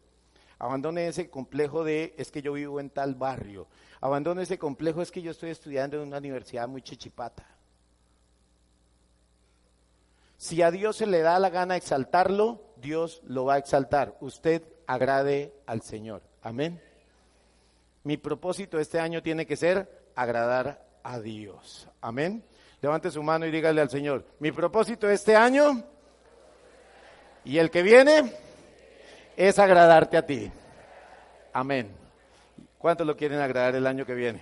Abandone 0.58 1.08
ese 1.08 1.30
complejo 1.30 1.84
de 1.84 2.14
es 2.18 2.30
que 2.30 2.42
yo 2.42 2.52
vivo 2.52 2.80
en 2.80 2.90
tal 2.90 3.14
barrio. 3.14 3.66
Abandone 4.00 4.42
ese 4.42 4.58
complejo 4.58 5.00
es 5.00 5.10
que 5.10 5.22
yo 5.22 5.30
estoy 5.30 5.50
estudiando 5.50 5.96
en 5.96 6.08
una 6.08 6.18
universidad 6.18 6.68
muy 6.68 6.82
chichipata. 6.82 7.46
Si 10.36 10.62
a 10.62 10.70
Dios 10.70 10.96
se 10.96 11.06
le 11.06 11.20
da 11.20 11.38
la 11.38 11.50
gana 11.50 11.76
exaltarlo, 11.76 12.62
Dios 12.76 13.22
lo 13.24 13.44
va 13.44 13.54
a 13.54 13.58
exaltar. 13.58 14.16
Usted 14.20 14.62
agrade 14.86 15.54
al 15.66 15.82
Señor. 15.82 16.22
Amén. 16.42 16.80
Mi 18.04 18.16
propósito 18.16 18.78
este 18.78 18.98
año 18.98 19.22
tiene 19.22 19.46
que 19.46 19.56
ser 19.56 20.10
agradar 20.14 20.88
a 21.02 21.20
Dios. 21.20 21.88
Amén. 22.00 22.44
Levante 22.80 23.10
su 23.10 23.22
mano 23.22 23.46
y 23.46 23.50
dígale 23.50 23.80
al 23.80 23.90
Señor, 23.90 24.24
mi 24.38 24.52
propósito 24.52 25.08
este 25.08 25.36
año 25.36 25.84
y 27.44 27.58
el 27.58 27.70
que 27.70 27.82
viene 27.82 28.32
es 29.36 29.58
agradarte 29.58 30.16
a 30.16 30.24
ti. 30.24 30.50
Amén. 31.52 31.94
¿Cuántos 32.78 33.06
lo 33.06 33.16
quieren 33.16 33.40
agradar 33.40 33.74
el 33.74 33.86
año 33.86 34.06
que 34.06 34.14
viene? 34.14 34.40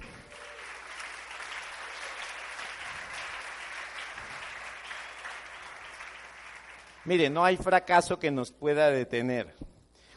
Mire, 7.05 7.31
no 7.31 7.45
hay 7.45 7.57
fracaso 7.57 8.19
que 8.19 8.31
nos 8.31 8.53
pueda 8.53 8.91
detener. 8.91 9.55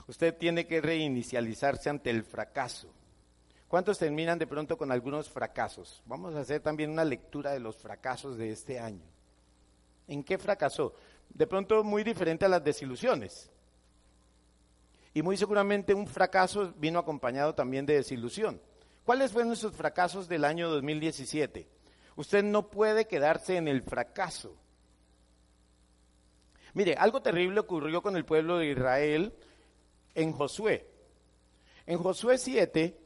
Usted 0.07 0.35
tiene 0.35 0.67
que 0.67 0.81
reinicializarse 0.81 1.89
ante 1.89 2.09
el 2.09 2.23
fracaso. 2.23 2.93
¿Cuántos 3.71 3.97
terminan 3.97 4.37
de 4.37 4.47
pronto 4.47 4.77
con 4.77 4.91
algunos 4.91 5.29
fracasos? 5.29 6.03
Vamos 6.05 6.35
a 6.35 6.41
hacer 6.41 6.59
también 6.59 6.89
una 6.91 7.05
lectura 7.05 7.51
de 7.51 7.61
los 7.61 7.77
fracasos 7.77 8.37
de 8.37 8.51
este 8.51 8.77
año. 8.77 9.05
¿En 10.09 10.25
qué 10.25 10.37
fracasó? 10.37 10.93
De 11.29 11.47
pronto 11.47 11.81
muy 11.81 12.03
diferente 12.03 12.43
a 12.43 12.49
las 12.49 12.61
desilusiones. 12.61 13.49
Y 15.13 15.21
muy 15.21 15.37
seguramente 15.37 15.93
un 15.93 16.05
fracaso 16.05 16.73
vino 16.75 16.99
acompañado 16.99 17.55
también 17.55 17.85
de 17.85 17.93
desilusión. 17.93 18.59
¿Cuáles 19.05 19.31
fueron 19.31 19.55
sus 19.55 19.71
fracasos 19.71 20.27
del 20.27 20.43
año 20.43 20.69
2017? 20.69 21.65
Usted 22.17 22.43
no 22.43 22.69
puede 22.69 23.07
quedarse 23.07 23.55
en 23.55 23.69
el 23.69 23.83
fracaso. 23.83 24.53
Mire, 26.73 26.95
algo 26.95 27.21
terrible 27.21 27.61
ocurrió 27.61 28.01
con 28.01 28.17
el 28.17 28.25
pueblo 28.25 28.57
de 28.57 28.71
Israel 28.71 29.33
en 30.13 30.33
Josué. 30.33 30.85
En 31.85 31.99
Josué 31.99 32.37
7 32.37 33.00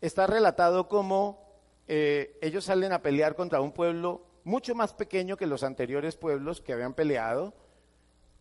está 0.00 0.26
relatado 0.26 0.88
como 0.88 1.50
eh, 1.86 2.38
ellos 2.40 2.64
salen 2.64 2.92
a 2.92 3.02
pelear 3.02 3.34
contra 3.34 3.60
un 3.60 3.72
pueblo 3.72 4.22
mucho 4.44 4.74
más 4.74 4.94
pequeño 4.94 5.36
que 5.36 5.46
los 5.46 5.62
anteriores 5.62 6.16
pueblos 6.16 6.60
que 6.60 6.72
habían 6.72 6.94
peleado 6.94 7.52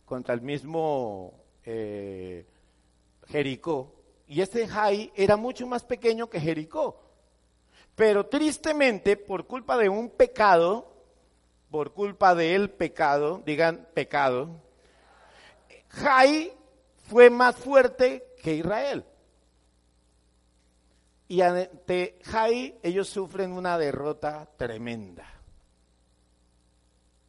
contra 0.06 0.34
el 0.34 0.42
mismo 0.42 1.34
eh, 1.66 2.46
Jericó. 3.28 3.96
Y 4.28 4.42
este 4.42 4.68
Jai 4.68 5.12
era 5.16 5.38
mucho 5.38 5.68
más 5.68 5.84
pequeño 5.84 6.30
que 6.30 6.40
Jericó. 6.40 7.02
Pero 7.96 8.28
tristemente, 8.28 9.18
por 9.18 9.46
culpa 9.46 9.78
de 9.78 9.90
un 9.90 10.10
pecado, 10.10 10.94
por 11.70 11.94
culpa 11.94 12.34
del 12.34 12.70
pecado, 12.70 13.42
digan 13.46 13.88
pecado, 13.94 14.62
Jai 15.90 16.54
fue 17.08 17.30
más 17.30 17.56
fuerte 17.56 18.24
que 18.42 18.54
Israel. 18.54 19.04
Y 21.30 21.42
ante 21.42 22.18
Jai 22.24 22.80
ellos 22.82 23.08
sufren 23.08 23.52
una 23.52 23.78
derrota 23.78 24.50
tremenda. 24.58 25.26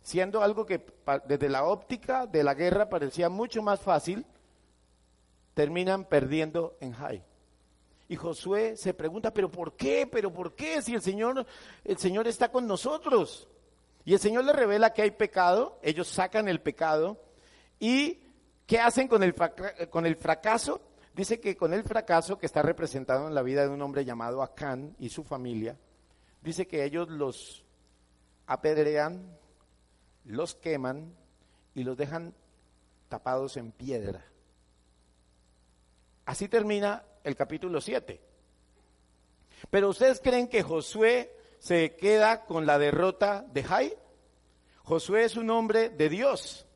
Siendo 0.02 0.42
algo 0.42 0.64
que 0.64 0.84
desde 1.26 1.50
la 1.50 1.64
óptica 1.64 2.26
de 2.26 2.42
la 2.42 2.54
guerra 2.54 2.88
parecía 2.88 3.28
mucho 3.28 3.60
más 3.62 3.78
fácil, 3.80 4.24
terminan 5.52 6.06
perdiendo 6.06 6.78
en 6.80 6.92
Jai. 6.92 7.22
Y 8.08 8.16
Josué 8.16 8.74
se 8.74 8.94
pregunta, 8.94 9.34
pero 9.34 9.50
¿por 9.50 9.76
qué? 9.76 10.08
¿Pero 10.10 10.32
por 10.32 10.54
qué? 10.54 10.80
Si 10.80 10.94
el 10.94 11.02
Señor, 11.02 11.46
el 11.84 11.98
Señor 11.98 12.26
está 12.26 12.50
con 12.50 12.66
nosotros. 12.66 13.48
Y 14.06 14.14
el 14.14 14.18
Señor 14.18 14.44
le 14.44 14.54
revela 14.54 14.94
que 14.94 15.02
hay 15.02 15.10
pecado, 15.10 15.78
ellos 15.82 16.08
sacan 16.08 16.48
el 16.48 16.62
pecado. 16.62 17.20
¿Y 17.78 18.18
qué 18.66 18.80
hacen 18.80 19.08
con 19.08 19.22
el, 19.22 19.34
con 19.90 20.06
el 20.06 20.16
fracaso? 20.16 20.80
Dice 21.14 21.40
que 21.40 21.56
con 21.56 21.74
el 21.74 21.82
fracaso 21.82 22.38
que 22.38 22.46
está 22.46 22.62
representado 22.62 23.26
en 23.26 23.34
la 23.34 23.42
vida 23.42 23.62
de 23.62 23.68
un 23.68 23.82
hombre 23.82 24.04
llamado 24.04 24.42
Acán 24.42 24.94
y 24.98 25.08
su 25.08 25.24
familia, 25.24 25.76
dice 26.42 26.66
que 26.66 26.84
ellos 26.84 27.08
los 27.08 27.64
apedrean, 28.46 29.36
los 30.24 30.54
queman 30.54 31.14
y 31.74 31.84
los 31.84 31.96
dejan 31.96 32.34
tapados 33.08 33.56
en 33.56 33.72
piedra. 33.72 34.24
Así 36.26 36.48
termina 36.48 37.04
el 37.24 37.34
capítulo 37.34 37.80
7. 37.80 38.20
Pero 39.68 39.88
ustedes 39.88 40.20
creen 40.20 40.48
que 40.48 40.62
Josué 40.62 41.36
se 41.58 41.96
queda 41.96 42.44
con 42.46 42.66
la 42.66 42.78
derrota 42.78 43.44
de 43.52 43.62
Jai? 43.62 43.94
Josué 44.84 45.24
es 45.24 45.36
un 45.36 45.50
hombre 45.50 45.90
de 45.90 46.08
Dios. 46.08 46.66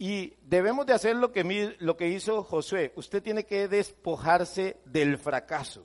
Y 0.00 0.32
debemos 0.40 0.86
de 0.86 0.94
hacer 0.94 1.14
lo 1.14 1.30
que, 1.30 1.76
lo 1.78 1.94
que 1.98 2.08
hizo 2.08 2.42
Josué. 2.42 2.90
Usted 2.96 3.22
tiene 3.22 3.44
que 3.44 3.68
despojarse 3.68 4.80
del 4.86 5.18
fracaso. 5.18 5.84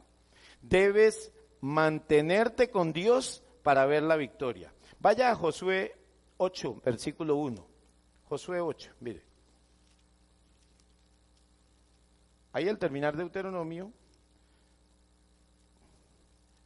Debes 0.61 1.33
mantenerte 1.59 2.69
con 2.69 2.93
Dios 2.93 3.43
para 3.61 3.85
ver 3.85 4.03
la 4.03 4.15
victoria. 4.15 4.73
Vaya 5.01 5.31
a 5.31 5.35
Josué 5.35 5.97
8, 6.37 6.81
versículo 6.85 7.35
1. 7.35 7.67
Josué 8.29 8.61
8, 8.61 8.93
mire. 9.01 9.21
Ahí 12.53 12.69
al 12.69 12.77
terminar 12.77 13.17
Deuteronomio, 13.17 13.91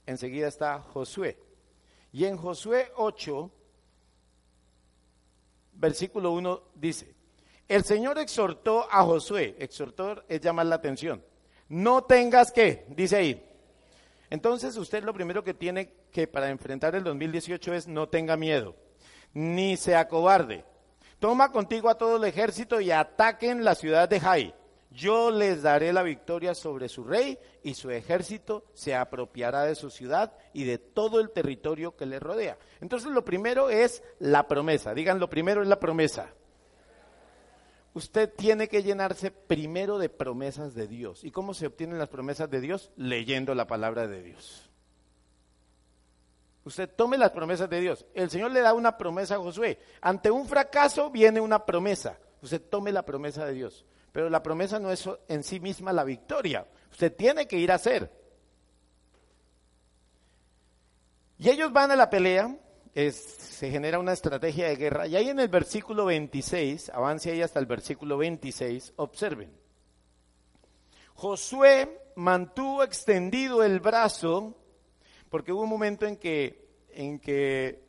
enseguida 0.06 0.48
está 0.48 0.84
Josué. 0.84 1.40
Y 2.14 2.26
en 2.26 2.38
Josué 2.38 2.92
8, 2.96 3.52
versículo 5.74 6.32
1 6.34 6.62
dice, 6.76 7.16
el 7.70 7.86
Señor 7.86 8.20
exhortó 8.20 8.86
a 8.92 9.04
Josué, 9.04 9.56
exhortó 9.60 10.24
es 10.28 10.42
llamar 10.42 10.66
la 10.66 10.76
atención, 10.76 11.24
no 11.70 12.04
tengas 12.04 12.52
que, 12.52 12.86
dice 12.90 13.16
ahí. 13.16 13.46
Entonces 14.30 14.76
usted 14.76 15.04
lo 15.04 15.14
primero 15.14 15.44
que 15.44 15.54
tiene 15.54 15.94
que 16.12 16.28
para 16.28 16.50
enfrentar 16.50 16.96
el 16.96 17.04
2018 17.04 17.74
es 17.74 17.88
no 17.88 18.10
tenga 18.10 18.36
miedo, 18.36 18.76
ni 19.34 19.78
sea 19.78 20.08
cobarde. 20.08 20.66
Toma 21.20 21.52
contigo 21.52 21.90
a 21.90 21.98
todo 21.98 22.18
el 22.18 22.26
ejército 22.26 22.82
y 22.82 22.92
ataquen 22.92 23.64
la 23.64 23.76
ciudad 23.76 24.10
de 24.10 24.20
Jai 24.20 24.54
yo 24.92 25.30
les 25.30 25.62
daré 25.62 25.94
la 25.94 26.02
victoria 26.02 26.56
sobre 26.56 26.90
su 26.90 27.04
rey 27.04 27.38
y 27.64 27.76
su 27.76 27.92
ejército 27.92 28.66
se 28.74 28.96
apropiará 28.96 29.64
de 29.64 29.76
su 29.76 29.92
ciudad 29.92 30.34
y 30.52 30.64
de 30.64 30.80
todo 30.80 31.20
el 31.20 31.30
territorio 31.30 31.96
que 31.96 32.08
le 32.08 32.20
rodea. 32.20 32.58
Entonces 32.82 33.12
lo 33.12 33.24
primero 33.24 33.70
es 33.70 34.04
la 34.18 34.48
promesa. 34.48 34.94
Digan, 34.94 35.20
lo 35.20 35.30
primero 35.30 35.62
es 35.62 35.68
la 35.68 35.80
promesa. 35.80 36.34
Usted 37.94 38.32
tiene 38.36 38.68
que 38.68 38.84
llenarse 38.84 39.32
primero 39.32 39.98
de 39.98 40.10
promesas 40.10 40.76
de 40.76 40.88
Dios. 40.88 41.24
¿Y 41.24 41.32
cómo 41.32 41.54
se 41.54 41.68
obtienen 41.68 41.98
las 41.98 42.10
promesas 42.10 42.50
de 42.50 42.62
Dios? 42.62 42.92
Leyendo 42.96 43.56
la 43.56 43.68
palabra 43.68 44.08
de 44.08 44.22
Dios. 44.22 44.70
Usted 46.64 46.90
tome 46.96 47.18
las 47.18 47.32
promesas 47.32 47.70
de 47.70 47.80
Dios. 47.80 48.06
El 48.14 48.30
Señor 48.30 48.52
le 48.52 48.62
da 48.62 48.74
una 48.74 48.98
promesa 48.98 49.36
a 49.36 49.40
Josué. 49.40 49.80
Ante 50.02 50.30
un 50.30 50.46
fracaso 50.46 51.10
viene 51.10 51.42
una 51.42 51.66
promesa. 51.66 52.20
Usted 52.42 52.62
tome 52.62 52.92
la 52.92 53.04
promesa 53.04 53.46
de 53.46 53.54
Dios. 53.54 53.86
Pero 54.12 54.30
la 54.30 54.44
promesa 54.44 54.80
no 54.80 54.92
es 54.92 55.10
en 55.28 55.44
sí 55.44 55.60
misma 55.60 55.94
la 55.94 56.04
victoria. 56.04 56.68
Usted 56.92 57.16
tiene 57.16 57.48
que 57.48 57.58
ir 57.58 57.72
a 57.72 57.76
hacer. 57.76 58.12
Y 61.40 61.50
ellos 61.50 61.72
van 61.72 61.92
a 61.92 61.96
la 61.96 62.10
pelea, 62.10 62.56
se 62.94 63.72
genera 63.72 64.00
una 64.00 64.14
estrategia 64.14 64.68
de 64.68 64.76
guerra, 64.76 65.08
y 65.08 65.16
ahí 65.16 65.30
en 65.30 65.40
el 65.40 65.48
versículo 65.48 66.06
26, 66.06 66.90
avance 66.90 67.32
ahí 67.32 67.42
hasta 67.42 67.60
el 67.60 67.66
versículo 67.66 68.18
26, 68.18 68.94
observen. 68.98 69.52
Josué 71.14 72.02
mantuvo 72.16 72.84
extendido 72.84 73.64
el 73.64 73.80
brazo, 73.80 74.56
porque 75.30 75.52
hubo 75.52 75.64
un 75.64 75.70
momento 75.70 76.06
en 76.06 76.18
que, 76.18 76.68
en 76.92 77.20
que 77.20 77.84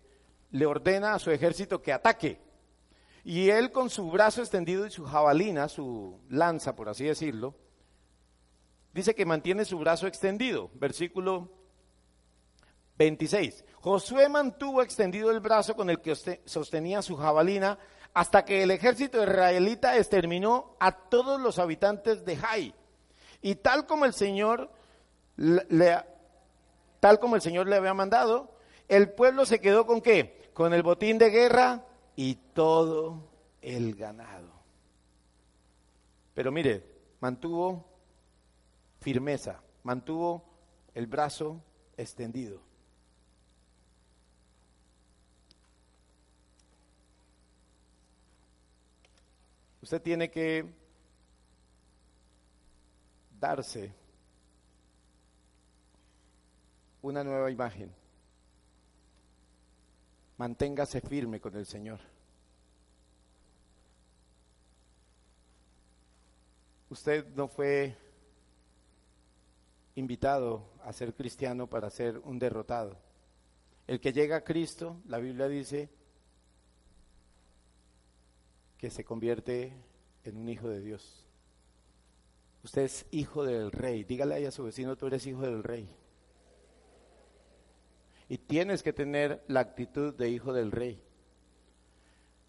le 0.51 0.67
ordena 0.67 1.15
a 1.15 1.19
su 1.19 1.31
ejército 1.31 1.81
que 1.81 1.93
ataque. 1.93 2.41
Y 3.25 3.51
él 3.51 3.71
con 3.71 3.91
su 3.91 4.11
brazo 4.11 4.41
extendido 4.41 4.87
y 4.87 4.91
su 4.91 5.05
jabalina, 5.05 5.69
su 5.69 6.19
lanza, 6.29 6.75
por 6.75 6.89
así 6.89 7.05
decirlo, 7.05 7.55
dice 8.93 9.15
que 9.15 9.27
mantiene 9.27 9.65
su 9.65 9.79
brazo 9.79 10.07
extendido. 10.07 10.71
Versículo 10.75 11.60
26. 13.01 13.65
Josué 13.81 14.29
mantuvo 14.29 14.83
extendido 14.83 15.31
el 15.31 15.41
brazo 15.41 15.75
con 15.75 15.89
el 15.89 16.03
que 16.03 16.15
sostenía 16.45 17.01
su 17.01 17.17
jabalina 17.17 17.79
hasta 18.13 18.45
que 18.45 18.63
el 18.63 18.71
ejército 18.71 19.23
israelita 19.23 19.97
exterminó 19.97 20.77
a 20.79 20.93
todos 20.93 21.41
los 21.41 21.59
habitantes 21.59 22.27
de 22.27 22.37
Jai. 22.37 22.75
Y 23.41 23.55
tal 23.55 23.87
como 23.87 24.05
el 24.05 24.13
Señor 24.13 24.71
le, 25.37 25.97
tal 27.01 27.19
como 27.19 27.37
el 27.37 27.41
Señor 27.41 27.69
le 27.69 27.77
había 27.77 27.95
mandado, 27.95 28.55
el 28.87 29.11
pueblo 29.11 29.47
se 29.47 29.63
quedó 29.63 29.87
con 29.87 30.03
qué? 30.03 30.51
Con 30.53 30.75
el 30.75 30.83
botín 30.83 31.17
de 31.17 31.31
guerra 31.31 31.87
y 32.17 32.35
todo 32.53 33.31
el 33.63 33.95
ganado. 33.95 34.53
Pero 36.35 36.53
mire, 36.53 36.85
mantuvo 37.21 37.83
firmeza, 39.01 39.63
mantuvo 39.85 40.45
el 40.93 41.07
brazo 41.07 41.63
extendido. 41.97 42.69
Usted 49.83 50.03
tiene 50.03 50.31
que 50.31 50.65
darse 53.39 53.95
una 57.03 57.25
nueva 57.25 57.51
imagen. 57.51 57.91
Manténgase 60.37 61.01
firme 61.01 61.41
con 61.41 61.57
el 61.57 61.67
Señor. 61.67 62.01
Usted 66.91 67.27
no 67.35 67.49
fue 67.49 67.97
invitado 69.95 70.65
a 70.83 70.93
ser 70.93 71.15
cristiano 71.15 71.69
para 71.69 71.89
ser 71.89 72.19
un 72.19 72.39
derrotado. 72.39 72.97
El 73.87 74.01
que 74.01 74.13
llega 74.13 74.37
a 74.37 74.45
Cristo, 74.45 75.01
la 75.07 75.19
Biblia 75.19 75.49
dice 75.49 75.89
que 78.81 78.89
se 78.89 79.05
convierte 79.05 79.75
en 80.25 80.39
un 80.39 80.49
hijo 80.49 80.71
de 80.71 80.81
Dios. 80.81 81.27
Usted 82.65 82.83
es 82.83 83.05
hijo 83.11 83.45
del 83.45 83.73
rey. 83.73 84.05
Dígale 84.05 84.35
ahí 84.35 84.47
a 84.47 84.51
su 84.51 84.65
vecino, 84.65 84.97
tú 84.97 85.07
eres 85.07 85.27
hijo 85.27 85.43
del 85.43 85.63
rey. 85.63 85.87
Y 88.31 88.39
tienes 88.39 88.83
que 88.83 88.95
tener 88.95 89.45
la 89.49 89.61
actitud 89.61 90.15
de 90.15 90.31
hijo 90.31 90.55
del 90.55 90.73
rey. 90.73 90.99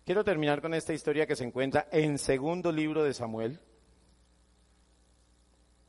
Quiero 0.06 0.24
terminar 0.24 0.62
con 0.62 0.74
esta 0.74 0.94
historia 0.94 1.28
que 1.28 1.36
se 1.36 1.44
encuentra 1.44 1.90
en 1.92 2.18
segundo 2.18 2.72
libro 2.72 3.04
de 3.04 3.14
Samuel. 3.14 3.60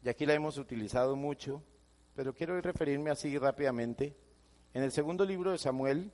Y 0.03 0.09
aquí 0.09 0.27
la 0.27 0.35
hemos 0.35 0.59
utilizado 0.59 1.15
mucho, 1.15 1.63
pero 2.17 2.35
quiero 2.35 2.61
referirme 2.61 3.11
así 3.11 3.39
rápidamente. 3.39 4.17
En 4.75 4.83
el 4.83 4.91
segundo 4.91 5.25
libro 5.25 5.53
de 5.53 5.59
Samuel, 5.59 6.11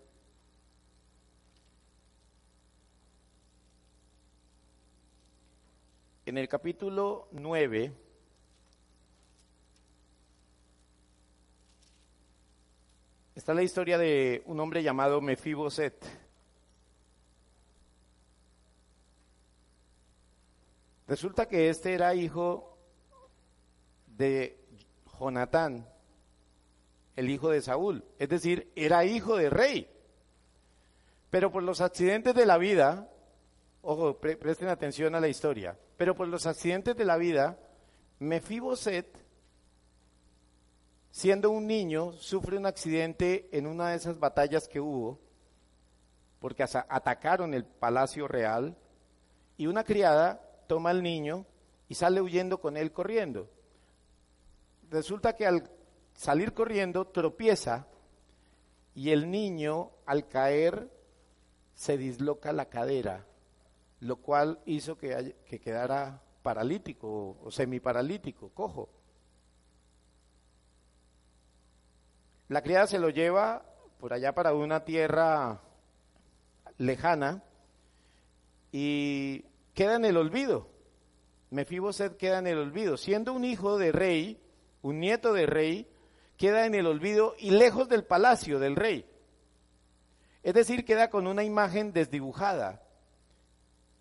en 6.29 6.37
el 6.37 6.47
capítulo 6.47 7.29
9, 7.33 7.91
Está 13.35 13.55
la 13.55 13.63
historia 13.63 13.97
de 13.97 14.43
un 14.45 14.61
hombre 14.61 14.83
llamado 14.83 15.23
Mefiboset. 15.23 16.05
Resulta 21.07 21.47
que 21.47 21.71
este 21.71 21.95
era 21.95 22.15
hijo 22.15 22.77
de 24.07 24.61
Jonatán, 25.19 25.89
el 27.17 27.31
hijo 27.31 27.49
de 27.49 27.63
Saúl, 27.63 28.05
es 28.19 28.29
decir, 28.29 28.71
era 28.77 29.05
hijo 29.07 29.37
de 29.37 29.49
rey. 29.49 29.91
Pero 31.31 31.51
por 31.51 31.63
los 31.63 31.81
accidentes 31.81 32.35
de 32.35 32.45
la 32.45 32.59
vida, 32.59 33.09
ojo, 33.83 34.19
presten 34.19 34.69
atención 34.69 35.15
a 35.15 35.21
la 35.21 35.29
historia, 35.29 35.77
pero 35.97 36.15
por 36.15 36.29
los 36.29 36.47
accidentes 36.47 36.97
de 36.97 37.05
la 37.05 37.17
vida, 37.17 37.59
Mefiboset 38.19 39.29
siendo 41.11 41.51
un 41.51 41.67
niño, 41.67 42.13
sufre 42.13 42.57
un 42.57 42.67
accidente 42.67 43.49
en 43.51 43.67
una 43.67 43.91
de 43.91 43.97
esas 43.97 44.19
batallas 44.19 44.69
que 44.69 44.81
hubo, 44.81 45.19
porque 46.39 46.63
atacaron 46.63 47.55
el 47.55 47.65
palacio 47.65 48.29
real, 48.29 48.77
y 49.57 49.67
una 49.67 49.83
criada 49.83 50.41
toma 50.69 50.91
al 50.91 51.03
niño 51.03 51.45
y 51.89 51.95
sale 51.95 52.21
huyendo 52.21 52.61
con 52.61 52.77
él 52.77 52.93
corriendo. 52.93 53.51
Resulta 54.91 55.35
que 55.35 55.47
al 55.47 55.69
salir 56.15 56.55
corriendo 56.55 57.07
tropieza 57.07 57.89
y 58.95 59.11
el 59.11 59.31
niño 59.31 59.91
al 60.07 60.29
caer 60.29 60.89
se 61.75 61.99
disloca 61.99 62.53
la 62.53 62.67
cadera, 62.67 63.27
lo 64.01 64.17
cual 64.17 64.61
hizo 64.67 64.97
que, 64.97 65.37
que 65.47 65.61
quedara 65.61 66.23
paralítico 66.43 67.39
o 67.43 67.51
semiparalítico, 67.51 68.51
cojo. 68.51 68.89
La 72.49 72.63
criada 72.63 72.87
se 72.87 72.99
lo 72.99 73.11
lleva 73.11 73.63
por 73.99 74.13
allá 74.13 74.35
para 74.35 74.55
una 74.55 74.85
tierra 74.85 75.61
lejana 76.79 77.43
y 78.73 79.45
queda 79.75 79.97
en 79.97 80.05
el 80.05 80.17
olvido. 80.17 80.69
Mefiboset 81.51 82.17
queda 82.17 82.39
en 82.39 82.47
el 82.47 82.59
olvido. 82.59 82.97
Siendo 82.97 83.33
un 83.33 83.45
hijo 83.45 83.79
de 83.79 83.93
rey, 83.93 84.41
un 84.83 85.01
nieto 85.01 85.33
de 85.33 85.47
rey, 85.47 85.91
queda 86.37 86.67
en 86.67 86.75
el 86.75 86.87
olvido 86.87 87.35
y 87.39 87.51
lejos 87.51 87.89
del 87.89 88.05
palacio 88.05 88.59
del 88.59 88.77
rey. 88.77 89.07
Es 90.43 90.55
decir, 90.55 90.85
queda 90.85 91.11
con 91.11 91.27
una 91.27 91.45
imagen 91.45 91.93
desdibujada. 91.93 92.83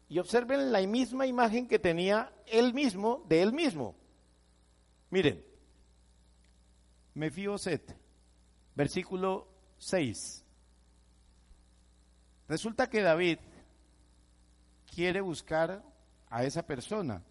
Y 0.09 0.19
observen 0.19 0.71
la 0.71 0.81
misma 0.81 1.27
imagen 1.27 1.67
que 1.67 1.79
tenía 1.79 2.31
él 2.45 2.73
mismo 2.73 3.25
de 3.27 3.41
él 3.41 3.53
mismo. 3.53 3.95
Miren, 5.09 5.43
Mefiboset 7.13 7.95
versículo 8.77 9.47
6. 9.79 10.45
Resulta 12.47 12.87
que 12.87 13.01
David 13.01 13.39
quiere 14.93 15.19
buscar 15.19 15.83
a 16.29 16.43
esa 16.43 16.65
persona, 16.65 17.23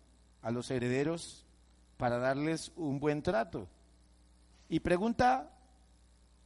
a 0.42 0.50
los 0.50 0.70
herederos, 0.72 1.46
para 1.96 2.18
darles 2.18 2.72
un 2.74 2.98
buen 2.98 3.22
trato. 3.22 3.68
Y 4.68 4.80
pregunta 4.80 5.56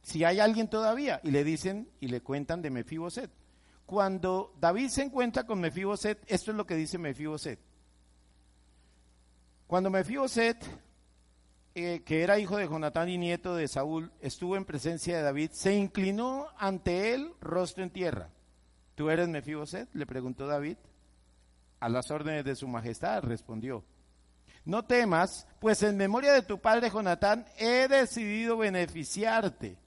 si 0.03 0.23
hay 0.23 0.39
alguien 0.39 0.69
todavía. 0.69 1.19
Y 1.23 1.31
le 1.31 1.43
dicen 1.43 1.89
y 1.99 2.07
le 2.07 2.21
cuentan 2.21 2.61
de 2.61 2.69
Mefiboset. 2.69 3.31
Cuando 3.91 4.53
David 4.57 4.87
se 4.87 5.03
encuentra 5.03 5.43
con 5.45 5.59
Mefiboset, 5.59 6.23
esto 6.27 6.51
es 6.51 6.55
lo 6.55 6.65
que 6.65 6.77
dice 6.77 6.97
Mefiboset. 6.97 7.59
Cuando 9.67 9.89
Mefiboset 9.89 10.65
eh, 11.75 12.01
que 12.05 12.23
era 12.23 12.39
hijo 12.39 12.55
de 12.55 12.69
Jonatán 12.69 13.09
y 13.09 13.17
nieto 13.17 13.53
de 13.53 13.67
Saúl, 13.67 14.13
estuvo 14.21 14.55
en 14.55 14.63
presencia 14.63 15.17
de 15.17 15.23
David, 15.23 15.51
se 15.51 15.75
inclinó 15.75 16.47
ante 16.57 17.13
él 17.13 17.33
rostro 17.41 17.83
en 17.83 17.89
tierra. 17.89 18.29
¿Tú 18.95 19.09
eres 19.09 19.27
Mefiboset? 19.27 19.93
le 19.93 20.05
preguntó 20.05 20.47
David. 20.47 20.77
A 21.81 21.89
las 21.89 22.09
órdenes 22.11 22.45
de 22.45 22.55
su 22.55 22.69
majestad 22.69 23.21
respondió. 23.23 23.83
no 24.63 24.85
temas, 24.85 25.45
pues 25.59 25.83
en 25.83 25.97
memoria 25.97 26.31
de 26.31 26.43
tu 26.43 26.61
padre 26.61 26.89
Jonatán 26.89 27.45
he 27.57 27.89
decidido 27.89 28.55
beneficiarte. 28.55 29.80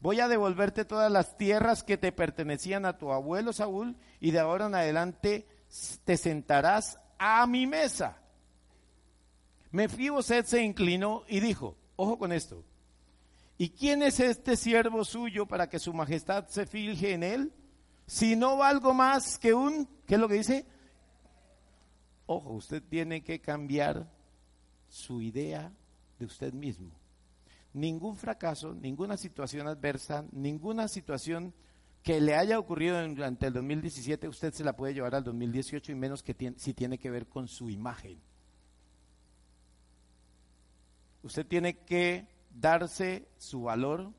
Voy 0.00 0.20
a 0.20 0.28
devolverte 0.28 0.84
todas 0.84 1.12
las 1.12 1.36
tierras 1.36 1.82
que 1.82 1.98
te 1.98 2.10
pertenecían 2.10 2.86
a 2.86 2.96
tu 2.96 3.12
abuelo 3.12 3.52
Saúl 3.52 3.96
y 4.18 4.30
de 4.30 4.38
ahora 4.38 4.66
en 4.66 4.74
adelante 4.74 5.46
te 6.04 6.16
sentarás 6.16 6.98
a 7.18 7.46
mi 7.46 7.66
mesa. 7.66 8.18
Mefiboset 9.70 10.46
se 10.46 10.62
inclinó 10.62 11.24
y 11.28 11.40
dijo, 11.40 11.76
ojo 11.96 12.18
con 12.18 12.32
esto, 12.32 12.64
¿y 13.58 13.70
quién 13.70 14.02
es 14.02 14.20
este 14.20 14.56
siervo 14.56 15.04
suyo 15.04 15.46
para 15.46 15.68
que 15.68 15.78
su 15.78 15.92
majestad 15.92 16.48
se 16.48 16.66
fije 16.66 17.12
en 17.12 17.22
él? 17.22 17.52
Si 18.06 18.36
no 18.36 18.56
valgo 18.56 18.94
más 18.94 19.38
que 19.38 19.54
un, 19.54 19.86
¿qué 20.06 20.14
es 20.14 20.20
lo 20.20 20.28
que 20.28 20.34
dice? 20.34 20.66
Ojo, 22.26 22.54
usted 22.54 22.82
tiene 22.82 23.22
que 23.22 23.40
cambiar 23.40 24.10
su 24.88 25.20
idea 25.20 25.72
de 26.18 26.24
usted 26.24 26.52
mismo. 26.52 26.99
Ningún 27.72 28.16
fracaso, 28.16 28.74
ninguna 28.74 29.16
situación 29.16 29.68
adversa, 29.68 30.24
ninguna 30.32 30.88
situación 30.88 31.54
que 32.02 32.20
le 32.20 32.34
haya 32.34 32.58
ocurrido 32.58 33.06
durante 33.08 33.46
el 33.46 33.52
2017, 33.52 34.26
usted 34.28 34.52
se 34.52 34.64
la 34.64 34.74
puede 34.74 34.94
llevar 34.94 35.14
al 35.14 35.24
2018 35.24 35.92
y 35.92 35.94
menos 35.94 36.22
que 36.22 36.54
si 36.56 36.74
tiene 36.74 36.98
que 36.98 37.10
ver 37.10 37.26
con 37.26 37.46
su 37.46 37.68
imagen. 37.68 38.18
Usted 41.22 41.46
tiene 41.46 41.76
que 41.78 42.26
darse 42.50 43.28
su 43.36 43.62
valor 43.62 44.12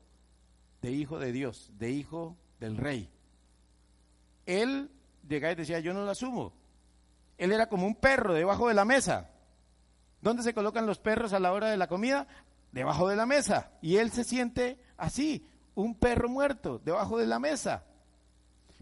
de 0.80 0.92
hijo 0.92 1.18
de 1.18 1.32
Dios, 1.32 1.70
de 1.76 1.90
hijo 1.90 2.36
del 2.60 2.76
rey. 2.76 3.10
Él 4.46 4.90
llegaba 5.28 5.52
y 5.52 5.56
decía, 5.56 5.80
yo 5.80 5.92
no 5.92 6.04
lo 6.04 6.10
asumo. 6.10 6.52
Él 7.38 7.52
era 7.52 7.68
como 7.68 7.86
un 7.86 7.96
perro 7.96 8.34
debajo 8.34 8.68
de 8.68 8.74
la 8.74 8.84
mesa. 8.84 9.30
¿Dónde 10.20 10.44
se 10.44 10.54
colocan 10.54 10.86
los 10.86 11.00
perros 11.00 11.32
a 11.32 11.40
la 11.40 11.52
hora 11.52 11.68
de 11.70 11.76
la 11.76 11.88
comida? 11.88 12.28
Debajo 12.72 13.08
de 13.08 13.16
la 13.16 13.26
mesa. 13.26 13.70
Y 13.80 13.96
él 13.96 14.10
se 14.10 14.24
siente 14.24 14.78
así, 14.96 15.46
un 15.74 15.94
perro 15.94 16.28
muerto, 16.28 16.80
debajo 16.84 17.18
de 17.18 17.26
la 17.26 17.38
mesa. 17.38 17.84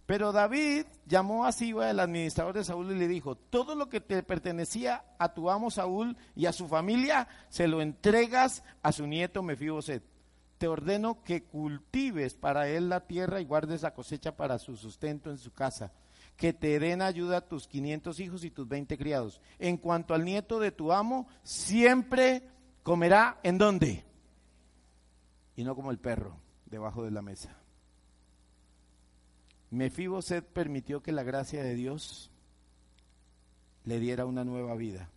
Pero 0.07 0.33
David 0.33 0.87
llamó 1.07 1.45
a 1.45 1.53
Siba, 1.53 1.89
el 1.89 2.01
administrador 2.01 2.55
de 2.55 2.65
Saúl, 2.65 2.91
y 2.91 2.99
le 2.99 3.07
dijo, 3.07 3.37
todo 3.37 3.77
lo 3.77 3.89
que 3.89 4.01
te 4.01 4.23
pertenecía 4.25 5.05
a 5.19 5.35
tu 5.35 5.51
amo 5.51 5.71
Saúl 5.71 6.17
y 6.35 6.47
a 6.47 6.53
su 6.53 6.67
familia, 6.67 7.29
se 7.49 7.69
lo 7.69 7.81
entregas 7.81 8.65
a 8.83 8.91
su 8.91 9.07
nieto 9.07 9.43
Mefiboset. 9.43 10.03
Te 10.59 10.67
ordeno 10.67 11.23
que 11.23 11.45
cultives 11.45 12.35
para 12.35 12.69
él 12.69 12.89
la 12.89 13.07
tierra 13.07 13.41
y 13.41 13.45
guardes 13.45 13.83
la 13.83 13.95
cosecha 13.95 14.37
para 14.37 14.59
su 14.59 14.77
sustento 14.77 15.31
en 15.31 15.39
su 15.39 15.53
casa 15.53 15.93
que 16.41 16.55
te 16.55 16.79
den 16.79 17.03
ayuda 17.03 17.37
a 17.37 17.41
tus 17.47 17.69
500 17.69 18.19
hijos 18.19 18.45
y 18.45 18.51
tus 18.51 18.67
20 18.67 18.97
criados. 18.97 19.43
En 19.59 19.77
cuanto 19.77 20.15
al 20.15 20.25
nieto 20.25 20.59
de 20.59 20.73
tu 20.73 20.91
amo, 20.91 21.29
siempre 21.43 22.43
comerá 22.83 23.41
en 23.43 23.59
dónde? 23.59 24.05
Y 25.57 25.65
no 25.65 25.75
como 25.75 25.91
el 25.91 25.99
perro, 25.99 26.37
debajo 26.67 27.05
de 27.05 27.11
la 27.11 27.23
mesa. 27.23 27.57
Mefiboset 29.71 30.45
permitió 30.45 31.03
que 31.03 31.13
la 31.13 31.23
gracia 31.23 31.63
de 31.63 31.75
Dios 31.75 32.31
le 33.85 34.01
diera 34.01 34.27
una 34.27 34.45
nueva 34.45 34.75
vida. 34.75 35.11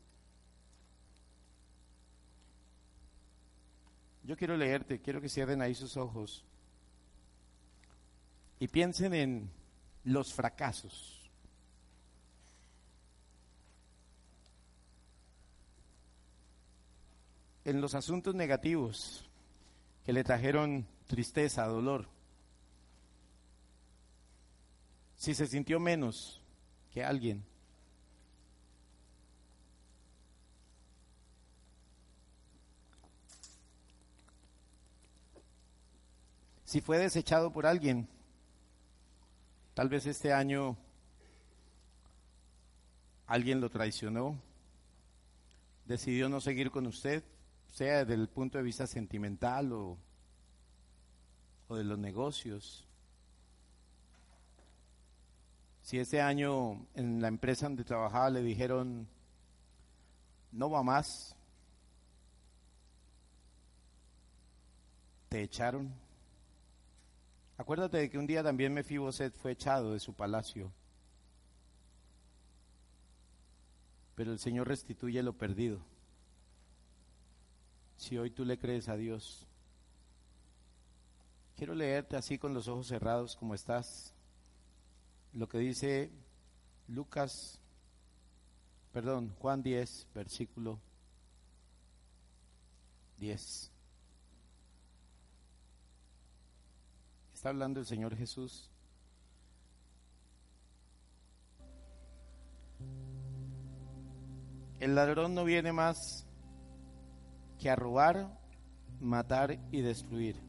Yo 4.23 4.37
quiero 4.37 4.55
leerte, 4.55 5.01
quiero 5.01 5.19
que 5.19 5.27
cierren 5.27 5.61
ahí 5.61 5.75
sus 5.75 5.97
ojos 5.97 6.45
y 8.59 8.67
piensen 8.69 9.13
en 9.13 9.51
los 10.05 10.33
fracasos. 10.33 11.22
En 17.65 17.81
los 17.81 17.95
asuntos 17.95 18.35
negativos 18.35 19.29
que 20.05 20.13
le 20.13 20.23
trajeron 20.23 20.85
tristeza, 21.07 21.65
dolor. 21.65 22.07
Si 25.15 25.33
se 25.33 25.47
sintió 25.47 25.79
menos 25.79 26.41
que 26.91 27.03
alguien. 27.03 27.45
Si 36.65 36.81
fue 36.81 36.97
desechado 36.97 37.51
por 37.51 37.65
alguien 37.65 38.09
Tal 39.73 39.89
vez 39.89 40.05
este 40.05 40.31
año 40.31 40.77
alguien 43.25 43.59
lo 43.59 43.71
traicionó, 43.71 44.39
decidió 45.85 46.29
no 46.29 46.39
seguir 46.39 46.69
con 46.69 46.85
usted, 46.85 47.23
sea 47.73 48.05
desde 48.05 48.13
el 48.13 48.29
punto 48.29 48.57
de 48.57 48.63
vista 48.63 48.87
sentimental 48.87 49.73
o, 49.73 49.97
o 51.67 51.75
de 51.75 51.83
los 51.83 51.99
negocios. 51.99 52.87
Si 55.81 55.99
este 55.99 56.21
año 56.21 56.87
en 56.93 57.21
la 57.21 57.27
empresa 57.27 57.65
donde 57.65 57.83
trabajaba 57.83 58.29
le 58.29 58.41
dijeron, 58.41 59.09
no 60.53 60.69
va 60.69 60.83
más, 60.83 61.35
te 65.27 65.41
echaron, 65.41 65.93
Acuérdate 67.57 67.97
de 67.97 68.09
que 68.09 68.17
un 68.17 68.25
día 68.25 68.43
también 68.43 68.73
Mefiboset 68.73 69.33
fue 69.35 69.51
echado 69.51 69.93
de 69.93 69.99
su 69.99 70.13
palacio. 70.13 70.73
Pero 74.15 74.31
el 74.31 74.39
Señor 74.39 74.67
restituye 74.67 75.21
lo 75.21 75.37
perdido. 75.37 75.92
Si 77.97 78.17
hoy 78.17 78.31
tú 78.31 78.45
le 78.45 78.57
crees 78.57 78.89
a 78.89 78.95
Dios. 78.95 79.47
Quiero 81.55 81.75
leerte 81.75 82.15
así 82.15 82.37
con 82.37 82.53
los 82.53 82.67
ojos 82.67 82.87
cerrados 82.87 83.35
como 83.35 83.53
estás. 83.53 84.13
Lo 85.33 85.47
que 85.47 85.57
dice 85.59 86.11
Lucas, 86.87 87.59
perdón, 88.91 89.33
Juan 89.39 89.63
10, 89.63 90.07
versículo 90.13 90.79
10. 93.17 93.73
está 97.43 97.49
hablando 97.49 97.81
el 97.81 97.85
Señor 97.85 98.15
Jesús. 98.15 98.69
El 104.79 104.95
ladrón 104.95 105.35
no 105.35 105.43
viene 105.43 105.73
más 105.73 106.25
que 107.59 107.69
a 107.69 107.75
robar, 107.75 108.39
matar 108.99 109.59
y 109.71 109.81
destruir. 109.81 110.41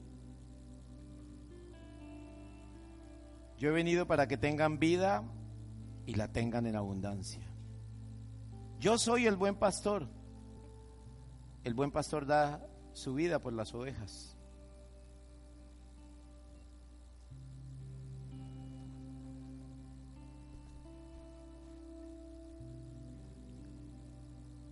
Yo 3.59 3.71
he 3.71 3.73
venido 3.73 4.07
para 4.07 4.27
que 4.27 4.37
tengan 4.37 4.79
vida 4.79 5.25
y 6.07 6.15
la 6.15 6.29
tengan 6.29 6.67
en 6.67 6.77
abundancia. 6.77 7.47
Yo 8.81 8.99
soy 8.99 9.27
el 9.27 9.37
buen 9.37 9.57
pastor. 9.57 10.09
El 11.63 11.75
buen 11.75 11.91
pastor 11.91 12.27
da 12.27 12.67
su 12.93 13.15
vida 13.15 13.39
por 13.39 13.53
las 13.53 13.75
ovejas. 13.75 14.37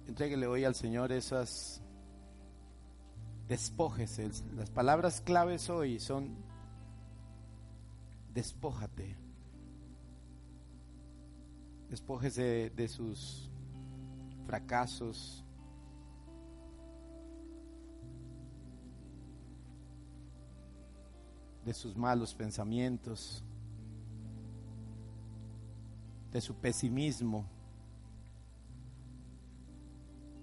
Entréguele 0.07 0.47
hoy 0.47 0.65
al 0.65 0.75
Señor 0.75 1.11
esas 1.11 1.82
despójese. 3.53 4.31
Las 4.57 4.71
palabras 4.71 5.21
claves 5.21 5.69
hoy 5.69 6.01
son 6.01 6.35
despójate. 8.33 9.15
Despójese 11.91 12.71
de 12.71 12.89
sus 12.89 13.51
fracasos. 14.47 15.45
de 21.65 21.73
sus 21.75 21.97
malos 21.97 22.35
pensamientos, 22.35 23.45
de 26.33 26.41
su 26.41 26.57
pesimismo. 26.57 27.47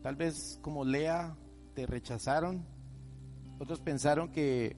Tal 0.02 0.16
vez 0.16 0.58
como 0.62 0.86
Lea 0.86 1.36
te 1.74 1.86
rechazaron. 1.86 2.79
Otros 3.60 3.82
pensaron 3.82 4.32
que 4.32 4.78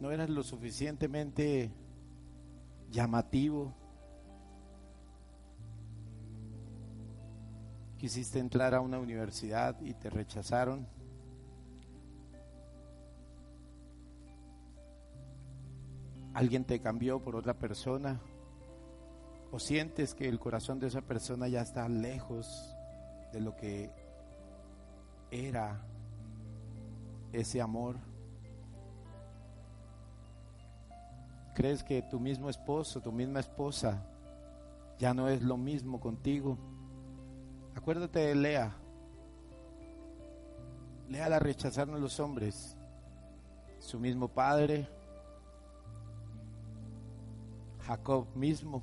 no 0.00 0.10
eras 0.10 0.30
lo 0.30 0.42
suficientemente 0.42 1.70
llamativo. 2.90 3.74
Quisiste 7.98 8.38
entrar 8.38 8.74
a 8.74 8.80
una 8.80 8.98
universidad 8.98 9.78
y 9.82 9.92
te 9.92 10.08
rechazaron. 10.08 10.86
Alguien 16.32 16.64
te 16.64 16.80
cambió 16.80 17.22
por 17.22 17.36
otra 17.36 17.54
persona 17.54 18.20
o 19.52 19.58
sientes 19.58 20.14
que 20.14 20.28
el 20.28 20.38
corazón 20.38 20.78
de 20.80 20.88
esa 20.88 21.00
persona 21.00 21.48
ya 21.48 21.62
está 21.62 21.88
lejos 21.88 22.74
de 23.32 23.40
lo 23.40 23.56
que 23.56 23.90
era 25.30 25.82
ese 27.32 27.60
amor? 27.60 27.96
¿Crees 31.54 31.82
que 31.82 32.02
tu 32.02 32.20
mismo 32.20 32.50
esposo, 32.50 33.00
tu 33.00 33.10
misma 33.12 33.40
esposa 33.40 34.06
ya 34.98 35.14
no 35.14 35.28
es 35.28 35.42
lo 35.42 35.56
mismo 35.56 36.00
contigo? 36.00 36.58
Acuérdate 37.74 38.18
de 38.18 38.34
Lea. 38.34 38.76
Lea 41.08 41.28
la 41.28 41.38
rechazaron 41.38 42.00
los 42.00 42.20
hombres. 42.20 42.76
Su 43.78 43.98
mismo 43.98 44.28
padre, 44.28 44.88
Jacob 47.86 48.26
mismo. 48.34 48.82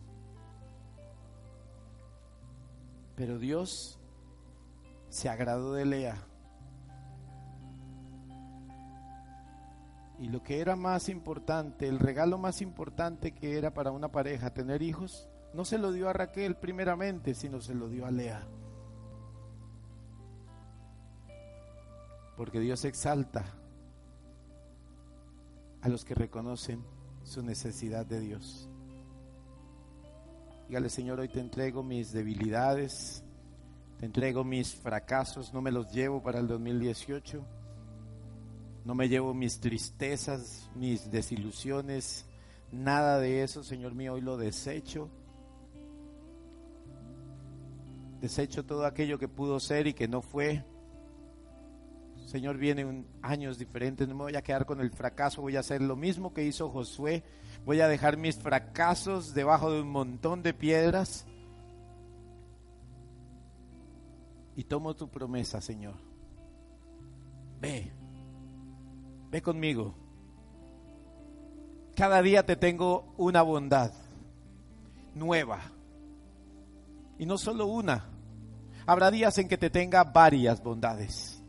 Pero 3.16 3.38
Dios 3.38 4.00
se 5.10 5.30
agradó 5.30 5.74
de 5.74 5.86
Lea. 5.86 6.28
Y 10.24 10.30
lo 10.30 10.42
que 10.42 10.62
era 10.62 10.78
más 10.78 11.10
importante, 11.10 11.86
el 11.86 12.00
regalo 12.00 12.38
más 12.38 12.62
importante 12.62 13.34
que 13.34 13.58
era 13.58 13.74
para 13.74 13.92
una 13.92 14.08
pareja, 14.08 14.54
tener 14.54 14.82
hijos, 14.82 15.28
no 15.54 15.66
se 15.66 15.78
lo 15.78 15.92
dio 15.92 16.08
a 16.08 16.14
Raquel 16.14 16.56
primeramente, 16.56 17.34
sino 17.34 17.60
se 17.60 17.76
lo 17.76 17.90
dio 17.90 18.06
a 18.06 18.12
Lea. 18.12 18.48
Porque 22.38 22.62
Dios 22.62 22.86
exalta 22.86 23.44
a 25.82 25.90
los 25.90 26.06
que 26.06 26.16
reconocen 26.16 26.86
su 27.24 27.44
necesidad 27.44 28.06
de 28.06 28.22
Dios. 28.22 28.70
Dígale, 30.70 30.88
Señor, 30.88 31.20
hoy 31.20 31.28
te 31.28 31.42
entrego 31.42 31.84
mis 31.84 32.14
debilidades, 32.14 33.26
te 34.00 34.06
entrego 34.06 34.46
mis 34.46 34.74
fracasos, 34.74 35.54
no 35.54 35.62
me 35.62 35.72
los 35.72 35.92
llevo 35.92 36.24
para 36.24 36.40
el 36.40 36.48
2018, 36.48 37.46
no 38.86 38.96
me 38.96 39.08
llevo 39.08 39.34
mis 39.34 39.60
tristezas, 39.60 40.70
mis 40.76 41.10
desilusiones, 41.10 42.26
nada 42.72 43.20
de 43.20 43.44
eso, 43.44 43.64
Señor 43.64 43.96
mío, 43.96 44.14
hoy 44.14 44.22
lo 44.22 44.38
desecho. 44.38 45.10
Desecho 48.20 48.66
todo 48.66 48.86
aquello 48.86 49.20
que 49.20 49.28
pudo 49.28 49.60
ser 49.60 49.88
y 49.88 49.94
que 49.94 50.08
no 50.08 50.22
fue. 50.22 50.66
Señor, 52.26 52.58
vienen 52.58 53.06
años 53.22 53.58
diferentes, 53.58 54.08
no 54.08 54.16
me 54.16 54.24
voy 54.24 54.36
a 54.36 54.42
quedar 54.42 54.66
con 54.66 54.80
el 54.82 54.92
fracaso, 54.92 55.42
voy 55.42 55.56
a 55.56 55.60
hacer 55.60 55.82
lo 55.82 55.96
mismo 55.96 56.34
que 56.34 56.44
hizo 56.44 56.70
Josué, 56.70 57.24
voy 57.66 57.82
a 57.82 57.88
dejar 57.88 58.18
mis 58.18 58.38
fracasos 58.38 59.34
debajo 59.34 59.72
de 59.72 59.82
un 59.82 59.90
montón 59.90 60.42
de 60.42 60.54
piedras 60.54 61.26
y 64.56 64.64
tomo 64.64 64.96
tu 64.96 65.10
promesa, 65.10 65.62
Señor. 65.62 65.96
Ve, 67.60 67.92
ve 69.34 69.42
conmigo. 69.42 69.96
Cada 71.96 72.22
día 72.22 72.46
te 72.46 72.56
tengo 72.56 73.16
una 73.18 73.42
bondad 73.42 73.92
nueva. 75.16 75.60
Y 77.18 77.26
no 77.26 77.40
solo 77.40 77.66
una. 77.66 78.12
Habrá 78.86 79.10
días 79.10 79.36
en 79.40 79.48
que 79.48 79.58
te 79.58 79.72
tenga 79.72 80.04
varias 80.04 80.62
bondades. 80.62 81.42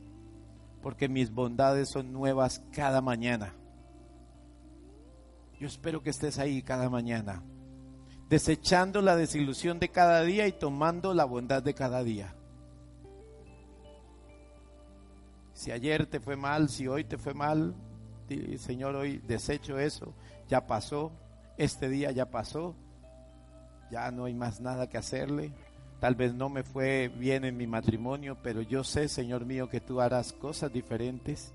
Porque 0.83 1.11
mis 1.11 1.31
bondades 1.31 1.91
son 1.91 2.11
nuevas 2.11 2.63
cada 2.73 3.03
mañana. 3.03 3.53
Yo 5.61 5.67
espero 5.67 6.03
que 6.03 6.09
estés 6.09 6.39
ahí 6.39 6.63
cada 6.63 6.89
mañana. 6.89 7.43
Desechando 8.31 9.03
la 9.03 9.15
desilusión 9.15 9.79
de 9.79 9.91
cada 9.91 10.23
día 10.23 10.47
y 10.47 10.53
tomando 10.53 11.13
la 11.13 11.27
bondad 11.27 11.63
de 11.63 11.75
cada 11.75 12.03
día. 12.03 12.35
Si 15.55 15.71
ayer 15.71 16.07
te 16.07 16.21
fue 16.21 16.37
mal, 16.37 16.69
si 16.69 16.89
hoy 16.89 17.05
te 17.05 17.17
fue 17.17 17.33
mal, 17.33 17.75
Señor, 18.59 18.97
hoy 18.97 19.19
desecho 19.19 19.79
eso, 19.79 20.15
ya 20.49 20.67
pasó, 20.67 21.13
este 21.57 21.89
día 21.89 22.11
ya 22.11 22.31
pasó, 22.31 22.75
ya 23.91 24.11
no 24.11 24.25
hay 24.25 24.35
más 24.35 24.61
nada 24.61 24.89
que 24.89 24.99
hacerle. 24.99 25.53
Tal 26.01 26.17
vez 26.17 26.35
no 26.35 26.49
me 26.49 26.65
fue 26.65 27.09
bien 27.09 27.45
en 27.45 27.57
mi 27.57 27.69
matrimonio, 27.69 28.37
pero 28.43 28.61
yo 28.63 28.83
sé, 28.83 29.09
Señor 29.09 29.47
mío, 29.47 29.69
que 29.69 29.81
tú 29.81 30.01
harás 30.01 30.33
cosas 30.33 30.73
diferentes. 30.73 31.55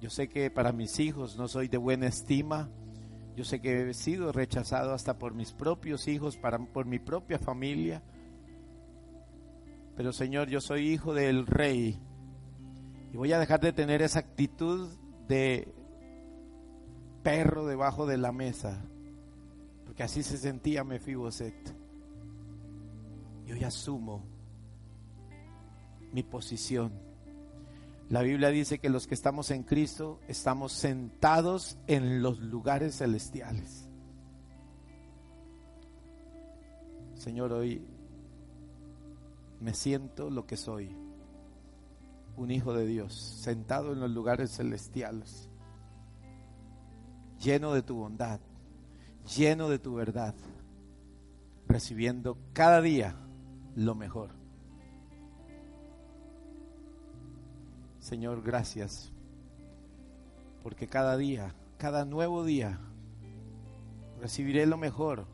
Yo 0.00 0.08
sé 0.08 0.28
que 0.28 0.50
para 0.50 0.72
mis 0.72 0.98
hijos 0.98 1.36
no 1.36 1.46
soy 1.46 1.68
de 1.68 1.76
buena 1.76 2.06
estima. 2.06 2.70
Yo 3.36 3.44
sé 3.44 3.60
que 3.60 3.90
he 3.90 3.94
sido 3.94 4.32
rechazado 4.32 4.94
hasta 4.94 5.18
por 5.18 5.34
mis 5.34 5.52
propios 5.52 6.08
hijos, 6.08 6.38
para, 6.38 6.58
por 6.58 6.86
mi 6.86 6.98
propia 6.98 7.38
familia. 7.38 8.02
Pero 9.96 10.12
Señor, 10.12 10.48
yo 10.48 10.60
soy 10.60 10.88
hijo 10.88 11.14
del 11.14 11.46
rey. 11.46 12.00
Y 13.12 13.16
voy 13.16 13.32
a 13.32 13.38
dejar 13.38 13.60
de 13.60 13.72
tener 13.72 14.02
esa 14.02 14.20
actitud 14.20 14.88
de 15.28 15.74
perro 17.22 17.66
debajo 17.66 18.06
de 18.06 18.16
la 18.16 18.32
mesa. 18.32 18.84
Porque 19.84 20.02
así 20.02 20.22
se 20.22 20.38
sentía 20.38 20.84
Mefiboset. 20.84 21.74
Y 23.46 23.52
hoy 23.52 23.64
asumo 23.64 24.24
mi 26.12 26.22
posición. 26.22 26.92
La 28.08 28.22
Biblia 28.22 28.48
dice 28.48 28.78
que 28.78 28.88
los 28.88 29.06
que 29.06 29.14
estamos 29.14 29.50
en 29.52 29.62
Cristo 29.62 30.20
estamos 30.26 30.72
sentados 30.72 31.78
en 31.86 32.22
los 32.22 32.40
lugares 32.40 32.98
celestiales. 32.98 33.88
Señor, 37.14 37.52
hoy 37.52 37.86
me 39.60 39.74
siento 39.74 40.30
lo 40.30 40.46
que 40.46 40.56
soy, 40.56 40.96
un 42.36 42.50
hijo 42.50 42.72
de 42.72 42.86
Dios, 42.86 43.14
sentado 43.14 43.92
en 43.92 44.00
los 44.00 44.10
lugares 44.10 44.56
celestiales, 44.56 45.50
lleno 47.38 47.74
de 47.74 47.82
tu 47.82 47.96
bondad, 47.96 48.40
lleno 49.36 49.68
de 49.68 49.78
tu 49.78 49.94
verdad, 49.94 50.34
recibiendo 51.68 52.38
cada 52.52 52.80
día 52.80 53.16
lo 53.76 53.94
mejor. 53.94 54.30
Señor, 57.98 58.42
gracias, 58.42 59.12
porque 60.62 60.88
cada 60.88 61.18
día, 61.18 61.54
cada 61.76 62.06
nuevo 62.06 62.44
día, 62.44 62.80
recibiré 64.20 64.64
lo 64.64 64.78
mejor. 64.78 65.26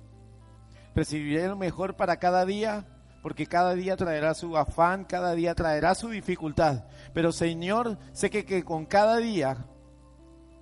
Recibiré 0.94 1.46
lo 1.46 1.56
mejor 1.56 1.96
para 1.96 2.16
cada 2.18 2.46
día 2.46 2.95
porque 3.26 3.48
cada 3.48 3.74
día 3.74 3.96
traerá 3.96 4.34
su 4.34 4.56
afán, 4.56 5.04
cada 5.04 5.34
día 5.34 5.52
traerá 5.56 5.96
su 5.96 6.10
dificultad. 6.10 6.84
Pero 7.12 7.32
Señor, 7.32 7.98
sé 8.12 8.30
que, 8.30 8.62
con 8.62 8.86
cada 8.86 9.16
día 9.16 9.66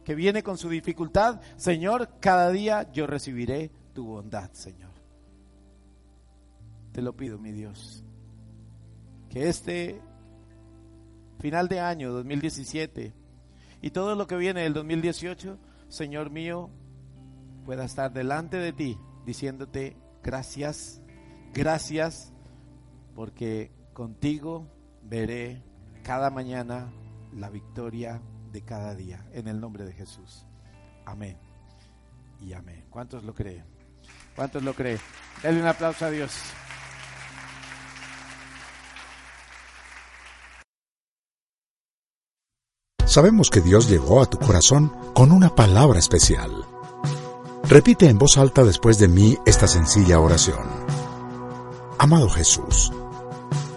que 0.03 0.15
viene 0.15 0.43
con 0.43 0.57
su 0.57 0.71
dificultad, 0.71 1.43
Señor, 1.57 2.19
cada 2.21 2.51
día 2.51 2.91
yo 2.91 3.07
recibiré 3.07 3.71
tu 3.93 4.07
bondad, 4.07 4.51
Señor. 4.53 4.93
Te 6.93 7.03
lo 7.03 7.15
pido, 7.15 7.39
mi 7.39 7.53
Dios. 7.53 8.03
Que 9.29 9.51
este 9.51 10.01
final 11.41 11.69
de 11.69 11.81
año 11.81 12.13
2017 12.15 13.13
y 13.83 13.91
todo 13.91 14.15
lo 14.15 14.27
que 14.27 14.39
viene 14.39 14.63
del 14.63 14.73
2018, 14.73 15.59
Señor 15.89 16.31
mío, 16.31 16.71
pueda 17.67 17.85
estar 17.85 18.11
delante 18.11 18.57
de 18.57 18.73
ti 18.73 18.99
diciéndote 19.27 19.99
gracias, 20.23 21.03
gracias, 21.53 22.34
porque 23.15 23.71
contigo 23.93 24.67
veré 25.03 25.63
cada 26.03 26.31
mañana 26.31 26.93
la 27.33 27.51
victoria 27.51 28.21
de 28.53 28.63
cada 28.63 28.95
día, 28.95 29.27
en 29.33 29.49
el 29.49 29.61
nombre 29.61 29.85
de 29.85 29.93
Jesús. 29.93 30.47
Amén 31.05 31.39
y 32.41 32.53
amén. 32.53 32.87
¿Cuántos 32.91 33.25
lo 33.25 33.35
creen? 33.35 33.65
¿Cuántos 34.37 34.63
lo 34.63 34.75
creen? 34.75 34.99
Denle 35.43 35.61
un 35.61 35.67
aplauso 35.67 36.05
a 36.05 36.11
Dios. 36.11 36.33
Sabemos 43.07 43.49
que 43.51 43.61
Dios 43.61 43.89
llegó 43.89 44.23
a 44.23 44.27
tu 44.27 44.39
corazón 44.39 44.93
con 45.15 45.31
una 45.31 45.55
palabra 45.55 46.01
especial. 46.01 46.51
Repite 47.63 48.09
en 48.09 48.19
voz 48.19 48.37
alta 48.39 48.65
después 48.65 48.99
de 48.99 49.07
mí 49.07 49.39
esta 49.47 49.69
sencilla 49.69 50.19
oración. 50.19 50.67
Amado 51.99 52.29
Jesús, 52.29 52.93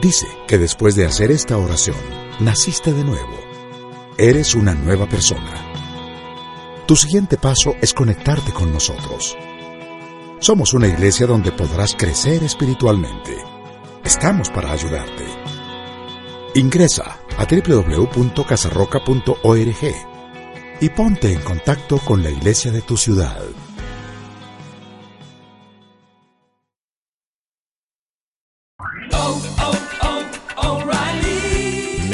dice 0.00 0.26
que 0.46 0.58
después 0.58 0.94
de 0.94 1.06
hacer 1.06 1.30
esta 1.30 1.56
oración, 1.56 1.96
naciste 2.40 2.92
de 2.92 3.04
nuevo. 3.04 3.38
Eres 4.16 4.54
una 4.54 4.74
nueva 4.74 5.08
persona. 5.08 5.52
Tu 6.86 6.96
siguiente 6.96 7.36
paso 7.36 7.76
es 7.80 7.94
conectarte 7.94 8.52
con 8.52 8.72
nosotros. 8.72 9.36
Somos 10.40 10.74
una 10.74 10.88
iglesia 10.88 11.26
donde 11.26 11.52
podrás 11.52 11.94
crecer 11.94 12.42
espiritualmente. 12.42 13.36
Estamos 14.04 14.50
para 14.50 14.72
ayudarte. 14.72 15.24
Ingresa 16.54 17.20
a 17.36 17.44
www.casarroca.org 17.44 19.94
y 20.80 20.88
ponte 20.90 21.32
en 21.32 21.40
contacto 21.40 21.98
con 21.98 22.22
la 22.22 22.30
iglesia 22.30 22.70
de 22.70 22.82
tu 22.82 22.96
ciudad. 22.96 23.42